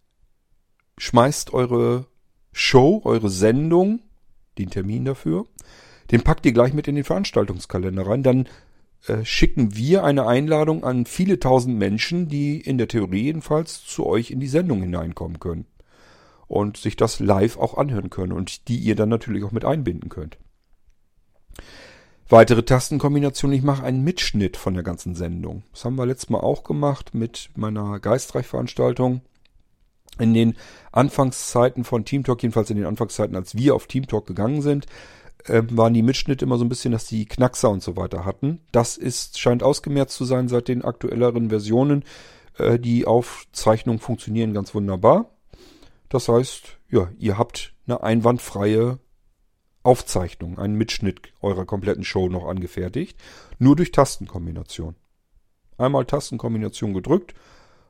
schmeißt 0.99 1.55
eure 1.55 2.07
Show, 2.51 3.01
eure 3.05 3.31
Sendung, 3.31 4.01
den 4.59 4.71
Termin 4.71 5.05
dafür, 5.05 5.47
den 6.13 6.23
packt 6.23 6.47
ihr 6.47 6.53
gleich 6.53 6.75
mit 6.75 6.87
in 6.87 6.95
den 6.95 7.05
Veranstaltungskalender 7.05 8.07
rein. 8.07 8.23
Dann 8.23 8.49
äh, 9.07 9.25
schicken 9.25 9.75
wir 9.75 10.05
eine 10.05 10.27
Einladung 10.27 10.85
an 10.85 11.07
viele 11.07 11.41
tausend 11.41 11.79
Menschen, 11.79 12.29
die 12.29 12.61
in 12.61 12.79
der 12.79 12.89
Theorie 12.89 13.23
jedenfalls 13.23 13.85
zu 13.85 14.07
euch 14.07 14.31
in 14.31 14.39
die 14.39 14.47
Sendung 14.47 14.83
hineinkommen 14.83 15.41
können. 15.41 15.67
Und 16.47 16.77
sich 16.77 16.97
das 16.97 17.19
live 17.19 17.57
auch 17.57 17.79
anhören 17.79 18.11
können 18.11 18.33
und 18.33 18.69
die 18.69 18.77
ihr 18.77 18.95
dann 18.95 19.09
natürlich 19.09 19.43
auch 19.43 19.53
mit 19.53 19.65
einbinden 19.65 20.11
könnt. 20.11 20.37
Weitere 22.29 22.63
Tastenkombinationen. 22.63 23.57
Ich 23.57 23.63
mache 23.63 23.85
einen 23.85 24.05
Mitschnitt 24.05 24.57
von 24.57 24.75
der 24.75 24.83
ganzen 24.83 25.15
Sendung. 25.15 25.65
Das 25.73 25.85
haben 25.85 25.97
wir 25.97 26.07
letztes 26.07 26.31
Mal 26.31 26.41
auch 26.41 26.63
gemacht 26.63 27.15
mit 27.15 27.51
meiner 27.57 28.01
Geistreich-Veranstaltung. 28.01 29.23
In 30.19 30.35
den 30.35 30.57
Anfangszeiten 30.93 31.85
von 31.85 32.05
Teamtalk, 32.05 32.43
jedenfalls 32.43 32.69
in 32.71 32.77
den 32.77 32.87
Anfangszeiten, 32.87 33.35
als 33.35 33.57
wir 33.57 33.75
auf 33.75 33.87
Teamtalk 33.87 34.27
gegangen 34.27 34.61
sind, 34.61 34.87
äh, 35.47 35.63
waren 35.71 35.95
die 35.95 36.03
Mitschnitte 36.03 36.45
immer 36.45 36.59
so 36.59 36.65
ein 36.65 36.69
bisschen, 36.69 36.93
dass 36.93 37.07
die 37.07 37.27
Knackser 37.27 37.71
und 37.71 37.83
so 37.83 37.97
weiter 37.97 38.25
hatten. 38.25 38.61
Das 38.73 38.97
ist, 38.97 39.39
scheint 39.39 39.63
ausgemerzt 39.63 40.17
zu 40.17 40.25
sein 40.25 40.49
seit 40.49 40.69
den 40.69 40.85
aktuelleren 40.85 41.49
Versionen. 41.49 42.05
Äh, 42.59 42.79
die 42.79 43.07
Aufzeichnungen 43.07 44.01
funktionieren 44.01 44.55
ganz 44.55 44.75
wunderbar. 44.75 45.31
Das 46.09 46.29
heißt, 46.29 46.79
ja, 46.91 47.11
ihr 47.19 47.39
habt 47.39 47.75
eine 47.87 48.03
einwandfreie 48.03 48.99
Aufzeichnung, 49.83 50.59
einen 50.59 50.77
Mitschnitt 50.77 51.33
eurer 51.41 51.65
kompletten 51.65 52.05
Show 52.05 52.29
noch 52.29 52.47
angefertigt. 52.47 53.19
Nur 53.59 53.77
durch 53.77 53.93
Tastenkombination. 53.93 54.95
Einmal 55.79 56.05
Tastenkombination 56.05 56.95
gedrückt, 56.95 57.35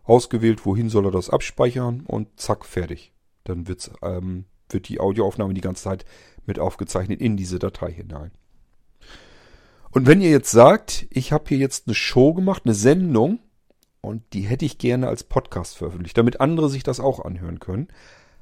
ausgewählt, 0.04 0.64
wohin 0.64 0.88
soll 0.88 1.06
er 1.06 1.10
das 1.10 1.28
abspeichern 1.28 2.04
und 2.06 2.28
zack, 2.40 2.64
fertig. 2.64 3.12
Dann 3.44 3.68
wird's, 3.68 3.90
ähm, 4.02 4.46
wird 4.72 4.88
die 4.88 5.00
Audioaufnahme 5.00 5.54
die 5.54 5.60
ganze 5.60 5.84
Zeit 5.84 6.04
mit 6.46 6.58
aufgezeichnet 6.58 7.20
in 7.20 7.36
diese 7.36 7.58
Datei 7.58 7.92
hinein. 7.92 8.30
Und 9.90 10.06
wenn 10.06 10.20
ihr 10.20 10.30
jetzt 10.30 10.50
sagt, 10.50 11.06
ich 11.10 11.32
habe 11.32 11.44
hier 11.48 11.58
jetzt 11.58 11.86
eine 11.86 11.94
Show 11.94 12.32
gemacht, 12.32 12.62
eine 12.64 12.74
Sendung, 12.74 13.40
und 14.00 14.22
die 14.32 14.42
hätte 14.42 14.64
ich 14.64 14.78
gerne 14.78 15.06
als 15.08 15.22
Podcast 15.22 15.76
veröffentlicht, 15.76 16.18
damit 16.18 16.40
andere 16.40 16.68
sich 16.68 16.82
das 16.82 16.98
auch 16.98 17.24
anhören 17.24 17.60
können, 17.60 17.88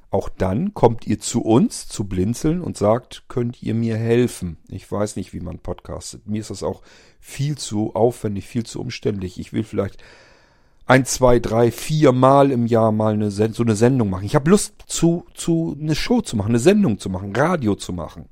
auch 0.09 0.27
dann 0.27 0.73
kommt 0.73 1.07
ihr 1.07 1.19
zu 1.19 1.41
uns, 1.41 1.87
zu 1.87 2.05
Blinzeln 2.05 2.61
und 2.61 2.77
sagt, 2.77 3.23
könnt 3.29 3.63
ihr 3.63 3.73
mir 3.73 3.95
helfen? 3.95 4.57
Ich 4.67 4.91
weiß 4.91 5.15
nicht, 5.15 5.33
wie 5.33 5.39
man 5.39 5.59
podcastet. 5.59 6.27
Mir 6.27 6.41
ist 6.41 6.49
das 6.49 6.63
auch 6.63 6.81
viel 7.21 7.57
zu 7.57 7.95
aufwendig, 7.95 8.45
viel 8.45 8.65
zu 8.65 8.81
umständlich. 8.81 9.39
Ich 9.39 9.53
will 9.53 9.63
vielleicht 9.63 10.03
ein, 10.85 11.05
zwei, 11.05 11.39
drei, 11.39 11.71
vier 11.71 12.11
Mal 12.11 12.51
im 12.51 12.65
Jahr 12.65 12.91
mal 12.91 13.13
eine, 13.13 13.31
so 13.31 13.63
eine 13.63 13.75
Sendung 13.75 14.09
machen. 14.09 14.25
Ich 14.25 14.35
habe 14.35 14.49
Lust 14.49 14.73
zu, 14.87 15.25
zu 15.33 15.77
eine 15.79 15.95
Show 15.95 16.21
zu 16.21 16.35
machen, 16.35 16.49
eine 16.49 16.59
Sendung 16.59 16.97
zu 16.97 17.09
machen, 17.09 17.35
Radio 17.35 17.75
zu 17.75 17.93
machen. 17.93 18.29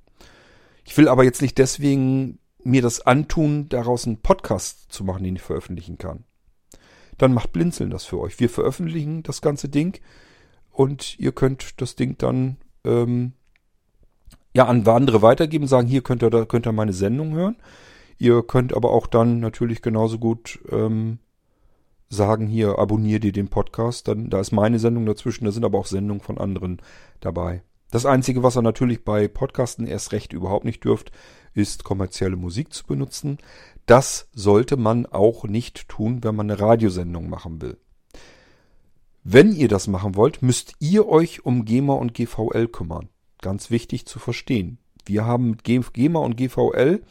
Ich 0.84 0.98
will 0.98 1.08
aber 1.08 1.24
jetzt 1.24 1.42
nicht 1.42 1.58
deswegen 1.58 2.40
mir 2.64 2.82
das 2.82 3.02
antun, 3.02 3.70
daraus 3.70 4.06
einen 4.06 4.22
Podcast 4.22 4.92
zu 4.92 5.04
machen, 5.04 5.24
den 5.24 5.36
ich 5.36 5.42
veröffentlichen 5.42 5.98
kann. 5.98 6.26
Dann 7.18 7.34
macht 7.34 7.52
Blinzeln 7.52 7.90
das 7.90 8.06
für 8.06 8.20
euch. 8.20 8.40
Wir 8.40 8.50
veröffentlichen 8.50 9.24
das 9.24 9.42
ganze 9.42 9.70
Ding 9.70 10.00
und 10.72 11.20
ihr 11.20 11.32
könnt 11.32 11.82
das 11.82 11.96
Ding 11.96 12.18
dann 12.18 12.58
ähm, 12.84 13.34
ja 14.56 14.66
an 14.66 14.88
andere 14.88 15.22
weitergeben, 15.22 15.68
sagen, 15.68 15.88
hier 15.88 16.02
könnt 16.02 16.24
ihr, 16.24 16.30
da 16.30 16.46
könnt 16.46 16.66
ihr 16.68 16.72
meine 16.72 16.94
Sendung 16.94 17.34
hören. 17.34 17.58
Ihr 18.18 18.44
könnt 18.44 18.74
aber 18.74 18.92
auch 18.92 19.08
dann 19.08 19.40
natürlich 19.40 19.82
genauso 19.82 20.20
gut 20.20 20.60
ähm, 20.72 21.20
sagen 22.10 22.48
hier, 22.48 22.80
abonniere 22.80 23.20
dir 23.20 23.32
den 23.32 23.50
Podcast, 23.50 24.08
dann 24.08 24.30
da 24.30 24.40
ist 24.40 24.52
meine 24.52 24.80
Sendung 24.80 25.06
dazwischen, 25.06 25.46
da 25.46 25.52
sind 25.52 25.64
aber 25.64 25.78
auch 25.78 25.86
Sendungen 25.86 26.22
von 26.22 26.38
anderen 26.38 26.82
dabei. 27.20 27.62
Das 27.92 28.06
Einzige, 28.06 28.44
was 28.44 28.56
er 28.56 28.62
natürlich 28.62 29.04
bei 29.04 29.28
Podcasten 29.28 29.88
erst 29.88 30.12
recht 30.12 30.34
überhaupt 30.34 30.66
nicht 30.66 30.84
dürft, 30.84 31.12
ist 31.54 31.84
kommerzielle 31.84 32.36
Musik 32.36 32.74
zu 32.74 32.86
benutzen. 32.86 33.38
Das 33.86 34.30
sollte 34.34 34.78
man 34.78 35.08
auch 35.08 35.46
nicht 35.46 35.90
tun, 35.90 36.24
wenn 36.24 36.36
man 36.36 36.50
eine 36.50 36.60
Radiosendung 36.60 37.30
machen 37.30 37.62
will. 37.62 37.78
Wenn 39.24 39.52
ihr 39.52 39.68
das 39.68 39.88
machen 39.88 40.16
wollt, 40.16 40.42
müsst 40.42 40.74
ihr 40.80 41.08
euch 41.08 41.46
um 41.46 41.66
GEMA 41.66 41.94
und 41.94 42.14
GVL 42.14 42.68
kümmern. 42.68 43.10
Ganz 43.42 43.72
wichtig 43.72 44.06
zu 44.06 44.20
verstehen. 44.20 44.78
Wir 45.06 45.26
haben 45.26 45.52
mit 45.52 45.64
GEMA 45.64 46.20
und 46.20 46.38
GVL 46.38 47.02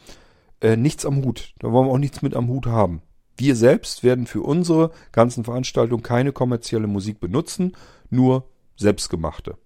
äh, 0.61 0.77
nichts 0.77 1.05
am 1.05 1.23
Hut. 1.23 1.53
Da 1.59 1.71
wollen 1.71 1.87
wir 1.87 1.93
auch 1.93 1.97
nichts 1.97 2.21
mit 2.21 2.35
am 2.35 2.47
Hut 2.47 2.65
haben. 2.65 3.01
Wir 3.39 3.55
selbst 3.55 4.03
werden 4.03 4.27
für 4.27 4.41
unsere 4.41 4.91
ganzen 5.13 5.45
Veranstaltungen 5.45 6.03
keine 6.03 6.33
kommerzielle 6.33 6.87
Musik 6.87 7.21
benutzen, 7.21 7.71
nur 8.09 8.49
selbstgemachte. 8.75 9.57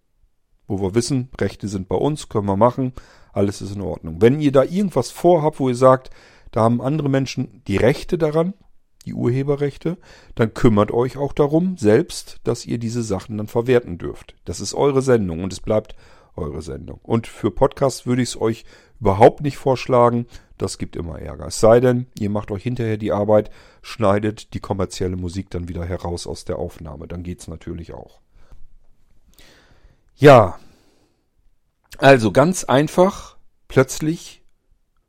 Wo 0.67 0.80
wir 0.80 0.93
wissen, 0.93 1.30
Rechte 1.41 1.67
sind 1.67 1.89
bei 1.89 1.95
uns, 1.95 2.30
können 2.30 2.45
wir 2.45 2.55
machen, 2.55 2.93
alles 3.32 3.63
ist 3.63 3.74
in 3.74 3.82
Ordnung. 3.82 4.21
Wenn 4.21 4.39
ihr 4.39 4.51
da 4.51 4.61
irgendwas 4.61 5.09
vorhabt, 5.09 5.59
wo 5.59 5.69
ihr 5.69 5.76
sagt, 5.76 6.11
da 6.51 6.61
haben 6.61 6.82
andere 6.82 7.09
Menschen 7.09 7.63
die 7.67 7.78
Rechte 7.78 8.19
daran, 8.19 8.53
die 9.07 9.15
Urheberrechte, 9.15 9.97
dann 10.36 10.53
kümmert 10.53 10.91
euch 10.91 11.17
auch 11.17 11.34
darum 11.34 11.76
selbst, 11.76 12.41
dass 12.43 12.67
ihr 12.67 12.78
diese 12.78 13.01
Sachen 13.01 13.39
dann 13.39 13.47
verwerten 13.47 13.97
dürft. 13.97 14.36
Das 14.45 14.59
ist 14.59 14.76
eure 14.76 15.01
Sendung 15.01 15.43
und 15.43 15.51
es 15.51 15.61
bleibt 15.61 15.95
eure 16.36 16.62
Sendung. 16.62 17.00
Und 17.04 17.28
für 17.28 17.52
Podcasts 17.52 18.06
würde 18.06 18.22
ich 18.22 18.30
es 18.30 18.42
euch 18.42 18.66
überhaupt 19.00 19.42
nicht 19.42 19.58
vorschlagen. 19.58 20.28
Das 20.58 20.78
gibt 20.78 20.96
immer 20.96 21.20
Ärger. 21.20 21.48
Es 21.48 21.60
sei 21.60 21.80
denn, 21.80 22.08
ihr 22.18 22.30
macht 22.30 22.52
euch 22.52 22.64
hinterher 22.64 22.98
die 22.98 23.12
Arbeit, 23.12 23.52
schneidet 23.82 24.54
die 24.54 24.60
kommerzielle 24.60 25.18
Musik 25.18 25.50
dann 25.50 25.68
wieder 25.68 25.86
heraus 25.86 26.26
aus 26.28 26.46
der 26.46 26.58
Aufnahme. 26.58 27.08
Dann 27.08 27.24
geht's 27.24 27.48
natürlich 27.48 27.94
auch. 27.94 28.22
Ja. 30.16 30.60
Also 31.98 32.32
ganz 32.32 32.64
einfach. 32.64 33.38
Plötzlich 33.68 34.44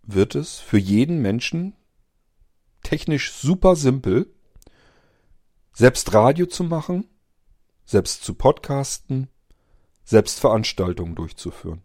wird 0.02 0.34
es 0.34 0.58
für 0.58 0.78
jeden 0.78 1.22
Menschen 1.22 1.74
technisch 2.82 3.32
super 3.32 3.76
simpel, 3.76 4.32
selbst 5.72 6.12
Radio 6.14 6.46
zu 6.46 6.64
machen, 6.64 7.08
selbst 7.84 8.24
zu 8.24 8.34
podcasten, 8.34 9.28
selbst 10.04 10.40
Veranstaltungen 10.40 11.14
durchzuführen. 11.14 11.82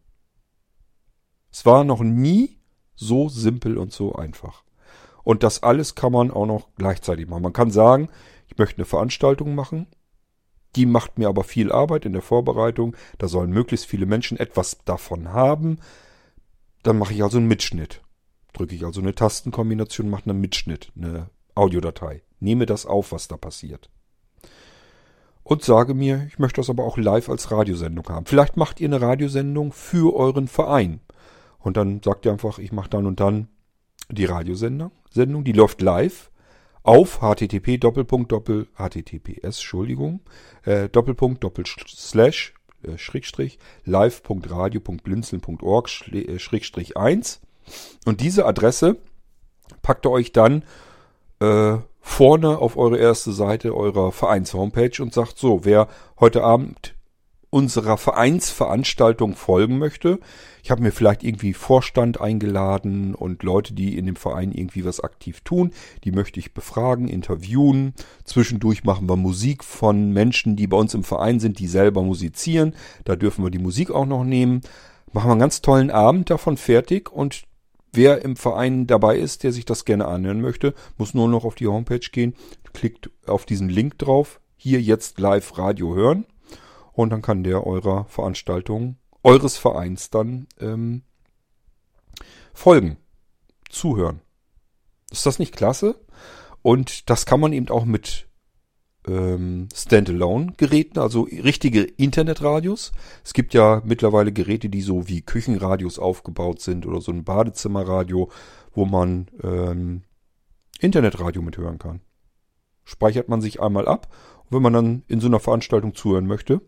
Es 1.51 1.65
war 1.65 1.83
noch 1.83 2.01
nie 2.01 2.57
so 2.95 3.29
simpel 3.29 3.77
und 3.77 3.91
so 3.91 4.13
einfach. 4.15 4.63
Und 5.23 5.43
das 5.43 5.63
alles 5.63 5.95
kann 5.95 6.11
man 6.11 6.31
auch 6.31 6.45
noch 6.45 6.69
gleichzeitig 6.75 7.27
machen. 7.27 7.43
Man 7.43 7.53
kann 7.53 7.71
sagen, 7.71 8.09
ich 8.47 8.57
möchte 8.57 8.77
eine 8.77 8.85
Veranstaltung 8.85 9.55
machen, 9.55 9.87
die 10.75 10.85
macht 10.85 11.17
mir 11.17 11.27
aber 11.27 11.43
viel 11.43 11.71
Arbeit 11.71 12.05
in 12.05 12.13
der 12.13 12.21
Vorbereitung, 12.21 12.95
da 13.17 13.27
sollen 13.27 13.51
möglichst 13.51 13.85
viele 13.85 14.05
Menschen 14.05 14.37
etwas 14.37 14.79
davon 14.85 15.33
haben, 15.33 15.79
dann 16.83 16.97
mache 16.97 17.13
ich 17.13 17.23
also 17.23 17.37
einen 17.37 17.47
Mitschnitt 17.47 18.01
drücke 18.53 18.75
ich 18.75 18.85
also 18.85 19.01
eine 19.01 19.15
Tastenkombination, 19.15 20.09
mache 20.09 20.29
einen 20.29 20.41
Mitschnitt, 20.41 20.91
eine 20.95 21.29
Audiodatei. 21.55 22.23
Nehme 22.39 22.65
das 22.65 22.85
auf, 22.85 23.11
was 23.11 23.27
da 23.27 23.37
passiert. 23.37 23.89
Und 25.43 25.63
sage 25.63 25.93
mir, 25.93 26.25
ich 26.27 26.37
möchte 26.37 26.61
das 26.61 26.69
aber 26.69 26.83
auch 26.83 26.97
live 26.97 27.29
als 27.29 27.51
Radiosendung 27.51 28.07
haben. 28.09 28.25
Vielleicht 28.25 28.55
macht 28.55 28.79
ihr 28.79 28.87
eine 28.87 29.01
Radiosendung 29.01 29.71
für 29.71 30.15
euren 30.15 30.47
Verein. 30.47 30.99
Und 31.57 31.75
dann 31.75 32.01
sagt 32.03 32.25
ihr 32.25 32.31
einfach, 32.31 32.59
ich 32.59 32.71
mache 32.71 32.89
dann 32.89 33.05
und 33.05 33.19
dann 33.19 33.47
die 34.09 34.25
Radiosendung, 34.25 34.91
Sendung, 35.11 35.43
die 35.43 35.53
läuft 35.53 35.81
live 35.81 36.29
auf 36.83 37.21
http 37.21 37.77
doppelpunkt 37.77 38.31
doppel 38.31 38.67
https 38.75 39.43
Entschuldigung 39.43 40.21
äh, 40.63 40.87
doppelpunkt 40.89 41.43
doppel 41.43 41.65
slash 41.65 42.53
äh, 42.83 42.97
schrägstrich 42.97 43.59
live.radio.blinzeln.org 43.83 45.89
äh, 46.13 46.39
schrägstrich 46.39 46.95
1 46.97 47.41
und 48.05 48.21
diese 48.21 48.45
Adresse 48.45 48.95
packt 49.81 50.05
ihr 50.05 50.11
euch 50.11 50.31
dann 50.31 50.63
äh, 51.41 51.79
vorne 51.99 52.57
auf 52.57 52.77
eure 52.77 52.97
erste 52.97 53.31
Seite 53.31 53.75
eurer 53.75 54.11
Vereins-Homepage 54.11 55.01
und 55.01 55.13
sagt 55.13 55.37
so, 55.37 55.65
wer 55.65 55.87
heute 56.19 56.43
Abend 56.43 56.95
unserer 57.49 57.97
Vereinsveranstaltung 57.97 59.35
folgen 59.35 59.79
möchte. 59.79 60.19
Ich 60.61 60.69
habe 60.69 60.83
mir 60.83 60.91
vielleicht 60.91 61.23
irgendwie 61.23 61.53
Vorstand 61.53 62.21
eingeladen 62.21 63.15
und 63.15 63.41
Leute, 63.43 63.73
die 63.73 63.97
in 63.97 64.05
dem 64.05 64.15
Verein 64.15 64.51
irgendwie 64.51 64.85
was 64.85 64.99
aktiv 64.99 65.41
tun, 65.41 65.71
die 66.03 66.11
möchte 66.11 66.39
ich 66.39 66.53
befragen, 66.53 67.07
interviewen. 67.07 67.93
Zwischendurch 68.23 68.83
machen 68.83 69.09
wir 69.09 69.15
Musik 69.15 69.63
von 69.63 70.11
Menschen, 70.11 70.55
die 70.55 70.67
bei 70.67 70.77
uns 70.77 70.93
im 70.93 71.03
Verein 71.03 71.39
sind, 71.39 71.57
die 71.59 71.67
selber 71.67 72.03
musizieren. 72.03 72.75
Da 73.03 73.15
dürfen 73.15 73.43
wir 73.43 73.51
die 73.51 73.57
Musik 73.57 73.89
auch 73.89 74.05
noch 74.05 74.23
nehmen. 74.23 74.61
Machen 75.11 75.29
wir 75.29 75.31
einen 75.31 75.39
ganz 75.39 75.61
tollen 75.61 75.89
Abend 75.89 76.29
davon 76.29 76.55
fertig 76.55 77.11
und 77.11 77.43
Wer 77.91 78.23
im 78.23 78.35
Verein 78.35 78.87
dabei 78.87 79.17
ist, 79.17 79.43
der 79.43 79.51
sich 79.51 79.65
das 79.65 79.85
gerne 79.85 80.07
anhören 80.07 80.41
möchte, 80.41 80.73
muss 80.97 81.13
nur 81.13 81.27
noch 81.27 81.43
auf 81.43 81.55
die 81.55 81.67
Homepage 81.67 81.99
gehen, 81.99 82.35
klickt 82.73 83.09
auf 83.25 83.45
diesen 83.45 83.69
Link 83.69 83.97
drauf, 83.97 84.39
hier 84.55 84.81
jetzt 84.81 85.19
live 85.19 85.57
Radio 85.57 85.95
hören 85.95 86.25
und 86.93 87.09
dann 87.09 87.21
kann 87.21 87.43
der 87.43 87.65
eurer 87.65 88.05
Veranstaltung, 88.05 88.97
eures 89.23 89.57
Vereins 89.57 90.09
dann 90.09 90.47
ähm, 90.59 91.01
folgen, 92.53 92.97
zuhören. 93.69 94.21
Ist 95.11 95.25
das 95.25 95.39
nicht 95.39 95.55
klasse? 95.55 95.99
Und 96.61 97.09
das 97.09 97.25
kann 97.25 97.39
man 97.39 97.53
eben 97.53 97.69
auch 97.69 97.85
mit 97.85 98.28
ähm, 99.07 99.69
Standalone-Geräten, 99.73 100.99
also 100.99 101.23
richtige 101.23 101.81
Internetradios. 101.83 102.91
Es 103.23 103.33
gibt 103.33 103.53
ja 103.53 103.81
mittlerweile 103.85 104.31
Geräte, 104.31 104.69
die 104.69 104.81
so 104.81 105.07
wie 105.07 105.21
Küchenradios 105.21 105.99
aufgebaut 105.99 106.61
sind 106.61 106.85
oder 106.85 107.01
so 107.01 107.11
ein 107.11 107.23
Badezimmerradio, 107.23 108.29
wo 108.73 108.85
man 108.85 109.27
ähm, 109.43 110.03
Internetradio 110.79 111.41
mithören 111.41 111.79
kann. 111.79 112.01
Speichert 112.83 113.29
man 113.29 113.41
sich 113.41 113.61
einmal 113.61 113.87
ab 113.87 114.13
und 114.45 114.55
wenn 114.55 114.63
man 114.63 114.73
dann 114.73 115.03
in 115.07 115.19
so 115.19 115.27
einer 115.27 115.39
Veranstaltung 115.39 115.95
zuhören 115.95 116.25
möchte, 116.25 116.61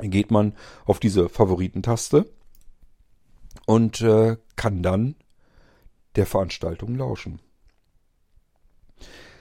geht 0.00 0.30
man 0.30 0.54
auf 0.84 0.98
diese 0.98 1.28
Favoritentaste 1.28 2.30
und 3.66 4.00
äh, 4.00 4.36
kann 4.56 4.82
dann 4.82 5.16
der 6.16 6.26
Veranstaltung 6.26 6.94
lauschen. 6.96 7.40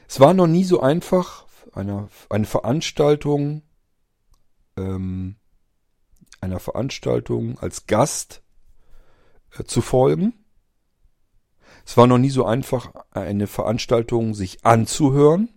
Es 0.08 0.20
war 0.20 0.34
noch 0.34 0.48
nie 0.48 0.64
so 0.64 0.80
einfach, 0.80 1.43
einer 1.76 2.09
eine 2.30 2.45
Veranstaltung 2.45 3.63
ähm, 4.78 5.36
einer 6.41 6.59
Veranstaltung 6.59 7.57
als 7.59 7.88
Gast 7.88 8.43
äh, 9.57 9.63
zu 9.63 9.82
folgen. 9.82 10.34
Es 11.86 11.97
war 11.97 12.07
noch 12.07 12.17
nie 12.17 12.30
so 12.30 12.45
einfach, 12.45 12.93
eine 13.11 13.47
Veranstaltung 13.47 14.34
sich 14.36 14.65
anzuhören. 14.65 15.49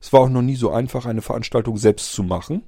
Es 0.00 0.12
war 0.12 0.20
auch 0.20 0.28
noch 0.28 0.42
nie 0.42 0.56
so 0.56 0.70
einfach, 0.70 1.06
eine 1.06 1.22
Veranstaltung 1.22 1.76
selbst 1.76 2.12
zu 2.12 2.22
machen. 2.22 2.62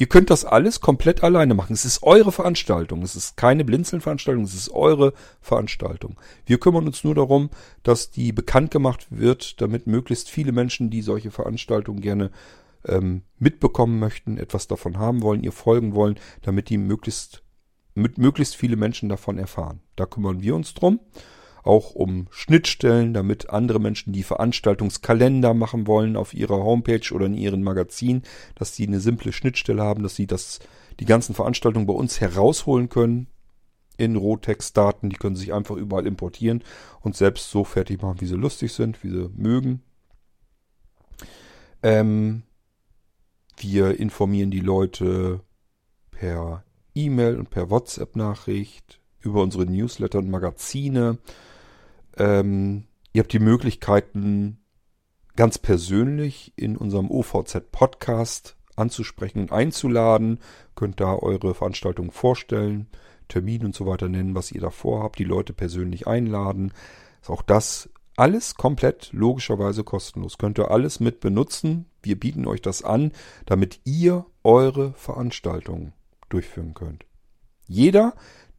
Ihr 0.00 0.06
könnt 0.06 0.30
das 0.30 0.46
alles 0.46 0.80
komplett 0.80 1.22
alleine 1.22 1.52
machen. 1.52 1.74
Es 1.74 1.84
ist 1.84 2.02
eure 2.02 2.32
Veranstaltung. 2.32 3.02
Es 3.02 3.16
ist 3.16 3.36
keine 3.36 3.66
Blinzeln-Veranstaltung. 3.66 4.44
Es 4.44 4.54
ist 4.54 4.70
eure 4.70 5.12
Veranstaltung. 5.42 6.18
Wir 6.46 6.58
kümmern 6.58 6.86
uns 6.86 7.04
nur 7.04 7.14
darum, 7.14 7.50
dass 7.82 8.10
die 8.10 8.32
bekannt 8.32 8.70
gemacht 8.70 9.08
wird, 9.10 9.60
damit 9.60 9.86
möglichst 9.86 10.30
viele 10.30 10.52
Menschen, 10.52 10.88
die 10.88 11.02
solche 11.02 11.30
Veranstaltungen 11.30 12.00
gerne 12.00 12.30
ähm, 12.86 13.24
mitbekommen 13.38 13.98
möchten, 13.98 14.38
etwas 14.38 14.66
davon 14.68 14.96
haben 14.96 15.20
wollen, 15.20 15.44
ihr 15.44 15.52
folgen 15.52 15.94
wollen, 15.94 16.18
damit 16.40 16.70
die 16.70 16.78
möglichst, 16.78 17.42
mit 17.94 18.16
möglichst 18.16 18.56
viele 18.56 18.76
Menschen 18.76 19.10
davon 19.10 19.36
erfahren. 19.36 19.80
Da 19.96 20.06
kümmern 20.06 20.40
wir 20.40 20.54
uns 20.54 20.72
drum 20.72 21.00
auch 21.62 21.94
um 21.94 22.26
Schnittstellen, 22.30 23.12
damit 23.12 23.50
andere 23.50 23.80
Menschen, 23.80 24.12
die 24.12 24.22
Veranstaltungskalender 24.22 25.54
machen 25.54 25.86
wollen 25.86 26.16
auf 26.16 26.34
ihrer 26.34 26.62
Homepage 26.62 27.12
oder 27.12 27.26
in 27.26 27.34
ihren 27.34 27.62
Magazin, 27.62 28.22
dass 28.54 28.74
sie 28.74 28.86
eine 28.86 29.00
simple 29.00 29.32
Schnittstelle 29.32 29.82
haben, 29.82 30.02
dass 30.02 30.16
sie 30.16 30.26
das, 30.26 30.60
die 30.98 31.04
ganzen 31.04 31.34
Veranstaltungen 31.34 31.86
bei 31.86 31.94
uns 31.94 32.20
herausholen 32.20 32.88
können 32.88 33.26
in 33.96 34.16
Rohtext-Daten. 34.16 35.10
Die 35.10 35.16
können 35.16 35.36
sich 35.36 35.52
einfach 35.52 35.76
überall 35.76 36.06
importieren 36.06 36.64
und 37.02 37.16
selbst 37.16 37.50
so 37.50 37.64
fertig 37.64 38.00
machen, 38.02 38.20
wie 38.20 38.26
sie 38.26 38.36
lustig 38.36 38.72
sind, 38.72 39.02
wie 39.04 39.10
sie 39.10 39.30
mögen. 39.36 39.82
Ähm, 41.82 42.42
wir 43.58 44.00
informieren 44.00 44.50
die 44.50 44.60
Leute 44.60 45.40
per 46.10 46.64
E-Mail 46.94 47.38
und 47.38 47.50
per 47.50 47.70
WhatsApp-Nachricht 47.70 49.00
über 49.20 49.42
unsere 49.42 49.66
Newsletter 49.66 50.18
und 50.18 50.30
Magazine. 50.30 51.18
Ähm, 52.20 52.84
ihr 53.14 53.22
habt 53.22 53.32
die 53.32 53.38
Möglichkeiten, 53.38 54.58
ganz 55.36 55.58
persönlich 55.58 56.52
in 56.54 56.76
unserem 56.76 57.10
OVZ-Podcast 57.10 58.56
anzusprechen 58.76 59.40
und 59.40 59.52
einzuladen. 59.52 60.38
Könnt 60.74 61.00
da 61.00 61.14
eure 61.14 61.54
Veranstaltung 61.54 62.12
vorstellen, 62.12 62.88
Termin 63.28 63.64
und 63.64 63.74
so 63.74 63.86
weiter 63.86 64.10
nennen, 64.10 64.34
was 64.34 64.52
ihr 64.52 64.60
da 64.60 64.68
vorhabt, 64.68 65.18
die 65.18 65.24
Leute 65.24 65.54
persönlich 65.54 66.06
einladen. 66.06 66.74
Ist 67.22 67.30
auch 67.30 67.42
das 67.42 67.88
alles 68.16 68.54
komplett 68.54 69.08
logischerweise 69.12 69.82
kostenlos. 69.82 70.36
Könnt 70.36 70.58
ihr 70.58 70.70
alles 70.70 71.00
mit 71.00 71.20
benutzen. 71.20 71.86
Wir 72.02 72.20
bieten 72.20 72.46
euch 72.46 72.60
das 72.60 72.82
an, 72.82 73.12
damit 73.46 73.80
ihr 73.84 74.26
eure 74.44 74.92
Veranstaltung 74.92 75.94
durchführen 76.28 76.74
könnt. 76.74 77.06
Jeder, 77.66 78.14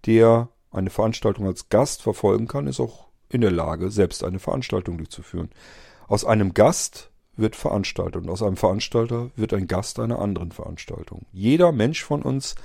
der 0.08 0.50
eine 0.72 0.90
Veranstaltung 0.90 1.46
als 1.46 1.70
Gast 1.70 2.02
verfolgen 2.02 2.48
kann, 2.48 2.66
ist 2.66 2.80
auch 2.80 3.11
in 3.32 3.42
der 3.42 3.52
Lage, 3.52 3.90
selbst 3.92 4.24
eine 4.24 4.40
Veranstaltung 4.40 4.98
durchzuführen. 4.98 5.50
Aus 6.08 6.26
einem 6.26 6.54
Gast 6.54 7.12
wird 7.36 7.56
Veranstalter 7.56 8.20
und 8.20 8.30
aus 8.30 8.44
einem 8.44 8.58
Veranstalter 8.58 9.32
wird 9.36 9.54
ein 9.54 9.68
Gast 9.68 10.00
einer 10.00 10.20
anderen 10.20 10.52
Veranstaltung. 10.52 11.26
Jeder 11.32 11.72
Mensch 11.72 12.04
von 12.04 12.22
uns 12.22 12.56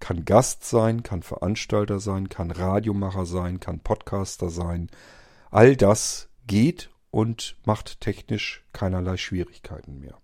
kann 0.00 0.24
Gast 0.24 0.64
sein, 0.64 1.02
kann 1.02 1.22
Veranstalter 1.22 2.00
sein, 2.00 2.28
kann 2.28 2.50
Radiomacher 2.50 3.26
sein, 3.26 3.60
kann 3.60 3.80
Podcaster 3.80 4.50
sein. 4.50 4.90
All 5.50 5.76
das 5.76 6.28
geht 6.46 6.90
und 7.10 7.56
macht 7.64 8.00
technisch 8.00 8.64
keinerlei 8.72 9.16
Schwierigkeiten 9.16 10.00
mehr. 10.00 10.18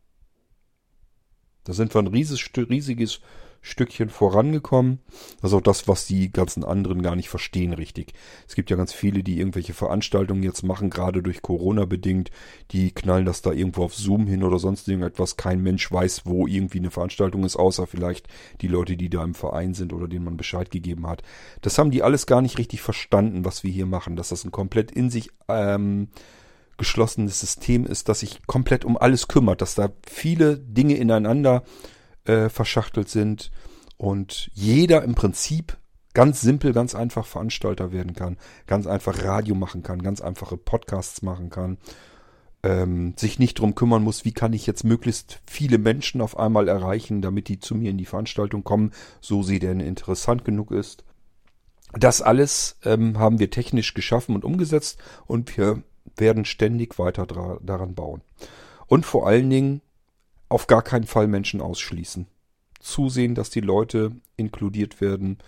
Da 1.64 1.72
sind 1.72 1.94
wir 1.94 2.01
ein 2.01 2.09
riesiges, 2.09 2.51
riesiges 2.68 3.20
Stückchen 3.62 4.08
vorangekommen. 4.08 5.00
Das 5.40 5.50
ist 5.50 5.56
auch 5.56 5.62
das, 5.62 5.86
was 5.86 6.06
die 6.06 6.32
ganzen 6.32 6.64
anderen 6.64 7.02
gar 7.02 7.14
nicht 7.14 7.28
verstehen 7.28 7.72
richtig. 7.72 8.14
Es 8.48 8.54
gibt 8.54 8.70
ja 8.70 8.76
ganz 8.76 8.92
viele, 8.92 9.22
die 9.22 9.38
irgendwelche 9.38 9.74
Veranstaltungen 9.74 10.42
jetzt 10.42 10.62
machen, 10.62 10.88
gerade 10.88 11.22
durch 11.22 11.42
Corona 11.42 11.84
bedingt. 11.84 12.30
Die 12.70 12.92
knallen 12.92 13.26
das 13.26 13.42
da 13.42 13.52
irgendwo 13.52 13.84
auf 13.84 13.94
Zoom 13.94 14.26
hin 14.26 14.42
oder 14.42 14.58
sonst 14.58 14.88
irgendetwas. 14.88 15.36
Kein 15.36 15.62
Mensch 15.62 15.90
weiß, 15.92 16.22
wo 16.24 16.46
irgendwie 16.46 16.78
eine 16.78 16.90
Veranstaltung 16.90 17.44
ist, 17.44 17.56
außer 17.56 17.86
vielleicht 17.86 18.28
die 18.62 18.68
Leute, 18.68 18.96
die 18.96 19.11
da 19.11 19.22
im 19.22 19.34
Verein 19.34 19.74
sind 19.74 19.92
oder 19.92 20.08
denen 20.08 20.24
man 20.24 20.38
Bescheid 20.38 20.70
gegeben 20.70 21.06
hat. 21.06 21.22
Das 21.61 21.76
haben 21.78 21.90
die 21.90 22.02
alles 22.02 22.26
gar 22.26 22.40
nicht 22.40 22.58
richtig 22.58 22.80
verstanden, 22.80 23.44
was 23.44 23.62
wir 23.62 23.70
hier 23.70 23.86
machen. 23.86 24.16
Dass 24.16 24.30
das 24.30 24.44
ein 24.44 24.52
komplett 24.52 24.90
in 24.90 25.11
sich 25.11 25.30
ähm, 25.48 26.08
geschlossenes 26.78 27.38
System 27.38 27.84
ist, 27.84 28.08
das 28.08 28.20
sich 28.20 28.40
komplett 28.46 28.86
um 28.86 28.96
alles 28.96 29.28
kümmert, 29.28 29.61
dass 29.61 29.74
da 29.74 29.90
viele 30.08 30.58
Dinge 30.58 30.94
ineinander 30.96 31.62
äh, 32.24 32.48
verschachtelt 32.48 33.08
sind 33.08 33.50
und 33.96 34.50
jeder 34.54 35.02
im 35.04 35.14
Prinzip 35.14 35.76
ganz 36.14 36.40
simpel, 36.40 36.72
ganz 36.72 36.94
einfach 36.94 37.26
Veranstalter 37.26 37.92
werden 37.92 38.14
kann, 38.14 38.36
ganz 38.66 38.86
einfach 38.86 39.22
Radio 39.22 39.54
machen 39.54 39.82
kann, 39.82 40.02
ganz 40.02 40.20
einfache 40.20 40.56
Podcasts 40.56 41.22
machen 41.22 41.50
kann, 41.50 41.78
ähm, 42.62 43.14
sich 43.16 43.38
nicht 43.38 43.58
drum 43.58 43.74
kümmern 43.74 44.02
muss, 44.02 44.24
wie 44.24 44.32
kann 44.32 44.52
ich 44.52 44.66
jetzt 44.66 44.84
möglichst 44.84 45.40
viele 45.46 45.78
Menschen 45.78 46.20
auf 46.20 46.38
einmal 46.38 46.68
erreichen, 46.68 47.22
damit 47.22 47.48
die 47.48 47.58
zu 47.58 47.74
mir 47.74 47.90
in 47.90 47.98
die 47.98 48.06
Veranstaltung 48.06 48.64
kommen, 48.64 48.92
so 49.20 49.42
sie 49.42 49.58
denn 49.58 49.80
interessant 49.80 50.44
genug 50.44 50.70
ist. 50.70 51.04
Das 51.92 52.22
alles 52.22 52.76
ähm, 52.84 53.18
haben 53.18 53.38
wir 53.38 53.50
technisch 53.50 53.94
geschaffen 53.94 54.34
und 54.34 54.44
umgesetzt 54.44 54.98
und 55.26 55.56
wir 55.56 55.82
werden 56.16 56.44
ständig 56.44 56.98
weiter 56.98 57.26
daran 57.26 57.94
bauen. 57.94 58.22
Und 58.86 59.06
vor 59.06 59.26
allen 59.26 59.48
Dingen 59.50 59.80
auf 60.51 60.66
gar 60.66 60.82
keinen 60.82 61.07
Fall 61.07 61.28
Menschen 61.28 61.62
ausschließen. 61.62 62.26
Zusehen, 62.80 63.34
dass 63.34 63.48
die 63.48 63.61
Leute 63.61 64.12
inkludiert 64.36 65.01
werden, 65.01 65.38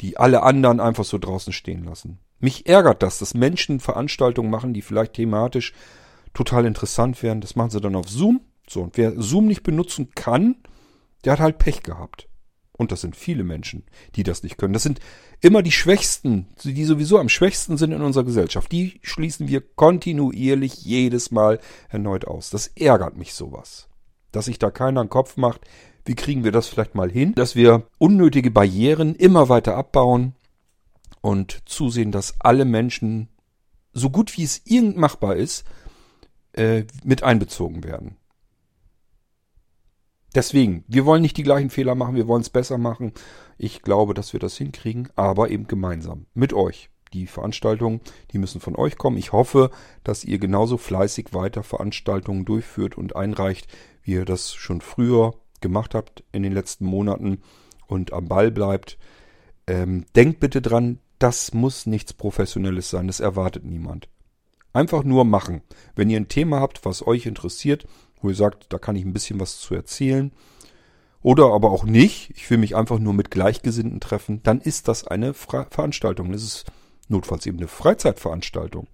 die 0.00 0.16
alle 0.16 0.42
anderen 0.42 0.80
einfach 0.80 1.04
so 1.04 1.18
draußen 1.18 1.52
stehen 1.52 1.84
lassen. 1.84 2.18
Mich 2.40 2.66
ärgert 2.66 3.02
das, 3.02 3.18
dass 3.18 3.34
Menschen 3.34 3.80
Veranstaltungen 3.80 4.50
machen, 4.50 4.72
die 4.72 4.82
vielleicht 4.82 5.14
thematisch 5.14 5.72
total 6.34 6.66
interessant 6.66 7.22
wären. 7.22 7.40
Das 7.40 7.56
machen 7.56 7.70
sie 7.70 7.80
dann 7.80 7.96
auf 7.96 8.08
Zoom. 8.08 8.40
So, 8.68 8.82
und 8.82 8.96
wer 8.96 9.20
Zoom 9.20 9.46
nicht 9.46 9.62
benutzen 9.62 10.10
kann, 10.14 10.56
der 11.24 11.34
hat 11.34 11.40
halt 11.40 11.58
Pech 11.58 11.82
gehabt. 11.82 12.28
Und 12.76 12.90
das 12.90 13.00
sind 13.00 13.14
viele 13.14 13.44
Menschen, 13.44 13.84
die 14.16 14.24
das 14.24 14.42
nicht 14.42 14.58
können. 14.58 14.72
Das 14.72 14.82
sind 14.82 15.00
immer 15.40 15.62
die 15.62 15.72
Schwächsten, 15.72 16.48
die 16.64 16.84
sowieso 16.84 17.18
am 17.18 17.28
schwächsten 17.28 17.76
sind 17.76 17.92
in 17.92 18.02
unserer 18.02 18.24
Gesellschaft. 18.24 18.70
Die 18.72 19.00
schließen 19.02 19.46
wir 19.48 19.60
kontinuierlich 19.60 20.84
jedes 20.84 21.30
Mal 21.30 21.60
erneut 21.88 22.26
aus. 22.26 22.50
Das 22.50 22.66
ärgert 22.66 23.16
mich 23.16 23.32
sowas 23.32 23.88
dass 24.34 24.46
sich 24.46 24.58
da 24.58 24.70
keiner 24.70 25.00
einen 25.00 25.10
Kopf 25.10 25.36
macht, 25.36 25.62
wie 26.04 26.14
kriegen 26.14 26.44
wir 26.44 26.52
das 26.52 26.68
vielleicht 26.68 26.94
mal 26.94 27.10
hin, 27.10 27.34
dass 27.34 27.56
wir 27.56 27.86
unnötige 27.98 28.50
Barrieren 28.50 29.14
immer 29.14 29.48
weiter 29.48 29.76
abbauen 29.76 30.34
und 31.20 31.62
zusehen, 31.66 32.12
dass 32.12 32.34
alle 32.40 32.64
Menschen, 32.64 33.28
so 33.92 34.10
gut 34.10 34.36
wie 34.36 34.44
es 34.44 34.60
irgend 34.66 34.96
machbar 34.96 35.36
ist, 35.36 35.64
äh, 36.52 36.84
mit 37.02 37.22
einbezogen 37.22 37.84
werden. 37.84 38.16
Deswegen, 40.34 40.84
wir 40.88 41.06
wollen 41.06 41.22
nicht 41.22 41.36
die 41.36 41.44
gleichen 41.44 41.70
Fehler 41.70 41.94
machen, 41.94 42.16
wir 42.16 42.26
wollen 42.26 42.42
es 42.42 42.50
besser 42.50 42.76
machen. 42.76 43.12
Ich 43.56 43.82
glaube, 43.82 44.14
dass 44.14 44.32
wir 44.32 44.40
das 44.40 44.56
hinkriegen, 44.56 45.08
aber 45.14 45.50
eben 45.50 45.68
gemeinsam 45.68 46.26
mit 46.34 46.52
euch. 46.52 46.90
Die 47.12 47.28
Veranstaltungen, 47.28 48.00
die 48.32 48.38
müssen 48.38 48.60
von 48.60 48.74
euch 48.74 48.98
kommen. 48.98 49.16
Ich 49.16 49.32
hoffe, 49.32 49.70
dass 50.02 50.24
ihr 50.24 50.38
genauso 50.38 50.76
fleißig 50.76 51.32
weiter 51.32 51.62
Veranstaltungen 51.62 52.44
durchführt 52.44 52.98
und 52.98 53.14
einreicht, 53.14 53.68
wie 54.04 54.12
ihr 54.12 54.24
das 54.24 54.54
schon 54.54 54.80
früher 54.80 55.34
gemacht 55.60 55.94
habt 55.94 56.22
in 56.30 56.42
den 56.42 56.52
letzten 56.52 56.84
Monaten 56.84 57.42
und 57.86 58.12
am 58.12 58.28
Ball 58.28 58.50
bleibt. 58.50 58.98
Ähm, 59.66 60.04
denkt 60.14 60.40
bitte 60.40 60.62
dran, 60.62 61.00
das 61.18 61.54
muss 61.54 61.86
nichts 61.86 62.12
Professionelles 62.12 62.90
sein, 62.90 63.06
das 63.06 63.20
erwartet 63.20 63.64
niemand. 63.64 64.08
Einfach 64.72 65.04
nur 65.04 65.24
machen. 65.24 65.62
Wenn 65.94 66.10
ihr 66.10 66.18
ein 66.18 66.28
Thema 66.28 66.60
habt, 66.60 66.84
was 66.84 67.06
euch 67.06 67.26
interessiert, 67.26 67.86
wo 68.20 68.28
ihr 68.28 68.34
sagt, 68.34 68.72
da 68.72 68.78
kann 68.78 68.96
ich 68.96 69.04
ein 69.04 69.12
bisschen 69.12 69.40
was 69.40 69.58
zu 69.58 69.74
erzählen, 69.74 70.32
oder 71.22 71.52
aber 71.52 71.70
auch 71.70 71.84
nicht, 71.84 72.32
ich 72.36 72.50
will 72.50 72.58
mich 72.58 72.76
einfach 72.76 72.98
nur 72.98 73.14
mit 73.14 73.30
Gleichgesinnten 73.30 74.00
treffen, 74.00 74.42
dann 74.42 74.60
ist 74.60 74.88
das 74.88 75.06
eine 75.06 75.32
Fra 75.32 75.66
Veranstaltung. 75.70 76.30
Das 76.32 76.42
ist 76.42 76.66
notfalls 77.08 77.46
eben 77.46 77.56
eine 77.56 77.68
Freizeitveranstaltung. 77.68 78.88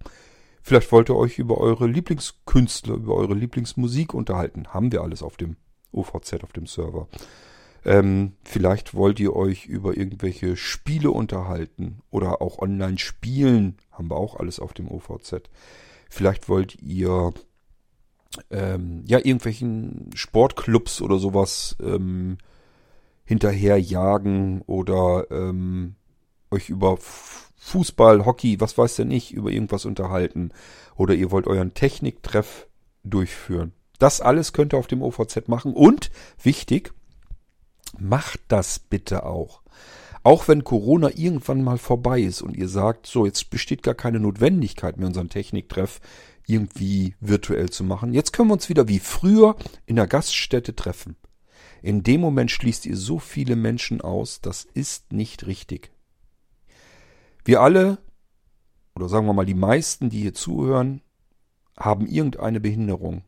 Vielleicht 0.61 0.91
wollt 0.91 1.09
ihr 1.09 1.15
euch 1.15 1.39
über 1.39 1.57
eure 1.57 1.87
Lieblingskünstler, 1.87 2.95
über 2.95 3.15
eure 3.15 3.33
Lieblingsmusik 3.33 4.13
unterhalten. 4.13 4.67
Haben 4.67 4.91
wir 4.91 5.01
alles 5.01 5.23
auf 5.23 5.37
dem 5.37 5.55
OVZ, 5.91 6.43
auf 6.43 6.53
dem 6.53 6.67
Server. 6.67 7.07
Ähm, 7.83 8.33
vielleicht 8.43 8.93
wollt 8.93 9.19
ihr 9.19 9.35
euch 9.35 9.65
über 9.65 9.97
irgendwelche 9.97 10.55
Spiele 10.55 11.09
unterhalten 11.11 12.01
oder 12.11 12.41
auch 12.41 12.59
online 12.59 12.99
spielen. 12.99 13.77
Haben 13.91 14.11
wir 14.11 14.17
auch 14.17 14.35
alles 14.35 14.59
auf 14.59 14.73
dem 14.73 14.87
OVZ. 14.87 15.49
Vielleicht 16.09 16.47
wollt 16.47 16.79
ihr 16.81 17.33
ähm, 18.51 19.03
ja 19.07 19.17
irgendwelchen 19.17 20.11
Sportclubs 20.13 21.01
oder 21.01 21.17
sowas 21.17 21.75
ähm, 21.81 22.37
hinterherjagen 23.23 24.61
oder 24.61 25.25
ähm, 25.31 25.95
euch 26.51 26.69
über 26.69 26.97
Fußball, 27.63 28.25
Hockey, 28.25 28.59
was 28.59 28.75
weiß 28.77 28.95
denn 28.95 29.11
ich, 29.11 29.31
über 29.31 29.51
irgendwas 29.51 29.85
unterhalten. 29.85 30.51
Oder 30.95 31.13
ihr 31.13 31.29
wollt 31.29 31.45
euren 31.45 31.75
Techniktreff 31.75 32.67
durchführen. 33.03 33.71
Das 33.99 34.19
alles 34.19 34.51
könnt 34.51 34.73
ihr 34.73 34.79
auf 34.79 34.87
dem 34.87 35.03
OVZ 35.03 35.47
machen. 35.47 35.73
Und, 35.73 36.09
wichtig, 36.41 36.91
macht 37.99 38.39
das 38.47 38.79
bitte 38.79 39.25
auch. 39.25 39.61
Auch 40.23 40.47
wenn 40.47 40.63
Corona 40.63 41.11
irgendwann 41.15 41.63
mal 41.63 41.77
vorbei 41.77 42.19
ist 42.21 42.41
und 42.41 42.57
ihr 42.57 42.67
sagt, 42.67 43.05
so, 43.05 43.27
jetzt 43.27 43.51
besteht 43.51 43.83
gar 43.83 43.95
keine 43.95 44.19
Notwendigkeit 44.19 44.97
mehr, 44.97 45.07
unseren 45.07 45.29
Techniktreff 45.29 46.01
irgendwie 46.47 47.15
virtuell 47.19 47.69
zu 47.69 47.83
machen. 47.83 48.11
Jetzt 48.11 48.33
können 48.33 48.49
wir 48.49 48.53
uns 48.53 48.69
wieder 48.69 48.87
wie 48.87 48.99
früher 48.99 49.55
in 49.85 49.97
der 49.97 50.07
Gaststätte 50.07 50.75
treffen. 50.75 51.15
In 51.83 52.01
dem 52.01 52.21
Moment 52.21 52.49
schließt 52.49 52.87
ihr 52.87 52.97
so 52.97 53.19
viele 53.19 53.55
Menschen 53.55 54.01
aus, 54.01 54.41
das 54.41 54.65
ist 54.73 55.13
nicht 55.13 55.45
richtig. 55.45 55.91
Wir 57.43 57.61
alle, 57.61 57.97
oder 58.95 59.09
sagen 59.09 59.25
wir 59.25 59.33
mal 59.33 59.45
die 59.45 59.53
meisten, 59.53 60.09
die 60.09 60.21
hier 60.21 60.33
zuhören, 60.33 61.01
haben 61.77 62.07
irgendeine 62.07 62.59
Behinderung. 62.59 63.23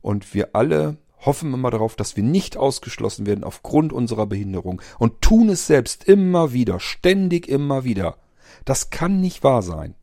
Und 0.00 0.34
wir 0.34 0.54
alle 0.54 0.98
hoffen 1.24 1.52
immer 1.52 1.70
darauf, 1.70 1.96
dass 1.96 2.16
wir 2.16 2.22
nicht 2.22 2.56
ausgeschlossen 2.56 3.26
werden 3.26 3.44
aufgrund 3.44 3.92
unserer 3.92 4.26
Behinderung 4.26 4.80
und 4.98 5.20
tun 5.20 5.48
es 5.48 5.66
selbst 5.66 6.04
immer 6.04 6.52
wieder, 6.52 6.80
ständig 6.80 7.48
immer 7.48 7.84
wieder. 7.84 8.16
Das 8.64 8.90
kann 8.90 9.20
nicht 9.20 9.42
wahr 9.42 9.62
sein. 9.62 9.94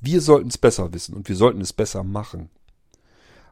Wir 0.00 0.20
sollten 0.20 0.48
es 0.48 0.58
besser 0.58 0.92
wissen 0.92 1.14
und 1.14 1.28
wir 1.28 1.36
sollten 1.36 1.60
es 1.60 1.72
besser 1.72 2.02
machen. 2.02 2.50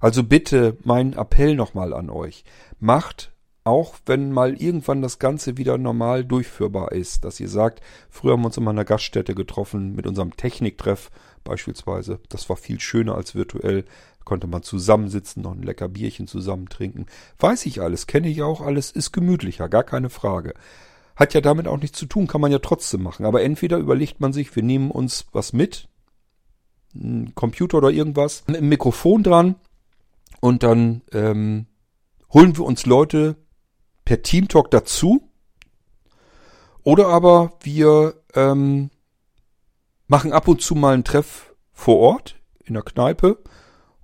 Also 0.00 0.22
bitte 0.22 0.76
mein 0.84 1.14
Appell 1.14 1.54
nochmal 1.54 1.94
an 1.94 2.10
euch. 2.10 2.44
Macht 2.78 3.33
auch 3.64 3.94
wenn 4.04 4.30
mal 4.30 4.60
irgendwann 4.60 5.00
das 5.00 5.18
Ganze 5.18 5.56
wieder 5.56 5.78
normal 5.78 6.24
durchführbar 6.24 6.92
ist, 6.92 7.24
dass 7.24 7.40
ihr 7.40 7.48
sagt, 7.48 7.80
früher 8.10 8.32
haben 8.32 8.42
wir 8.42 8.46
uns 8.46 8.58
immer 8.58 8.70
in 8.70 8.78
einer 8.78 8.84
Gaststätte 8.84 9.34
getroffen 9.34 9.94
mit 9.94 10.06
unserem 10.06 10.36
Techniktreff 10.36 11.10
beispielsweise. 11.44 12.20
Das 12.28 12.48
war 12.50 12.56
viel 12.56 12.78
schöner 12.78 13.14
als 13.14 13.34
virtuell. 13.34 13.84
konnte 14.24 14.46
man 14.46 14.62
zusammensitzen, 14.62 15.42
noch 15.42 15.52
ein 15.52 15.62
lecker 15.62 15.88
Bierchen 15.88 16.26
zusammen 16.26 16.68
trinken. 16.68 17.06
Weiß 17.38 17.66
ich 17.66 17.80
alles, 17.80 18.06
kenne 18.06 18.28
ich 18.28 18.42
auch 18.42 18.60
alles, 18.60 18.90
ist 18.90 19.12
gemütlicher, 19.12 19.68
gar 19.68 19.84
keine 19.84 20.08
Frage. 20.08 20.54
Hat 21.16 21.34
ja 21.34 21.40
damit 21.40 21.68
auch 21.68 21.78
nichts 21.78 21.98
zu 21.98 22.06
tun, 22.06 22.26
kann 22.26 22.40
man 22.40 22.52
ja 22.52 22.58
trotzdem 22.58 23.02
machen. 23.02 23.26
Aber 23.26 23.42
entweder 23.42 23.78
überlegt 23.78 24.20
man 24.20 24.32
sich, 24.32 24.54
wir 24.56 24.62
nehmen 24.62 24.90
uns 24.90 25.26
was 25.32 25.52
mit, 25.52 25.88
ein 26.94 27.34
Computer 27.34 27.78
oder 27.78 27.90
irgendwas, 27.90 28.44
ein 28.46 28.68
Mikrofon 28.68 29.22
dran 29.22 29.56
und 30.40 30.62
dann 30.62 31.02
ähm, 31.12 31.66
holen 32.32 32.56
wir 32.56 32.64
uns 32.64 32.86
Leute 32.86 33.36
per 34.04 34.22
Teamtalk 34.22 34.70
dazu. 34.70 35.28
Oder 36.82 37.08
aber 37.08 37.52
wir 37.62 38.14
ähm, 38.34 38.90
machen 40.06 40.32
ab 40.32 40.48
und 40.48 40.60
zu 40.60 40.74
mal 40.74 40.94
einen 40.94 41.04
Treff 41.04 41.54
vor 41.72 41.98
Ort 41.98 42.36
in 42.64 42.74
der 42.74 42.82
Kneipe 42.82 43.38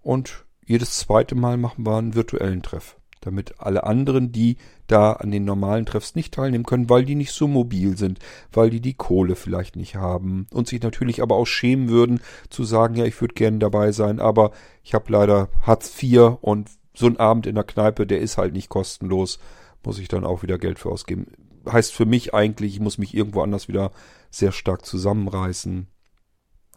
und 0.03 0.45
jedes 0.65 0.99
zweite 0.99 1.35
Mal 1.35 1.57
machen 1.57 1.85
wir 1.85 1.97
einen 1.97 2.15
virtuellen 2.15 2.63
Treff, 2.63 2.97
damit 3.21 3.61
alle 3.61 3.85
anderen, 3.85 4.33
die 4.33 4.57
da 4.87 5.13
an 5.13 5.31
den 5.31 5.45
normalen 5.45 5.85
Treffs 5.85 6.15
nicht 6.15 6.33
teilnehmen 6.33 6.65
können, 6.65 6.89
weil 6.89 7.05
die 7.05 7.17
nicht 7.17 7.33
so 7.33 7.49
mobil 7.49 7.97
sind, 7.97 8.19
weil 8.53 8.71
die 8.71 8.81
die 8.81 8.95
Kohle 8.95 9.37
vielleicht 9.37 9.77
nicht 9.77 9.97
haben 9.97 10.47
und 10.53 10.69
sich 10.69 10.81
natürlich 10.81 11.23
aber 11.23 11.37
auch 11.37 11.47
schämen 11.47 11.89
würden 11.89 12.21
zu 12.49 12.65
sagen, 12.65 12.95
ja, 12.95 13.05
ich 13.05 13.21
würde 13.21 13.35
gerne 13.35 13.59
dabei 13.59 13.93
sein, 13.93 14.21
aber 14.21 14.53
ich 14.83 14.95
habe 14.95 15.13
leider 15.13 15.49
Hartz 15.63 16.03
IV 16.03 16.39
und 16.41 16.71
so 16.95 17.07
ein 17.07 17.19
Abend 17.19 17.47
in 17.47 17.55
der 17.55 17.65
Kneipe, 17.65 18.07
der 18.07 18.21
ist 18.21 18.39
halt 18.39 18.55
nicht 18.55 18.69
kostenlos 18.69 19.39
muss 19.85 19.99
ich 19.99 20.09
dann 20.09 20.25
auch 20.25 20.43
wieder 20.43 20.59
Geld 20.59 20.79
für 20.79 20.91
ausgeben. 20.91 21.27
Heißt 21.71 21.93
für 21.93 22.07
mich 22.07 22.35
eigentlich, 22.35 22.75
ich 22.75 22.81
muss 22.81 22.99
mich 22.99 23.15
irgendwo 23.15 23.43
anders 23.43 23.69
wieder 23.69 23.93
sehr 24.31 24.53
stark 24.53 24.85
zusammenreißen. 24.85 25.87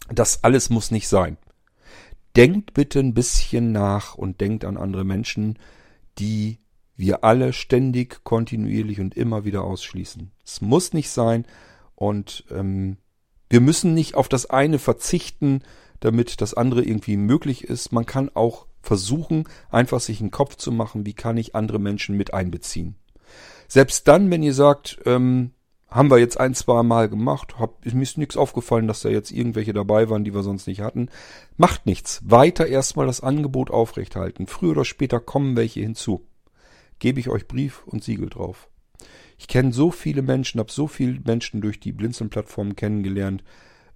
Das 0.10 0.43
alles 0.43 0.70
muss 0.70 0.91
nicht 0.91 1.08
sein. 1.08 1.38
Denkt 2.36 2.74
bitte 2.74 2.99
ein 2.99 3.14
bisschen 3.14 3.72
nach 3.72 4.16
und 4.16 4.41
denkt 4.41 4.66
an 4.66 4.78
andere 4.78 5.04
Menschen, 5.04 5.60
die 6.18 6.60
wir 6.95 7.24
alle 7.24 7.54
ständig, 7.54 8.24
kontinuierlich 8.24 8.99
und 8.99 9.16
immer 9.16 9.45
wieder 9.45 9.64
ausschließen. 9.64 10.32
Es 10.43 10.62
muss 10.62 10.93
nicht 10.93 11.10
sein 11.10 11.45
und 11.95 12.43
ähm, 12.51 12.97
wir 13.49 13.62
müssen 13.62 13.93
nicht 13.93 14.16
auf 14.16 14.30
das 14.30 14.47
eine 14.49 14.80
verzichten, 14.80 15.62
damit 15.99 16.41
das 16.41 16.54
andere 16.54 16.84
irgendwie 16.84 17.18
möglich 17.18 17.64
ist. 17.64 17.91
Man 17.91 18.06
kann 18.06 18.30
auch 18.34 18.68
versuchen, 18.84 19.46
einfach 19.72 20.00
sich 20.00 20.20
einen 20.20 20.30
Kopf 20.30 20.58
zu 20.58 20.72
machen, 20.72 21.06
wie 21.08 21.14
kann 21.14 21.38
ich 21.38 21.56
andere 21.56 21.80
Menschen 21.80 22.16
mit 22.16 22.34
einbeziehen. 22.34 22.96
Selbst 23.68 24.08
dann, 24.08 24.30
wenn 24.30 24.44
ihr 24.44 24.54
sagt, 24.54 25.00
ähm, 25.06 25.52
haben 25.90 26.12
wir 26.12 26.20
jetzt 26.20 26.40
ein, 26.40 26.54
zwei 26.54 26.84
Mal 26.84 27.08
gemacht, 27.08 27.60
hab, 27.60 27.86
mir 27.86 28.02
ist 28.02 28.18
nichts 28.18 28.36
aufgefallen, 28.36 28.88
dass 28.88 29.02
da 29.02 29.10
jetzt 29.10 29.32
irgendwelche 29.32 29.74
dabei 29.74 30.10
waren, 30.10 30.24
die 30.24 30.34
wir 30.34 30.44
sonst 30.44 30.68
nicht 30.68 30.82
hatten. 30.82 31.10
Macht 31.56 31.86
nichts. 31.86 32.22
Weiter 32.26 32.68
erstmal 32.68 33.08
das 33.08 33.22
Angebot 33.22 33.72
aufrechthalten. 33.72 34.48
Früher 34.48 34.72
oder 34.72 34.86
später 34.86 35.20
kommen 35.20 35.56
welche 35.56 35.80
hinzu. 35.80 36.26
Gebe 37.00 37.20
ich 37.20 37.30
euch 37.30 37.48
Brief 37.48 37.84
und 37.86 38.04
Siegel 38.04 38.30
drauf. 38.30 38.68
Ich 39.38 39.48
kenne 39.48 39.72
so 39.72 39.92
viele 39.92 40.22
Menschen, 40.22 40.60
habe 40.60 40.72
so 40.72 40.88
viele 40.88 41.20
Menschen 41.24 41.62
durch 41.62 41.80
die 41.80 41.92
Blinzeln-Plattform 41.92 42.76
kennengelernt, 42.76 43.44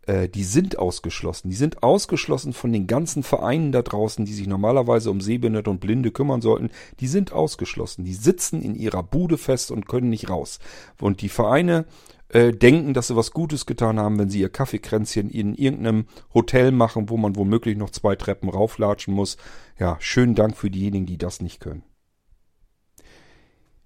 äh, 0.07 0.29
die 0.29 0.43
sind 0.43 0.79
ausgeschlossen. 0.79 1.49
Die 1.49 1.55
sind 1.55 1.83
ausgeschlossen 1.83 2.53
von 2.53 2.71
den 2.71 2.87
ganzen 2.87 3.23
Vereinen 3.23 3.71
da 3.71 3.81
draußen, 3.81 4.25
die 4.25 4.33
sich 4.33 4.47
normalerweise 4.47 5.11
um 5.11 5.21
Sehbehinderte 5.21 5.69
und 5.69 5.79
Blinde 5.79 6.11
kümmern 6.11 6.41
sollten. 6.41 6.71
Die 6.99 7.07
sind 7.07 7.33
ausgeschlossen. 7.33 8.05
Die 8.05 8.13
sitzen 8.13 8.61
in 8.61 8.75
ihrer 8.75 9.03
Bude 9.03 9.37
fest 9.37 9.69
und 9.69 9.87
können 9.87 10.09
nicht 10.09 10.29
raus. 10.29 10.59
Und 10.99 11.21
die 11.21 11.29
Vereine 11.29 11.85
äh, 12.29 12.51
denken, 12.51 12.93
dass 12.93 13.07
sie 13.07 13.15
was 13.15 13.31
Gutes 13.31 13.65
getan 13.65 13.99
haben, 13.99 14.17
wenn 14.17 14.29
sie 14.29 14.39
ihr 14.39 14.49
Kaffeekränzchen 14.49 15.29
in 15.29 15.53
irgendeinem 15.53 16.07
Hotel 16.33 16.71
machen, 16.71 17.09
wo 17.09 17.17
man 17.17 17.35
womöglich 17.35 17.77
noch 17.77 17.89
zwei 17.89 18.15
Treppen 18.15 18.49
rauflatschen 18.49 19.13
muss. 19.13 19.37
Ja, 19.77 19.97
schönen 19.99 20.35
Dank 20.35 20.57
für 20.57 20.71
diejenigen, 20.71 21.05
die 21.05 21.17
das 21.17 21.41
nicht 21.41 21.59
können. 21.59 21.83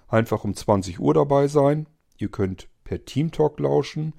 einfach 0.09 0.45
um 0.45 0.55
20 0.55 1.01
Uhr 1.01 1.15
dabei 1.15 1.49
sein. 1.49 1.87
Ihr 2.17 2.29
könnt 2.29 2.69
per 2.85 3.05
Teamtalk 3.05 3.61
lauschen. 3.61 4.15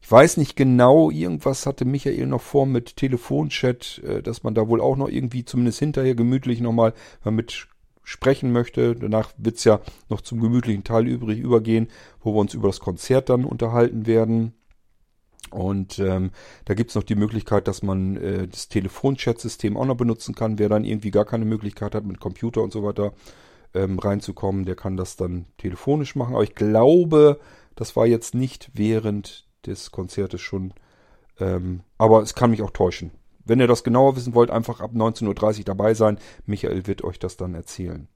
Ich 0.00 0.10
weiß 0.10 0.36
nicht 0.36 0.56
genau, 0.56 1.10
irgendwas 1.10 1.66
hatte 1.66 1.84
Michael 1.84 2.26
noch 2.26 2.40
vor 2.40 2.66
mit 2.66 2.96
Telefonchat, 2.96 4.00
äh, 4.04 4.22
dass 4.22 4.42
man 4.42 4.54
da 4.54 4.68
wohl 4.68 4.80
auch 4.80 4.96
noch 4.96 5.08
irgendwie 5.08 5.44
zumindest 5.44 5.78
hinterher 5.80 6.14
gemütlich 6.14 6.60
nochmal 6.60 6.94
mit 7.24 7.68
sprechen 8.08 8.52
möchte. 8.52 8.94
Danach 8.94 9.32
wird's 9.36 9.64
ja 9.64 9.80
noch 10.08 10.22
zum 10.22 10.40
gemütlichen 10.40 10.82
Teil 10.82 11.06
übrig 11.06 11.38
übergehen, 11.38 11.88
wo 12.20 12.34
wir 12.34 12.40
uns 12.40 12.54
über 12.54 12.68
das 12.68 12.80
Konzert 12.80 13.28
dann 13.28 13.44
unterhalten 13.44 14.06
werden. 14.06 14.54
Und 15.50 15.98
ähm, 15.98 16.30
da 16.64 16.74
gibt's 16.74 16.94
noch 16.94 17.02
die 17.02 17.14
Möglichkeit, 17.14 17.68
dass 17.68 17.82
man 17.82 18.16
äh, 18.16 18.48
das 18.48 18.68
Telefonchat-System 18.68 19.76
auch 19.76 19.84
noch 19.84 19.96
benutzen 19.96 20.34
kann. 20.34 20.58
Wer 20.58 20.68
dann 20.68 20.84
irgendwie 20.84 21.10
gar 21.10 21.24
keine 21.24 21.44
Möglichkeit 21.44 21.94
hat 21.94 22.04
mit 22.04 22.20
Computer 22.20 22.62
und 22.62 22.72
so 22.72 22.82
weiter, 22.82 23.12
ähm, 23.74 23.98
reinzukommen, 23.98 24.64
der 24.64 24.76
kann 24.76 24.96
das 24.96 25.16
dann 25.16 25.46
telefonisch 25.56 26.16
machen. 26.16 26.34
Aber 26.34 26.44
ich 26.44 26.54
glaube, 26.54 27.40
das 27.74 27.96
war 27.96 28.06
jetzt 28.06 28.34
nicht 28.34 28.70
während 28.74 29.46
des 29.66 29.90
Konzertes 29.90 30.40
schon. 30.40 30.74
Ähm, 31.38 31.80
aber 31.96 32.22
es 32.22 32.34
kann 32.34 32.50
mich 32.50 32.62
auch 32.62 32.70
täuschen. 32.70 33.12
Wenn 33.44 33.60
ihr 33.60 33.66
das 33.66 33.84
genauer 33.84 34.16
wissen 34.16 34.34
wollt, 34.34 34.50
einfach 34.50 34.80
ab 34.80 34.92
19.30 34.94 35.58
Uhr 35.58 35.64
dabei 35.64 35.94
sein. 35.94 36.18
Michael 36.44 36.86
wird 36.86 37.04
euch 37.04 37.18
das 37.18 37.36
dann 37.36 37.54
erzählen. 37.54 38.08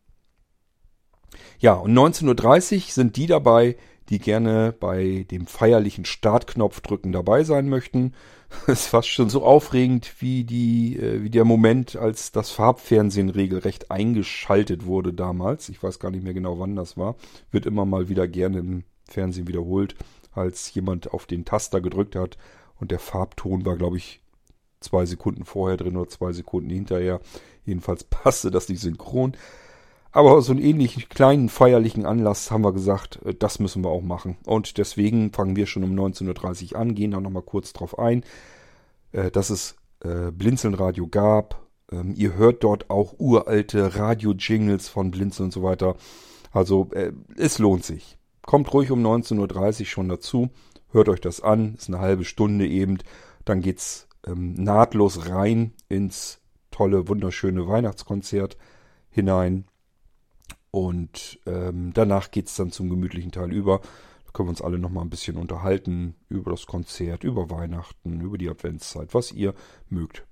Ja, 1.58 1.74
und 1.74 1.94
19.30 1.94 2.74
Uhr 2.74 2.80
sind 2.88 3.16
die 3.16 3.26
dabei, 3.26 3.76
die 4.08 4.18
gerne 4.18 4.74
bei 4.78 5.26
dem 5.30 5.46
feierlichen 5.46 6.04
Startknopf 6.04 6.80
drücken 6.80 7.12
dabei 7.12 7.44
sein 7.44 7.68
möchten. 7.68 8.14
Es 8.66 8.82
ist 8.82 8.86
fast 8.88 9.08
schon 9.08 9.28
so 9.28 9.44
aufregend 9.44 10.14
wie 10.20 10.44
die, 10.44 10.96
äh, 10.96 11.22
wie 11.22 11.30
der 11.30 11.44
Moment, 11.44 11.96
als 11.96 12.32
das 12.32 12.50
Farbfernsehen 12.50 13.30
regelrecht 13.30 13.90
eingeschaltet 13.90 14.86
wurde 14.86 15.12
damals. 15.12 15.68
Ich 15.68 15.82
weiß 15.82 15.98
gar 15.98 16.10
nicht 16.10 16.24
mehr 16.24 16.34
genau, 16.34 16.58
wann 16.58 16.76
das 16.76 16.96
war. 16.96 17.16
Wird 17.50 17.66
immer 17.66 17.84
mal 17.84 18.08
wieder 18.08 18.28
gerne 18.28 18.58
im 18.58 18.84
Fernsehen 19.08 19.48
wiederholt, 19.48 19.96
als 20.32 20.72
jemand 20.74 21.12
auf 21.12 21.26
den 21.26 21.44
Taster 21.44 21.80
gedrückt 21.80 22.16
hat 22.16 22.38
und 22.78 22.90
der 22.90 22.98
Farbton 22.98 23.64
war, 23.64 23.76
glaube 23.76 23.96
ich, 23.96 24.20
zwei 24.80 25.06
Sekunden 25.06 25.44
vorher 25.44 25.76
drin 25.76 25.96
oder 25.96 26.08
zwei 26.08 26.32
Sekunden 26.32 26.70
hinterher. 26.70 27.20
Jedenfalls 27.64 28.04
passte 28.10 28.50
das 28.50 28.68
nicht 28.68 28.80
synchron. 28.80 29.36
Aber 30.12 30.42
so 30.42 30.52
einen 30.52 30.62
ähnlichen 30.62 31.08
kleinen 31.08 31.48
feierlichen 31.48 32.04
Anlass 32.04 32.50
haben 32.50 32.64
wir 32.64 32.72
gesagt, 32.72 33.20
äh, 33.24 33.34
das 33.34 33.58
müssen 33.58 33.82
wir 33.82 33.90
auch 33.90 34.02
machen. 34.02 34.36
Und 34.44 34.78
deswegen 34.78 35.32
fangen 35.32 35.56
wir 35.56 35.66
schon 35.66 35.84
um 35.84 35.94
19.30 35.94 36.72
Uhr 36.74 36.80
an, 36.80 36.94
gehen 36.94 37.12
da 37.12 37.20
nochmal 37.20 37.42
kurz 37.42 37.72
drauf 37.72 37.98
ein, 37.98 38.22
äh, 39.12 39.30
dass 39.30 39.50
es 39.50 39.76
äh, 40.04 40.30
Blinzeln-Radio 40.30 41.08
gab. 41.08 41.66
Ähm, 41.90 42.14
ihr 42.14 42.34
hört 42.34 42.62
dort 42.62 42.90
auch 42.90 43.14
uralte 43.18 43.96
Radio-Jingles 43.96 44.88
von 44.88 45.10
Blinzeln 45.10 45.46
und 45.46 45.52
so 45.52 45.62
weiter. 45.62 45.96
Also 46.52 46.90
es 47.38 47.58
lohnt 47.58 47.82
sich. 47.82 48.18
Kommt 48.42 48.74
ruhig 48.74 48.90
um 48.90 49.02
19.30 49.02 49.80
Uhr 49.80 49.86
schon 49.86 50.08
dazu. 50.10 50.50
Hört 50.90 51.08
euch 51.08 51.22
das 51.22 51.40
an. 51.40 51.76
Ist 51.76 51.88
eine 51.88 51.98
halbe 51.98 52.26
Stunde 52.26 52.66
eben. 52.66 52.98
Dann 53.46 53.62
geht's 53.62 54.06
ähm, 54.26 54.52
nahtlos 54.54 55.30
rein 55.30 55.72
ins 55.88 56.40
tolle, 56.70 57.08
wunderschöne 57.08 57.66
Weihnachtskonzert 57.66 58.58
hinein. 59.08 59.64
Und 60.72 61.38
ähm, 61.46 61.92
danach 61.92 62.30
geht's 62.30 62.56
dann 62.56 62.72
zum 62.72 62.88
gemütlichen 62.88 63.30
Teil 63.30 63.52
über. 63.52 63.80
Da 64.24 64.32
können 64.32 64.48
wir 64.48 64.52
uns 64.52 64.62
alle 64.62 64.78
nochmal 64.78 65.04
ein 65.04 65.10
bisschen 65.10 65.36
unterhalten 65.36 66.14
über 66.30 66.50
das 66.50 66.66
Konzert, 66.66 67.24
über 67.24 67.50
Weihnachten, 67.50 68.22
über 68.22 68.38
die 68.38 68.48
Adventszeit, 68.48 69.12
was 69.12 69.32
ihr 69.32 69.54
mögt. 69.90 70.24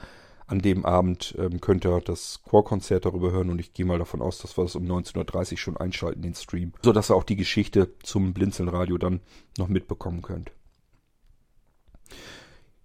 an 0.48 0.60
dem 0.60 0.84
Abend 0.84 1.34
ähm, 1.38 1.60
könnt 1.60 1.84
ihr 1.84 2.00
das 2.00 2.40
Chorkonzert 2.42 3.04
darüber 3.04 3.32
hören 3.32 3.50
und 3.50 3.58
ich 3.58 3.74
gehe 3.74 3.86
mal 3.86 3.98
davon 3.98 4.22
aus, 4.22 4.38
dass 4.38 4.56
wir 4.56 4.62
das 4.62 4.76
um 4.76 4.84
19.30 4.84 5.52
Uhr 5.52 5.58
schon 5.58 5.76
einschalten, 5.76 6.22
den 6.22 6.34
Stream, 6.34 6.72
sodass 6.82 7.10
ihr 7.10 7.16
auch 7.16 7.24
die 7.24 7.36
Geschichte 7.36 7.90
zum 8.02 8.32
Blinzelnradio 8.32 8.96
dann 8.98 9.20
noch 9.58 9.68
mitbekommen 9.68 10.22
könnt. 10.22 10.52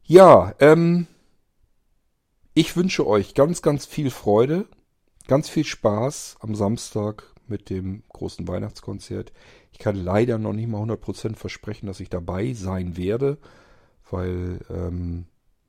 Ja, 0.04 0.56
ähm, 0.60 1.08
ich 2.54 2.76
wünsche 2.76 3.06
euch 3.06 3.36
ganz, 3.36 3.62
ganz 3.62 3.86
viel 3.86 4.10
Freude, 4.10 4.68
ganz 5.28 5.48
viel 5.48 5.64
Spaß 5.64 6.38
am 6.40 6.56
Samstag 6.56 7.31
mit 7.52 7.70
dem 7.70 8.02
großen 8.10 8.48
Weihnachtskonzert. 8.48 9.32
Ich 9.72 9.78
kann 9.78 9.96
leider 9.96 10.40
noch 10.40 10.54
nicht 10.54 10.68
mal 10.68 10.82
100% 10.82 11.36
versprechen, 11.36 11.86
dass 11.86 12.00
ich 12.00 12.10
dabei 12.10 12.54
sein 12.54 12.98
werde, 12.98 13.38
weil 14.10 14.60
ähm, 14.72 15.26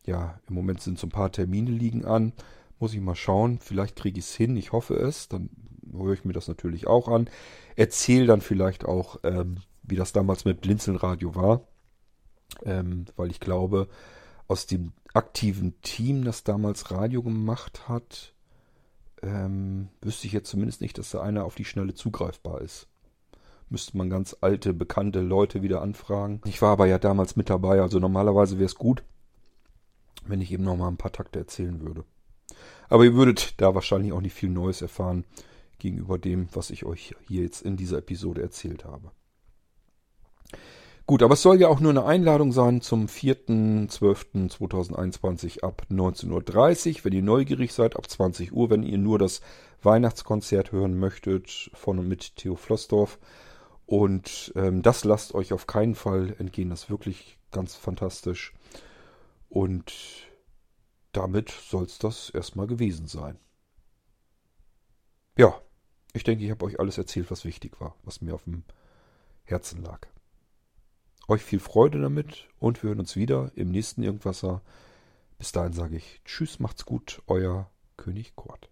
ja 0.07 0.41
im 0.49 0.55
Moment 0.55 0.81
sind 0.81 0.99
so 0.99 1.07
ein 1.07 1.11
paar 1.11 1.31
Termine 1.31 1.71
liegen 1.71 2.07
an. 2.07 2.33
Muss 2.79 2.95
ich 2.95 3.01
mal 3.01 3.15
schauen. 3.15 3.59
Vielleicht 3.61 3.97
kriege 3.97 4.19
ich 4.19 4.25
es 4.25 4.35
hin. 4.35 4.57
Ich 4.57 4.73
hoffe 4.73 4.95
es. 4.95 5.29
Dann 5.29 5.51
höre 5.93 6.15
ich 6.15 6.25
mir 6.25 6.33
das 6.33 6.49
natürlich 6.49 6.87
auch 6.87 7.09
an. 7.09 7.29
Erzähle 7.77 8.27
dann 8.27 8.41
vielleicht 8.41 8.85
auch, 8.85 9.19
ähm, 9.23 9.59
wie 9.83 9.97
das 9.97 10.13
damals 10.13 10.45
mit 10.45 10.61
Blinzelnradio 10.63 11.35
war. 11.35 11.69
Ähm, 12.65 13.05
weil 13.17 13.31
ich 13.31 13.41
glaube, 13.41 13.89
aus 14.49 14.67
dem 14.67 14.93
aktiven 15.15 15.81
Team, 15.83 16.25
das 16.25 16.45
damals 16.45 16.91
Radio 16.91 17.23
gemacht 17.23 17.89
hat, 17.89 18.32
ähm, 19.23 19.89
wüsste 20.01 20.27
ich 20.27 20.33
jetzt 20.33 20.51
zumindest 20.51 20.81
nicht, 20.81 20.99
dass 20.99 21.11
da 21.11 21.23
einer 21.23 21.45
auf 21.45 21.55
die 21.55 21.65
Schnelle 21.65 21.95
zugreifbar 21.95 22.61
ist. 22.61 22.89
Müsste 23.69 23.97
man 23.97 24.11
ganz 24.11 24.37
alte, 24.41 24.75
bekannte 24.75 25.21
Leute 25.21 25.63
wieder 25.63 25.81
anfragen. 25.81 26.41
Ich 26.45 26.61
war 26.61 26.73
aber 26.73 26.87
ja 26.87 26.99
damals 26.99 27.37
mit 27.37 27.49
dabei, 27.49 27.81
also 27.81 27.99
normalerweise 27.99 28.59
wäre 28.59 28.67
es 28.67 28.75
gut, 28.75 29.03
wenn 30.27 30.41
ich 30.41 30.53
eben 30.53 30.65
noch 30.65 30.77
mal 30.77 30.89
ein 30.89 30.99
paar 30.99 31.13
Takte 31.13 31.39
erzählen 31.39 31.81
würde. 31.81 32.05
Aber 32.89 33.05
ihr 33.05 33.15
würdet 33.15 33.61
da 33.61 33.75
wahrscheinlich 33.75 34.13
auch 34.13 34.21
nicht 34.21 34.35
viel 34.35 34.51
Neues 34.51 34.83
erfahren 34.83 35.25
gegenüber 35.79 36.19
dem, 36.19 36.49
was 36.53 36.71
ich 36.71 36.85
euch 36.85 37.15
hier 37.27 37.43
jetzt 37.43 37.63
in 37.63 37.77
dieser 37.77 37.99
Episode 37.99 38.43
erzählt 38.43 38.85
habe. 38.85 39.11
Gut, 41.07 41.23
aber 41.23 41.35
es 41.35 41.43
soll 41.43 41.61
ja 41.61 41.69
auch 41.69 41.81
nur 41.81 41.91
eine 41.91 42.05
Einladung 42.05 42.53
sein 42.53 42.81
zum 42.81 43.07
4.12.2021 43.07 45.65
ab 45.65 45.83
19.30 45.91 46.99
Uhr. 46.99 47.05
Wenn 47.05 47.13
ihr 47.13 47.23
neugierig 47.23 47.73
seid, 47.73 47.97
ab 47.97 48.09
20 48.09 48.53
Uhr, 48.53 48.71
wenn 48.71 48.85
ihr 48.85 48.99
nur 48.99 49.19
das 49.19 49.41
Weihnachtskonzert 49.83 50.71
hören 50.71 50.97
möchtet 50.99 51.71
von 51.75 51.99
und 51.99 52.07
mit 52.07 52.37
Theo 52.37 52.55
Flossdorf. 52.55 53.19
Und 53.85 54.53
ähm, 54.55 54.83
das 54.83 55.03
lasst 55.05 55.35
euch 55.35 55.53
auf 55.53 55.67
keinen 55.67 55.97
Fall 55.97 56.37
entgehen. 56.39 56.71
Das 56.71 56.85
ist 56.85 56.91
wirklich 56.91 57.37
ganz 57.51 57.75
fantastisch. 57.75 58.55
Und 59.49 59.93
damit 61.11 61.51
soll 61.51 61.83
es 61.85 61.99
das 61.99 62.31
erstmal 62.31 62.69
gewesen 62.69 63.09
sein. 63.09 63.41
Ja, 65.37 65.61
ich 66.13 66.23
denke, 66.23 66.45
ich 66.45 66.51
habe 66.51 66.65
euch 66.65 66.79
alles 66.79 66.97
erzählt, 66.97 67.29
was 67.31 67.45
wichtig 67.45 67.81
war, 67.81 67.97
was 68.05 68.21
mir 68.21 68.35
auf 68.35 68.45
dem 68.45 68.63
Herzen 69.45 69.83
lag. 69.83 70.12
Euch 71.29 71.43
viel 71.43 71.61
Freude 71.61 72.01
damit 72.01 72.49
und 72.59 72.83
wir 72.83 72.89
hören 72.89 72.99
uns 72.99 73.15
wieder 73.15 73.53
im 73.55 73.71
nächsten 73.71 74.03
Irgendwasser. 74.03 74.61
Bis 75.39 75.53
dahin 75.53 75.73
sage 75.73 75.97
ich 75.97 76.21
Tschüss, 76.25 76.59
macht's 76.59 76.85
gut, 76.85 77.23
euer 77.29 77.71
König 77.97 78.35
Kurt. 78.35 78.69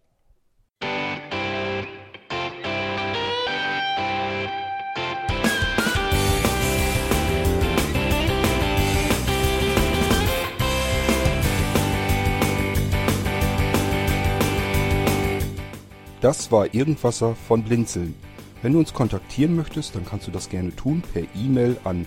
Das 16.21 16.51
war 16.51 16.75
Irgendwasser 16.75 17.37
von 17.37 17.63
Blinzeln. 17.63 18.15
Wenn 18.61 18.73
du 18.73 18.81
uns 18.81 18.93
kontaktieren 18.93 19.55
möchtest, 19.55 19.95
dann 19.95 20.05
kannst 20.05 20.27
du 20.27 20.33
das 20.33 20.51
gerne 20.51 20.75
tun 20.75 21.03
per 21.15 21.23
E-Mail 21.35 21.79
an 21.85 22.07